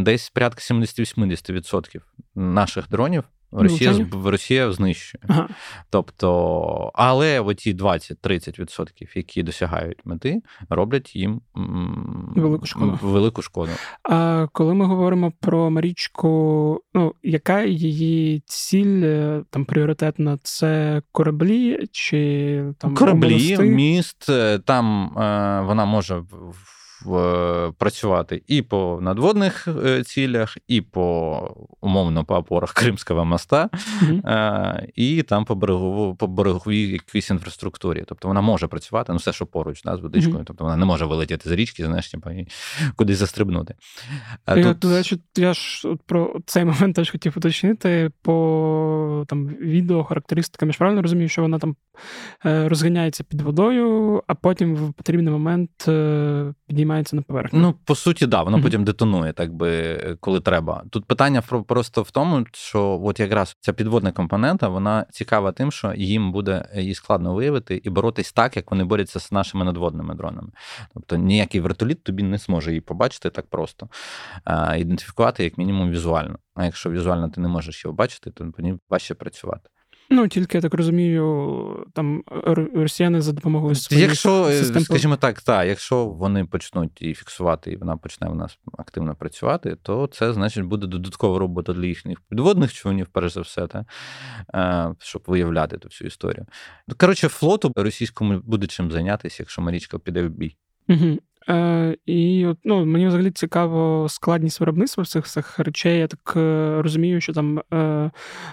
десь 0.03 0.31
порядка 0.31 0.61
70-80% 0.61 2.01
наших 2.35 2.89
дронів 2.89 3.25
Росія 3.63 4.07
Росія 4.25 4.73
знищує. 4.73 5.23
Ага. 5.29 5.49
Тобто, 5.91 6.91
але 6.95 7.41
оті 7.41 7.75
20-30%, 7.75 9.17
які 9.17 9.43
досягають 9.43 9.99
мети, 10.05 10.43
роблять 10.69 11.17
їм 11.17 11.41
велику 12.37 12.67
шкоду. 12.67 12.99
велику 13.03 13.43
шкоду. 13.43 13.73
А 14.03 14.47
коли 14.53 14.75
ми 14.75 14.85
говоримо 14.85 15.33
про 15.41 15.71
Марічку, 15.71 16.81
ну 16.95 17.15
яка 17.23 17.63
її 17.63 18.43
ціль 18.47 19.03
е, 19.05 19.45
там 19.51 19.65
пріоритетна? 19.65 20.39
Це 20.43 21.03
кораблі 21.13 21.87
чи 21.93 22.65
там 22.79 22.95
кораблі, 22.95 23.59
міст? 23.59 24.29
Е, 24.29 24.59
там 24.59 25.05
е, 25.07 25.61
вона 25.67 25.85
може 25.85 26.23
працювати 27.79 28.43
і 28.47 28.63
по 28.63 28.99
надводних 29.03 29.69
е, 29.85 30.05
цілях, 30.05 30.59
і 30.69 30.81
по 30.81 31.67
умовно 31.81 32.25
по 32.25 32.35
опорах 32.35 32.73
Кримського 32.73 33.25
моста, 33.25 33.69
mm-hmm. 34.03 34.89
і 34.95 35.23
там 35.23 35.45
по 35.45 35.55
берегову, 35.55 36.15
по 36.15 36.27
береговій 36.27 36.89
якійсь 36.89 37.31
інфраструктурі. 37.31 38.05
Тобто 38.07 38.29
вона 38.29 38.41
може 38.41 38.67
працювати, 38.67 39.13
ну 39.13 39.19
все, 39.19 39.33
що 39.33 39.47
поруч 39.47 39.83
да, 39.83 39.97
з 39.97 40.01
водичкою. 40.01 40.39
Mm-hmm. 40.39 40.45
Тобто 40.45 40.65
вона 40.65 40.77
не 40.77 40.85
може 40.85 41.05
вилетіти 41.05 41.49
з 41.49 41.53
річки, 41.53 41.85
знаєш, 41.85 42.11
типу, 42.11 42.31
і 42.31 42.49
кудись 42.97 43.19
застрибнути. 43.19 43.75
І 44.57 44.63
Тут... 44.63 44.85
Речі, 44.85 45.21
я 45.37 45.55
ж 45.55 45.89
про 46.07 46.37
цей 46.47 46.65
момент 46.65 46.97
теж 46.97 47.11
хотів 47.11 47.35
уточнити 47.37 48.11
по 48.23 49.25
там 49.29 49.47
відео 49.47 50.05
характеристикам. 50.05 50.69
Я 50.69 50.73
ж 50.73 50.79
правильно 50.79 51.03
розумію, 51.03 51.29
що 51.29 51.43
вона 51.43 51.59
там 51.59 51.77
е, 52.47 52.69
розганяється 52.69 53.25
під 53.25 53.41
водою, 53.41 54.23
а 54.27 54.35
потім 54.35 54.75
в 54.75 54.93
потрібний 54.93 55.33
момент 55.33 55.71
піднімається 56.67 56.87
піднімається 56.97 57.17
на 57.17 57.23
поверхню. 57.23 57.61
Ну, 57.61 57.75
по 57.85 57.95
суті, 57.95 58.27
да, 58.27 58.43
воно 58.43 58.59
mm-hmm. 58.59 58.63
потім 58.63 58.85
детонує, 58.85 59.33
так 59.33 59.55
би, 59.55 59.97
коли 60.21 60.41
треба. 60.41 60.85
Тут 60.91 61.05
питання 61.05 61.43
просто 61.43 62.03
в 62.03 62.11
тому, 62.11 62.47
що 62.53 63.01
от 63.05 63.21
якраз 63.21 63.57
ця 63.61 63.73
підводна 63.73 64.13
компонента, 64.13 64.69
вона 64.69 65.07
цікава 65.11 65.53
тим, 65.53 65.73
що 65.73 65.93
їм 65.97 66.33
буде 66.33 66.69
її 66.75 66.95
складно 66.95 67.35
виявити 67.35 67.81
і 67.85 67.91
боротись 67.91 68.33
так, 68.33 68.57
як 68.57 68.71
вони 68.71 68.85
борються 68.85 69.21
з 69.21 69.33
нашими 69.33 69.65
надводними 69.65 70.15
дронами. 70.15 70.49
Тобто 70.95 71.17
ніякий 71.17 71.61
вертоліт 71.61 72.03
тобі 72.03 72.23
не 72.23 72.39
зможе 72.39 72.71
її 72.71 72.81
побачити 72.81 73.31
так 73.31 73.47
просто, 73.47 73.89
а, 74.45 74.77
ідентифікувати 74.77 75.45
як 75.45 75.59
мінімум 75.59 75.91
візуально. 75.91 76.39
А 76.55 76.65
якщо 76.65 76.91
візуально 76.91 77.29
ти 77.29 77.41
не 77.41 77.49
можеш 77.49 77.85
його 77.85 77.97
бачити, 77.97 78.31
то 78.31 78.53
по 78.57 78.63
ній 78.63 78.79
важче 78.91 79.15
працювати. 79.15 79.71
Ну, 80.11 80.29
тільки 80.29 80.59
я 80.59 80.63
так 80.63 80.75
розумію, 80.75 81.87
там 81.93 82.23
росіяни 82.75 83.21
за 83.21 83.33
допомогою 83.33 83.75
своїх 83.75 84.09
Якщо, 84.09 84.49
е, 84.49 84.59
систем... 84.59 84.83
скажімо 84.83 85.17
так, 85.17 85.41
так, 85.41 85.67
якщо 85.67 86.07
вони 86.07 86.45
почнуть 86.45 87.03
її 87.03 87.15
фіксувати, 87.15 87.73
і 87.73 87.77
вона 87.77 87.97
почне 87.97 88.29
у 88.29 88.35
нас 88.35 88.59
активно 88.79 89.15
працювати, 89.15 89.77
то 89.83 90.07
це 90.07 90.33
значить 90.33 90.65
буде 90.65 90.87
додаткова 90.87 91.39
робота 91.39 91.73
для 91.73 91.87
їхніх 91.87 92.21
підводних 92.21 92.73
човнів, 92.73 93.07
перш 93.13 93.33
за 93.33 93.41
все, 93.41 93.67
та, 93.67 93.85
е, 94.55 94.95
щоб 94.99 95.23
виявляти 95.27 95.79
ту 95.79 95.89
всю 95.89 96.09
історію. 96.09 96.47
Коротше, 96.97 97.29
флоту 97.29 97.73
російському 97.77 98.41
буде 98.45 98.67
чим 98.67 98.93
зайнятися, 98.93 99.37
якщо 99.43 99.63
Марічка 99.63 99.99
піде 99.99 100.23
в 100.23 100.31
бій. 100.31 100.57
Угу. 100.89 101.19
Е, 101.49 101.97
І 102.07 102.47
от, 102.47 102.59
ну, 102.65 102.87
мені 102.87 103.07
взагалі 103.07 103.31
цікаво 103.31 104.07
складність 104.09 104.61
виробництва 104.61 105.03
всіх 105.03 105.27
цих 105.27 105.59
речей. 105.59 105.99
Я 105.99 106.07
так 106.07 106.35
е, 106.37 106.77
розумію, 106.83 107.21
що 107.21 107.33
там 107.33 107.61
е, 107.75 108.11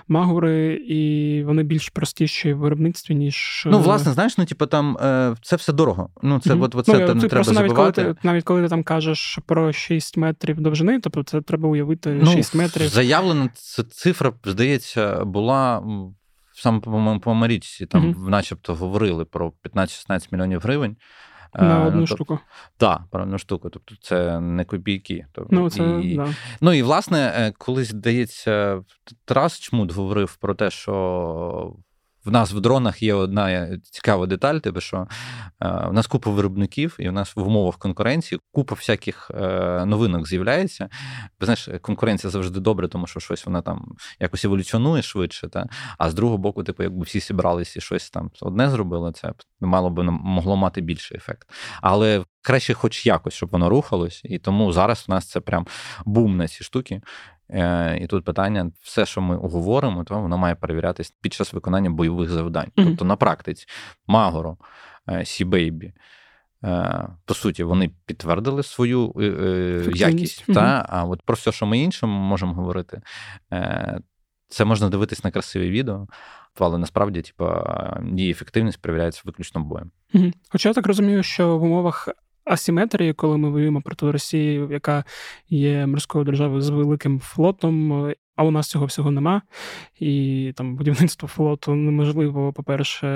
магури 0.08 0.74
і 0.74 1.44
вони 1.44 1.64
більш 1.64 1.90
простіші 1.90 2.54
в 2.54 2.58
виробництві, 2.58 3.16
ніж. 3.16 3.64
Ну, 3.66 3.80
власне, 3.80 4.12
знаєш, 4.12 4.38
ну 4.38 4.46
типу 4.46 4.66
там 4.66 4.98
е, 4.98 5.36
це 5.42 5.56
все 5.56 5.74
дорого. 5.74 6.10
Ну, 6.22 6.40
це 6.40 6.50
mm-hmm. 6.50 6.64
от, 6.64 6.76
от, 6.76 6.86
це 6.86 7.08
ну, 7.08 7.16
не 7.16 7.28
треба 7.28 7.52
навіть 7.52 7.70
забувати. 7.70 8.02
Коли 8.02 8.14
ти, 8.14 8.20
навіть 8.24 8.44
коли 8.44 8.62
ти 8.62 8.70
там 8.70 8.84
кажеш 8.84 9.40
про 9.46 9.72
6 9.72 10.18
метрів 10.18 10.62
довжини, 10.62 11.00
тобто 11.00 11.24
це 11.24 11.42
треба 11.42 11.70
уявити 11.70 12.20
ну, 12.24 12.32
6 12.32 12.56
метрів. 12.56 12.88
Заявлена 12.88 13.50
цифра, 13.90 14.34
здається, 14.46 15.26
була. 15.26 15.84
Саме 16.56 16.80
по, 16.80 17.20
по 17.24 17.34
Марічці, 17.34 17.86
там, 17.86 18.14
mm-hmm. 18.14 18.30
начебто, 18.30 18.76
говорили 18.76 19.26
про 19.26 19.54
15-16 19.64 20.28
мільйонів 20.32 20.62
гривень. 20.62 20.96
На 21.56 21.84
е, 21.84 21.88
одну 21.88 22.00
ну, 22.00 22.08
штуку. 22.08 22.40
Так, 22.78 23.02
про 23.12 23.24
одну 23.24 23.38
штуку. 23.38 23.70
Тобто 23.70 23.96
це 24.02 24.40
не 24.40 24.66
копійки. 24.66 25.26
Тобто, 25.32 25.56
ну, 25.56 25.70
це, 25.70 26.00
і, 26.04 26.16
да. 26.16 26.34
ну 26.62 26.74
і 26.74 26.82
власне, 26.84 27.34
е, 27.36 27.54
колись 27.58 27.88
здається, 27.88 28.82
Тарас 29.26 29.60
Чмут 29.60 29.92
говорив 29.92 30.36
про 30.36 30.56
те, 30.56 30.70
що 30.70 31.76
в 32.26 32.32
нас 32.32 32.52
в 32.52 32.60
дронах 32.60 33.04
є 33.04 33.14
одна 33.14 33.70
цікава 33.92 34.26
деталь, 34.26 34.58
типу, 34.58 34.82
що 34.82 34.98
е, 34.98 35.88
в 35.88 35.94
нас 35.94 36.08
купа 36.08 36.32
виробників, 36.32 36.96
і 37.00 37.10
в 37.10 37.12
нас 37.12 37.36
в 37.36 37.48
умовах 37.48 37.78
конкуренції 37.78 38.40
купа 38.52 38.76
всяких 38.76 39.32
е, 39.34 39.86
новинок 39.86 40.28
з'являється. 40.28 40.90
Знаєш, 41.42 41.70
конкуренція 41.82 42.32
завжди 42.32 42.60
добре, 42.60 42.88
тому 42.88 43.08
що 43.08 43.20
щось 43.20 43.46
вона 43.46 43.62
там 43.62 43.96
якось 44.20 44.46
еволюціонує 44.46 45.02
швидше. 45.02 45.48
Та? 45.48 45.66
А 45.98 46.10
з 46.10 46.14
другого 46.14 46.38
боку, 46.38 46.64
типу, 46.64 46.84
якби 46.84 47.04
всі 47.04 47.20
зібралися 47.20 47.80
і 47.80 47.82
щось 47.82 48.10
там 48.10 48.32
одне 48.42 48.70
зробили, 48.70 49.12
це 49.12 49.34
мало 49.62 49.90
би 49.90 50.04
могло 50.04 50.56
мати 50.56 50.82
більший 50.82 51.18
ефект. 51.18 51.48
Але 51.82 52.24
краще, 52.42 52.74
хоч 52.74 53.06
якось, 53.06 53.34
щоб 53.34 53.50
воно 53.50 53.70
рухалось, 53.70 54.22
і 54.24 54.40
тому 54.40 54.74
зараз 54.74 55.06
в 55.08 55.12
нас 55.12 55.30
це 55.30 55.40
прям 55.40 55.68
бум 56.06 56.38
на 56.38 56.48
ці 56.48 56.64
штуки. 56.64 57.02
Е, 57.54 57.98
і 58.02 58.08
тут 58.08 58.26
питання: 58.26 58.72
все, 58.82 59.06
що 59.06 59.22
ми 59.22 59.36
говоримо, 59.36 60.04
то 60.04 60.20
воно 60.20 60.38
має 60.38 60.56
перевірятись 60.56 61.14
під 61.22 61.34
час 61.34 61.54
виконання 61.54 61.90
бойових 61.90 62.30
завдань. 62.30 62.68
Mm-hmm. 62.76 62.86
Тобто 62.86 63.06
на 63.06 63.16
практиці 63.16 63.66
Магоро, 64.08 64.58
Сібейбі. 65.24 65.94
Е, 66.64 67.08
по 67.26 67.34
суті, 67.34 67.64
вони 67.64 67.92
підтвердили 68.06 68.64
свою 68.64 69.14
е, 69.20 69.92
якість. 69.96 70.50
Mm-hmm. 70.50 70.54
Та? 70.54 70.86
А 70.90 71.06
от 71.06 71.22
про 71.22 71.36
все, 71.36 71.52
що 71.52 71.66
ми 71.66 71.80
іншому 71.80 72.20
можемо 72.20 72.54
говорити, 72.54 73.02
це 74.48 74.66
можна 74.66 74.90
дивитись 74.90 75.24
на 75.24 75.32
красиві 75.32 75.70
відео, 75.70 76.08
але 76.60 76.78
насправді, 76.78 77.22
типу, 77.22 77.50
її 78.16 78.32
ефективність 78.32 78.82
перевіряється 78.82 79.22
виключно 79.26 79.62
боєм. 79.62 79.92
Хоча 80.50 80.70
я 80.70 80.74
так 80.74 80.88
розумію, 80.88 81.24
що 81.24 81.58
в 81.58 81.64
умовах 81.64 82.10
асиметрії, 82.46 83.14
коли 83.14 83.38
ми 83.38 83.50
воюємо 83.50 83.82
проти 83.82 84.12
Росії, 84.12 84.68
яка 84.70 85.04
є 85.50 85.88
морською 85.88 86.26
державою 86.26 86.62
з 86.62 86.70
великим 86.70 87.20
флотом, 87.20 88.14
а 88.36 88.44
у 88.44 88.52
нас 88.52 88.68
цього 88.68 88.86
всього 88.86 89.12
нема. 89.12 89.42
І 90.00 90.54
там 90.56 90.76
будівництво 90.76 91.28
флоту 91.28 91.76
неможливо, 91.76 92.54
по-перше, 92.54 93.08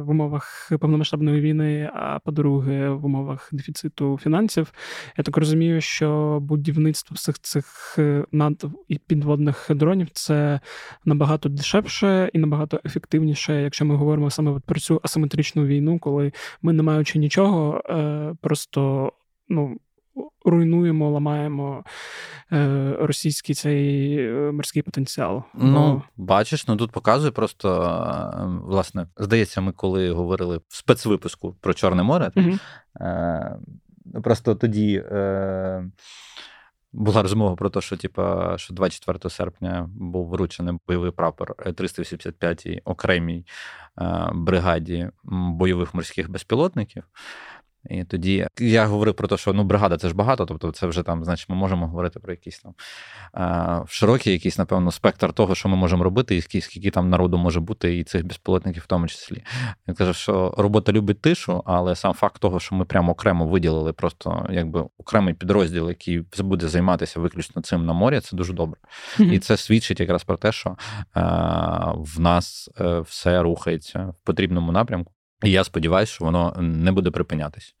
в 0.00 0.10
умовах 0.10 0.72
повномасштабної 0.80 1.40
війни, 1.40 1.90
а 1.94 2.18
по-друге, 2.18 2.88
в 2.88 3.04
умовах 3.04 3.48
дефіциту 3.52 4.18
фінансів. 4.22 4.72
Я 5.18 5.24
так 5.24 5.36
розумію, 5.36 5.80
що 5.80 6.38
будівництво 6.42 7.14
всіх 7.14 7.38
цих 7.38 7.94
е, 7.98 8.24
над 8.32 8.64
і 8.88 8.98
підводних 8.98 9.66
дронів 9.70 10.08
це 10.12 10.60
набагато 11.04 11.48
дешевше 11.48 12.30
і 12.32 12.38
набагато 12.38 12.80
ефективніше, 12.84 13.62
якщо 13.62 13.84
ми 13.84 13.96
говоримо 13.96 14.30
саме 14.30 14.60
про 14.66 14.80
цю 14.80 15.00
асиметричну 15.02 15.66
війну, 15.66 15.98
коли 15.98 16.32
ми, 16.62 16.72
не 16.72 16.82
маючи 16.82 17.18
нічого, 17.18 17.82
е, 17.90 18.34
просто 18.40 19.12
ну 19.48 19.78
руйнуємо, 20.44 21.10
ламаємо 21.10 21.84
е, 22.52 22.96
російський 23.00 23.54
цей 23.54 24.18
е, 24.18 24.52
морський 24.52 24.82
потенціал. 24.82 25.42
Ну, 25.54 26.02
бачиш, 26.16 26.68
ну 26.68 26.76
тут 26.76 26.92
показує 26.92 27.30
просто 27.30 27.82
е, 27.82 28.60
власне, 28.64 29.06
здається, 29.16 29.60
ми 29.60 29.72
коли 29.72 30.10
говорили 30.10 30.56
в 30.68 30.76
спецвипуску 30.76 31.56
про 31.60 31.74
Чорне 31.74 32.02
море. 32.02 32.30
Угу. 32.36 32.58
просто 34.22 34.54
тоді. 34.54 35.04
Е... 35.10 35.84
Була 36.94 37.22
розмова 37.22 37.56
про 37.56 37.70
те, 37.70 37.80
що 37.80 37.96
типа, 37.96 38.58
що 38.58 38.74
24 38.74 39.30
серпня 39.30 39.90
був 39.94 40.28
вручений 40.28 40.74
бойовий 40.86 41.10
прапор 41.10 41.54
385-й 41.58 42.80
окремій 42.84 43.46
е, 44.00 44.30
бригаді 44.34 45.08
бойових 45.24 45.94
морських 45.94 46.30
безпілотників. 46.30 47.04
І 47.90 48.04
тоді 48.04 48.46
я 48.60 48.86
говорив 48.86 49.14
про 49.14 49.28
те, 49.28 49.36
що 49.36 49.52
ну 49.52 49.64
бригада 49.64 49.96
це 49.96 50.08
ж 50.08 50.14
багато, 50.14 50.46
тобто 50.46 50.70
це 50.70 50.86
вже 50.86 51.02
там, 51.02 51.24
значить, 51.24 51.48
ми 51.48 51.56
можемо 51.56 51.86
говорити 51.86 52.20
про 52.20 52.32
якийсь 52.32 52.60
там 52.60 52.74
широкий, 53.88 54.32
якийсь, 54.32 54.58
напевно, 54.58 54.92
спектр 54.92 55.32
того, 55.32 55.54
що 55.54 55.68
ми 55.68 55.76
можемо 55.76 56.04
робити, 56.04 56.36
і 56.36 56.40
скільки 56.40 56.90
там 56.90 57.10
народу 57.10 57.38
може 57.38 57.60
бути, 57.60 57.98
і 57.98 58.04
цих 58.04 58.26
безпілотників 58.26 58.82
в 58.82 58.86
тому 58.86 59.06
числі. 59.06 59.44
Він 59.88 59.94
каже, 59.94 60.14
що 60.14 60.54
робота 60.58 60.92
любить 60.92 61.20
тишу, 61.20 61.62
але 61.66 61.96
сам 61.96 62.12
факт 62.12 62.40
того, 62.40 62.60
що 62.60 62.74
ми 62.74 62.84
прямо 62.84 63.12
окремо 63.12 63.46
виділили 63.46 63.92
просто 63.92 64.46
якби 64.50 64.84
окремий 64.98 65.34
підрозділ, 65.34 65.88
який 65.88 66.24
буде 66.38 66.68
займатися 66.68 67.20
виключно 67.20 67.62
цим 67.62 67.86
на 67.86 67.92
морі, 67.92 68.20
це 68.20 68.36
дуже 68.36 68.52
добре. 68.52 68.80
Mm-hmm. 69.18 69.32
І 69.32 69.38
це 69.38 69.56
свідчить 69.56 70.00
якраз 70.00 70.24
про 70.24 70.36
те, 70.36 70.52
що 70.52 70.76
в 71.94 72.20
нас 72.20 72.70
е, 72.80 73.00
все 73.00 73.42
рухається 73.42 74.14
в 74.22 74.26
потрібному 74.26 74.72
напрямку. 74.72 75.12
І 75.42 75.50
я 75.50 75.64
сподіваюся, 75.64 76.12
що 76.12 76.24
воно 76.24 76.56
не 76.60 76.92
буде 76.92 77.10
припинятись. 77.10 77.74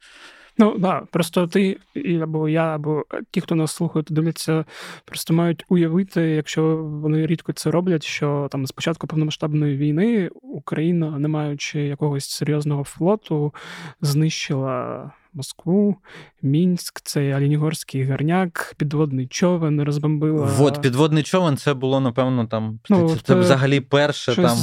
Ну 0.58 0.78
да, 0.78 1.02
просто 1.10 1.46
ти 1.46 1.78
або 2.22 2.48
я, 2.48 2.74
або 2.74 3.04
ті, 3.30 3.40
хто 3.40 3.54
нас 3.54 3.72
слухає, 3.72 4.04
дивляться, 4.08 4.64
просто 5.04 5.34
мають 5.34 5.64
уявити, 5.68 6.20
якщо 6.20 6.76
вони 6.76 7.26
рідко 7.26 7.52
це 7.52 7.70
роблять, 7.70 8.02
що 8.02 8.48
там 8.50 8.66
з 8.66 8.72
початку 8.72 9.06
повномасштабної 9.06 9.76
війни 9.76 10.30
Україна, 10.42 11.18
не 11.18 11.28
маючи 11.28 11.80
якогось 11.80 12.30
серйозного 12.30 12.84
флоту, 12.84 13.54
знищила 14.00 15.10
Москву, 15.34 15.96
Мінськ, 16.42 17.00
цей 17.00 17.32
Алінігорський 17.32 18.04
гарняк, 18.04 18.74
підводний 18.76 19.26
човен 19.26 19.82
розбомбила. 19.82 20.50
От 20.60 20.82
підводний 20.82 21.22
човен 21.22 21.56
це 21.56 21.74
було, 21.74 22.00
напевно, 22.00 22.46
там. 22.46 22.80
Ну, 22.90 23.08
це, 23.08 23.16
це 23.22 23.34
взагалі 23.34 23.80
перше 23.80 24.36
там. 24.36 24.56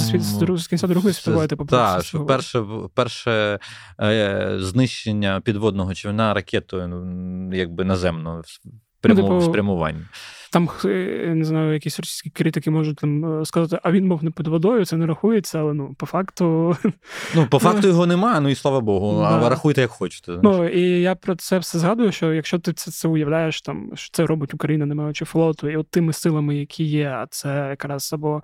З 0.57 0.67
кінця 0.67 0.87
Другої 0.87 1.13
світової 1.13 1.47
типу. 1.47 1.65
Так, 1.65 2.03
що 2.03 2.25
перше 2.25 2.63
перше 2.93 3.59
е, 4.01 4.55
знищення 4.59 5.41
підводного 5.41 5.93
човна 5.93 6.33
ракетою, 6.33 6.87
ну, 6.87 7.55
якби 7.57 7.83
наземно 7.85 8.41
прямо, 9.01 9.21
ну, 9.21 9.27
типу, 9.27 9.41
спрямуванні. 9.41 10.01
Там 10.51 10.69
е, 10.85 11.33
не 11.35 11.45
знаю, 11.45 11.73
якісь 11.73 11.99
російські 11.99 12.29
критики 12.29 12.71
можуть 12.71 12.97
там 12.97 13.41
е, 13.41 13.45
сказати, 13.45 13.79
а 13.83 13.91
він 13.91 14.09
був 14.09 14.23
не 14.23 14.31
під 14.31 14.47
водою, 14.47 14.85
це 14.85 14.97
не 14.97 15.05
рахується, 15.05 15.59
але 15.59 15.73
ну 15.73 15.95
по 15.97 16.05
факту. 16.05 16.77
Ну, 17.35 17.47
по 17.51 17.59
факту 17.59 17.87
його 17.87 18.05
немає, 18.05 18.41
ну 18.41 18.49
і 18.49 18.55
слава 18.55 18.79
Богу. 18.81 19.19
Да. 19.19 19.45
А 19.45 19.49
рахуйте, 19.49 19.81
як 19.81 19.89
хочете. 19.89 20.39
Ну 20.43 20.67
і 20.67 21.01
я 21.01 21.15
про 21.15 21.35
це 21.35 21.57
все 21.57 21.79
згадую, 21.79 22.11
що 22.11 22.33
якщо 22.33 22.59
ти 22.59 22.73
це 22.73 22.91
це 22.91 23.07
уявляєш, 23.07 23.61
там 23.61 23.91
що 23.93 24.09
це 24.11 24.25
робить 24.25 24.53
Україна, 24.53 24.85
не 24.85 24.95
маючи 24.95 25.25
флоту, 25.25 25.69
і 25.69 25.77
от 25.77 25.89
тими 25.89 26.13
силами, 26.13 26.55
які 26.55 26.83
є, 26.83 27.09
а 27.09 27.27
це 27.29 27.67
якраз 27.69 28.13
або 28.13 28.43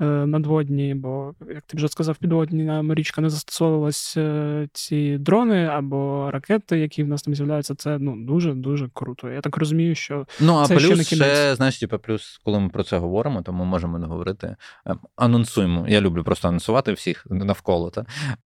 е, 0.00 0.04
надводні, 0.04 0.94
бо 0.94 1.34
як 1.54 1.62
ти 1.66 1.76
вже 1.76 1.88
сказав, 1.88 2.16
підводні 2.16 2.94
річка 2.94 3.20
не 3.20 3.30
застосовувалась 3.30 4.16
е, 4.16 4.68
ці 4.72 5.18
дрони 5.18 5.64
або 5.64 6.30
ракети, 6.30 6.78
які 6.78 7.02
в 7.02 7.08
нас 7.08 7.22
там 7.22 7.34
з'являються, 7.34 7.74
це 7.74 7.98
ну 7.98 8.16
дуже 8.16 8.52
дуже 8.52 8.88
круто. 8.92 9.28
Я 9.28 9.40
так 9.40 9.56
розумію, 9.56 9.94
що 9.94 10.26
ну 10.40 10.56
а 10.56 10.66
це 10.66 10.74
плюс 10.74 10.84
ще 10.84 10.96
не 10.96 11.04
кінець 11.04 11.45
знаєш, 11.54 11.78
типу, 11.78 11.98
плюс, 11.98 12.40
коли 12.44 12.60
ми 12.60 12.68
про 12.68 12.82
це 12.82 12.98
говоримо, 12.98 13.42
то 13.42 13.52
ми 13.52 13.64
можемо 13.64 13.98
не 13.98 14.06
говорити. 14.06 14.56
Ем, 14.86 15.00
анонсуємо. 15.16 15.88
Я 15.88 16.00
люблю 16.00 16.24
просто 16.24 16.48
анонсувати 16.48 16.92
всіх 16.92 17.26
навколо. 17.30 17.90
Та? 17.90 18.06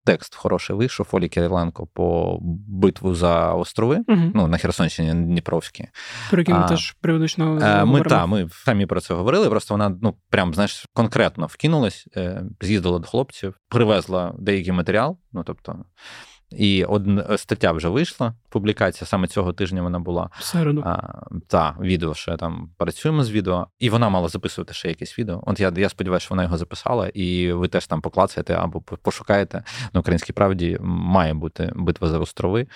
Текст 0.05 0.35
хороший 0.35 0.75
вийшов 0.75 1.07
Олі 1.11 1.29
Кириленко 1.29 1.87
по 1.87 2.37
битву 2.67 3.15
за 3.15 3.53
острови, 3.53 3.97
uh 4.07 4.31
ну 4.35 4.47
на 4.47 4.57
Херсонщині 4.57 5.13
Дніпровській. 5.13 5.87
Про 6.29 6.39
які 6.41 6.53
ми 6.53 6.67
теж 6.67 6.91
періодично 6.91 7.59
е, 7.61 7.85
Ми 7.85 8.01
та, 8.01 8.25
ми 8.25 8.49
самі 8.51 8.85
про 8.85 9.01
це 9.01 9.13
говорили. 9.13 9.49
Просто 9.49 9.73
вона 9.73 9.97
ну 10.01 10.15
прям 10.29 10.53
знаєш 10.53 10.85
конкретно 10.93 11.45
вкинулась, 11.45 12.07
е, 12.17 12.43
з'їздила 12.61 12.99
до 12.99 13.07
хлопців, 13.07 13.55
привезла 13.69 14.35
деякий 14.39 14.73
матеріал. 14.73 15.17
Ну 15.33 15.43
тобто 15.43 15.85
і 16.51 16.83
одна 16.83 17.25
е, 17.29 17.37
стаття 17.37 17.71
вже 17.71 17.87
вийшла. 17.87 18.33
Публікація 18.49 19.07
саме 19.07 19.27
цього 19.27 19.53
тижня 19.53 19.81
вона 19.81 19.99
була. 19.99 20.29
Середу. 20.39 20.83
Та 21.47 21.75
відео 21.81 22.13
ще 22.13 22.37
там 22.37 22.69
працюємо 22.77 23.23
з 23.23 23.31
відео, 23.31 23.67
і 23.79 23.89
вона 23.89 24.09
мала 24.09 24.27
записувати 24.27 24.73
ще 24.73 24.87
якесь 24.87 25.19
відео. 25.19 25.43
От 25.45 25.59
я 25.59 25.73
я 25.75 25.89
сподіваюся, 25.89 26.25
що 26.25 26.33
вона 26.33 26.43
його 26.43 26.57
записала, 26.57 27.07
і 27.07 27.51
ви 27.51 27.67
теж 27.67 27.87
там 27.87 28.01
поклацаєте 28.01 28.53
або 28.53 28.81
пошукаєте. 28.81 29.63
На 29.93 29.99
українській 29.99 30.33
правді 30.33 30.77
має 30.81 31.33
бути 31.33 31.71
битва 31.75 32.07
за 32.07 32.19
острови. 32.19 32.61
Е, 32.61 32.67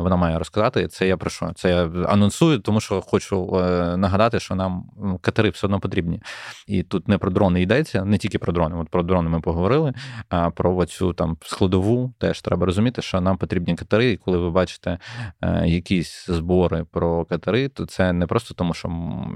вона 0.00 0.16
має 0.16 0.38
розказати. 0.38 0.88
Це 0.88 1.08
я 1.08 1.16
прошу. 1.16 1.52
Це 1.54 1.70
я 1.70 2.04
анонсую, 2.08 2.58
тому 2.58 2.80
що 2.80 3.00
хочу 3.00 3.56
е, 3.56 3.96
нагадати, 3.96 4.40
що 4.40 4.54
нам 4.54 4.84
катери 5.20 5.50
все 5.50 5.66
одно 5.66 5.80
потрібні. 5.80 6.22
І 6.66 6.82
тут 6.82 7.08
не 7.08 7.18
про 7.18 7.30
дрони 7.30 7.62
йдеться, 7.62 8.04
не 8.04 8.18
тільки 8.18 8.38
про 8.38 8.52
дрони. 8.52 8.76
От 8.76 8.88
про 8.88 9.02
дрони 9.02 9.30
ми 9.30 9.40
поговорили. 9.40 9.92
А 10.28 10.50
про 10.50 10.76
оцю 10.76 11.12
там 11.12 11.36
складову 11.42 12.12
теж 12.18 12.40
треба 12.40 12.66
розуміти 12.66 12.77
розуміти, 12.78 13.02
що 13.02 13.20
нам 13.20 13.36
потрібні 13.36 13.74
катери, 13.74 14.10
і 14.10 14.16
коли 14.16 14.38
ви 14.38 14.50
бачите 14.50 14.98
е, 15.42 15.66
якісь 15.66 16.26
збори 16.28 16.84
про 16.84 17.24
катери, 17.24 17.68
то 17.68 17.86
це 17.86 18.12
не 18.12 18.26
просто 18.26 18.54
тому, 18.54 18.74
що 18.74 18.88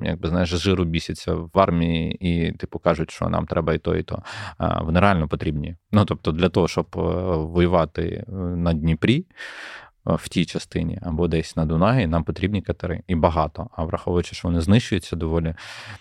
якби 0.05 0.29
знаєш, 0.29 0.49
жиру 0.49 0.85
бісяться 0.85 1.35
в 1.35 1.51
армії 1.55 2.17
і 2.21 2.53
типу 2.53 2.79
кажуть, 2.79 3.11
що 3.11 3.29
нам 3.29 3.47
треба 3.47 3.75
і 3.75 3.79
то, 3.79 3.97
і 3.97 4.03
то. 4.03 4.23
Вони 4.83 5.01
реально 5.01 5.29
потрібні. 5.29 5.77
Ну 5.93 6.05
тобто, 6.05 6.33
для 6.33 6.49
того, 6.49 6.69
щоб 6.69 6.87
е, 6.97 7.01
воювати 7.37 8.25
е, 8.29 8.33
на 8.37 8.73
Дніпрі. 8.73 9.27
В 10.05 10.29
тій 10.29 10.45
частині 10.45 10.99
або 11.03 11.29
десь 11.29 11.57
на 11.57 11.65
Дунаї 11.65 12.07
нам 12.07 12.25
потрібні 12.25 12.63
катери 12.63 13.03
і 13.07 13.15
багато. 13.15 13.69
А 13.73 13.85
враховуючи, 13.85 14.35
що 14.35 14.49
вони 14.49 14.61
знищуються 14.61 15.17
доволі, 15.17 15.55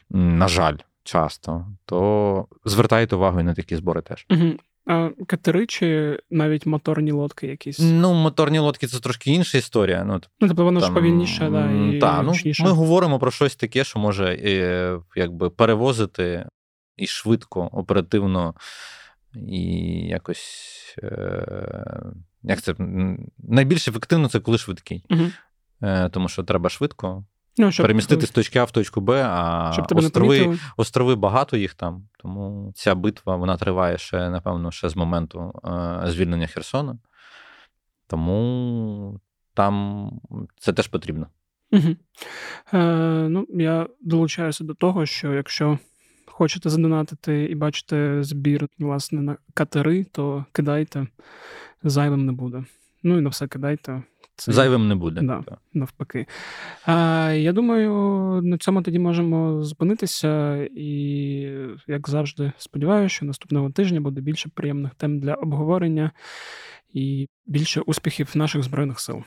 на 0.09 0.47
жаль, 0.47 0.77
часто, 1.03 1.67
то 1.85 2.45
звертайте 2.65 3.15
увагу 3.15 3.39
і 3.39 3.43
на 3.43 3.53
такі 3.53 3.75
збори 3.75 4.01
теж. 4.01 4.25
Угу. 4.29 4.53
А 4.85 5.09
Катери 5.27 5.65
чи 5.65 6.19
навіть 6.29 6.65
моторні 6.65 7.11
лодки 7.11 7.47
якісь? 7.47 7.79
Ну, 7.79 8.13
моторні 8.13 8.59
лодки 8.59 8.87
це 8.87 8.99
трошки 8.99 9.31
інша 9.31 9.57
історія. 9.57 10.03
Ну, 10.03 10.13
ну 10.13 10.47
тобто 10.47 10.63
воно 10.63 10.79
ж 10.79 10.91
повільніше, 10.91 11.49
да, 11.49 11.71
і 11.71 11.99
та, 11.99 12.21
ну, 12.21 12.33
Ми 12.59 12.71
говоримо 12.71 13.19
про 13.19 13.31
щось 13.31 13.55
таке, 13.55 13.83
що 13.83 13.99
може 13.99 14.39
е, 14.43 14.99
якби 15.15 15.49
перевозити 15.49 16.45
і 16.97 17.07
швидко, 17.07 17.69
оперативно, 17.71 18.53
і 19.35 19.61
якось. 20.07 20.95
Е, 21.03 22.03
як 22.43 22.61
це 22.61 22.75
найбільш 23.37 23.87
ефективно 23.87 24.29
це 24.29 24.39
коли 24.39 24.57
швидкий. 24.57 25.03
Угу. 25.09 25.25
Тому 26.11 26.29
що 26.29 26.43
треба 26.43 26.69
швидко 26.69 27.25
Ну, 27.57 27.71
щоб 27.71 27.83
перемістити 27.83 28.25
з 28.25 28.29
точки 28.29 28.59
А 28.59 28.63
в 28.63 28.71
точку 28.71 29.01
Б, 29.01 29.23
а 29.23 29.69
щоб 29.73 29.87
тебе 29.87 30.01
острови, 30.01 30.59
острови 30.77 31.15
багато 31.15 31.57
їх 31.57 31.73
там. 31.73 32.07
Тому 32.19 32.71
ця 32.75 32.95
битва 32.95 33.35
вона 33.35 33.57
триває 33.57 33.97
ще, 33.97 34.29
напевно, 34.29 34.71
ще 34.71 34.89
з 34.89 34.95
моменту 34.95 35.61
е, 35.65 36.11
звільнення 36.11 36.47
Херсона. 36.47 36.97
Тому 38.07 39.19
там 39.53 40.09
це 40.57 40.73
теж 40.73 40.87
потрібно. 40.87 41.27
Угу. 41.71 41.95
Е, 42.73 42.77
Ну, 43.29 43.47
Я 43.49 43.87
долучаюся 44.01 44.63
до 44.63 44.73
того, 44.73 45.05
що 45.05 45.33
якщо 45.33 45.79
хочете 46.25 46.69
задонатити 46.69 47.43
і 47.43 47.55
бачите 47.55 48.23
збір 48.23 48.67
власне, 48.79 49.21
на 49.21 49.37
катери, 49.53 50.03
то 50.03 50.45
кидайте, 50.51 51.07
зайвим 51.83 52.25
не 52.25 52.31
буде. 52.31 52.63
Ну 53.03 53.17
і 53.17 53.21
на 53.21 53.29
все 53.29 53.47
кидайте. 53.47 54.03
Це... 54.41 54.51
Зайвим 54.51 54.87
не 54.87 54.95
буде. 54.95 55.21
Да, 55.21 55.43
Навпаки. 55.73 56.25
А, 56.85 57.31
Я 57.31 57.53
думаю, 57.53 57.91
на 58.43 58.57
цьому 58.57 58.81
тоді 58.81 58.99
можемо 58.99 59.63
зупинитися. 59.63 60.55
І, 60.75 60.91
як 61.87 62.09
завжди, 62.09 62.51
сподіваюся, 62.57 63.15
що 63.15 63.25
наступного 63.25 63.71
тижня 63.71 64.01
буде 64.01 64.21
більше 64.21 64.49
приємних 64.53 64.95
тем 64.95 65.19
для 65.19 65.33
обговорення 65.33 66.11
і 66.93 67.27
більше 67.45 67.81
успіхів 67.81 68.31
наших 68.35 68.63
Збройних 68.63 68.99
сил. 68.99 69.23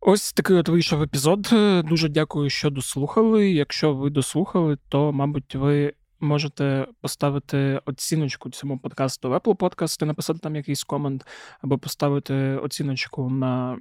Ось 0.00 0.32
такий 0.32 0.56
от 0.56 0.68
вийшов 0.68 1.02
епізод. 1.02 1.48
Дуже 1.88 2.08
дякую, 2.08 2.50
що 2.50 2.70
дослухали. 2.70 3.50
Якщо 3.50 3.94
ви 3.94 4.10
дослухали, 4.10 4.78
то, 4.88 5.12
мабуть, 5.12 5.54
ви 5.54 5.92
можете 6.20 6.86
поставити 7.00 7.80
оціночку 7.84 8.50
цьому 8.50 8.78
подкасту 8.78 9.30
в 9.30 9.34
Apple 9.34 9.56
Podcast, 9.56 10.04
написати 10.04 10.38
там 10.38 10.56
якийсь 10.56 10.84
комент, 10.84 11.26
або 11.60 11.78
поставити 11.78 12.34
оціночку 12.34 13.30
на 13.30 13.78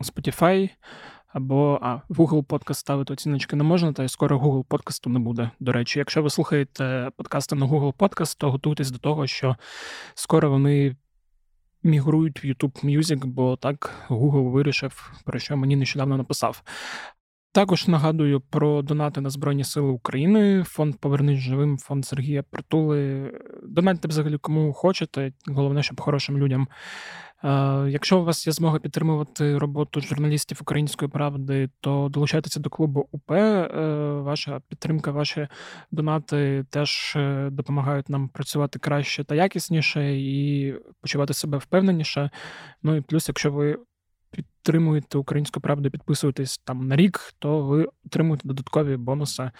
Spotify, 0.00 0.70
або 1.28 1.78
а, 1.82 1.94
в 2.08 2.20
Google 2.20 2.44
Podcast 2.46 2.74
ставити 2.74 3.12
оціночки 3.12 3.56
не 3.56 3.64
можна, 3.64 3.92
та 3.92 4.04
й 4.04 4.08
скоро 4.08 4.38
Google 4.38 4.64
подкасту 4.64 5.10
не 5.10 5.18
буде. 5.18 5.50
До 5.60 5.72
речі, 5.72 5.98
якщо 5.98 6.22
ви 6.22 6.30
слухаєте 6.30 7.10
подкасти 7.16 7.54
на 7.54 7.66
Google 7.66 7.94
Podcast, 7.94 8.36
то 8.38 8.50
готуйтесь 8.50 8.90
до 8.90 8.98
того, 8.98 9.26
що 9.26 9.56
скоро 10.14 10.50
вони. 10.50 10.96
Мігрують 11.82 12.44
в 12.44 12.46
YouTube 12.46 12.84
Music, 12.84 13.26
бо 13.26 13.56
так 13.56 14.06
Google 14.08 14.50
вирішив, 14.50 15.12
про 15.24 15.38
що 15.38 15.56
мені 15.56 15.76
нещодавно 15.76 16.16
написав. 16.16 16.62
Також 17.52 17.88
нагадую 17.88 18.40
про 18.40 18.82
донати 18.82 19.20
на 19.20 19.30
Збройні 19.30 19.64
Сили 19.64 19.88
України, 19.88 20.64
фонд 20.66 20.96
Повернись 20.96 21.38
живим, 21.38 21.78
фонд 21.78 22.06
Сергія 22.06 22.42
Притули. 22.42 23.32
Донатьте 23.62 24.08
взагалі 24.08 24.38
кому 24.38 24.72
хочете. 24.72 25.32
Головне, 25.46 25.82
щоб 25.82 26.00
хорошим 26.00 26.38
людям 26.38 26.68
Якщо 27.88 28.20
у 28.20 28.24
вас 28.24 28.46
є 28.46 28.52
змога 28.52 28.78
підтримувати 28.78 29.58
роботу 29.58 30.00
журналістів 30.00 30.58
української 30.62 31.10
правди, 31.10 31.70
то 31.80 32.08
долучайтеся 32.10 32.60
до 32.60 32.70
клубу 32.70 33.08
УП. 33.12 33.30
Ваша 34.22 34.60
підтримка, 34.68 35.10
ваші 35.10 35.48
донати 35.90 36.64
теж 36.70 37.16
допомагають 37.50 38.08
нам 38.08 38.28
працювати 38.28 38.78
краще 38.78 39.24
та 39.24 39.34
якісніше 39.34 40.16
і 40.16 40.74
почувати 41.00 41.34
себе 41.34 41.58
впевненіше. 41.58 42.30
Ну 42.82 42.96
і 42.96 43.00
плюс, 43.00 43.28
якщо 43.28 43.52
ви 43.52 43.78
підтримуєте 44.30 45.18
українську 45.18 45.60
правду, 45.60 45.90
підписуєтесь 45.90 46.58
там 46.58 46.88
на 46.88 46.96
рік, 46.96 47.34
то 47.38 47.62
ви 47.62 47.88
отримуєте 48.06 48.48
додаткові 48.48 48.96
бонуси, 48.96 49.50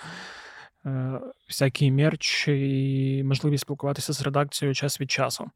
е, 0.86 1.20
всякий 1.48 1.90
мерч 1.92 2.48
і 2.48 3.22
можливість 3.24 3.62
спілкуватися 3.62 4.12
з 4.12 4.22
редакцією 4.22 4.74
час 4.74 5.00
від 5.00 5.10
часу. 5.10 5.50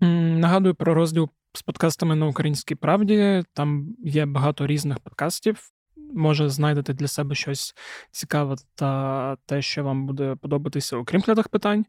Нагадую 0.00 0.74
про 0.74 0.94
розділ 0.94 1.28
з 1.54 1.62
подкастами 1.62 2.14
на 2.14 2.26
українській 2.26 2.74
правді. 2.74 3.42
Там 3.52 3.96
є 4.04 4.26
багато 4.26 4.66
різних 4.66 4.98
подкастів. 4.98 5.70
Може, 6.14 6.48
знайдете 6.48 6.92
для 6.92 7.08
себе 7.08 7.34
щось 7.34 7.74
цікаве 8.10 8.56
та 8.74 9.36
те, 9.46 9.62
що 9.62 9.84
вам 9.84 10.06
буде 10.06 10.36
подобатися, 10.40 10.96
окрім 10.96 11.22
глядах 11.26 11.48
питань. 11.48 11.84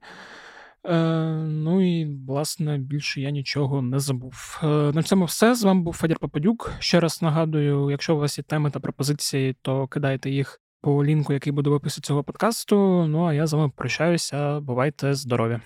Е, 0.85 0.99
Ну 1.45 1.81
і 1.99 2.17
власне 2.27 2.77
більше 2.77 3.21
я 3.21 3.29
нічого 3.29 3.81
не 3.81 3.99
забув. 3.99 4.59
Е, 4.63 4.67
На 4.67 5.03
цьому 5.03 5.25
все. 5.25 5.55
З 5.55 5.63
вами 5.63 5.81
був 5.81 5.93
Федір 5.93 6.19
Попадюк. 6.19 6.71
Ще 6.79 6.99
раз 6.99 7.21
нагадую, 7.21 7.89
якщо 7.91 8.15
у 8.15 8.19
вас 8.19 8.37
є 8.37 8.43
теми 8.43 8.71
та 8.71 8.79
пропозиції, 8.79 9.55
то 9.61 9.87
кидайте 9.87 10.29
їх 10.29 10.61
по 10.81 11.05
лінку, 11.05 11.33
який 11.33 11.53
буде 11.53 11.69
в 11.69 11.73
описі 11.73 12.01
цього 12.01 12.23
подкасту. 12.23 13.05
Ну 13.07 13.25
а 13.25 13.33
я 13.33 13.47
з 13.47 13.53
вами 13.53 13.71
прощаюся. 13.75 14.59
Бувайте 14.59 15.13
здорові! 15.13 15.59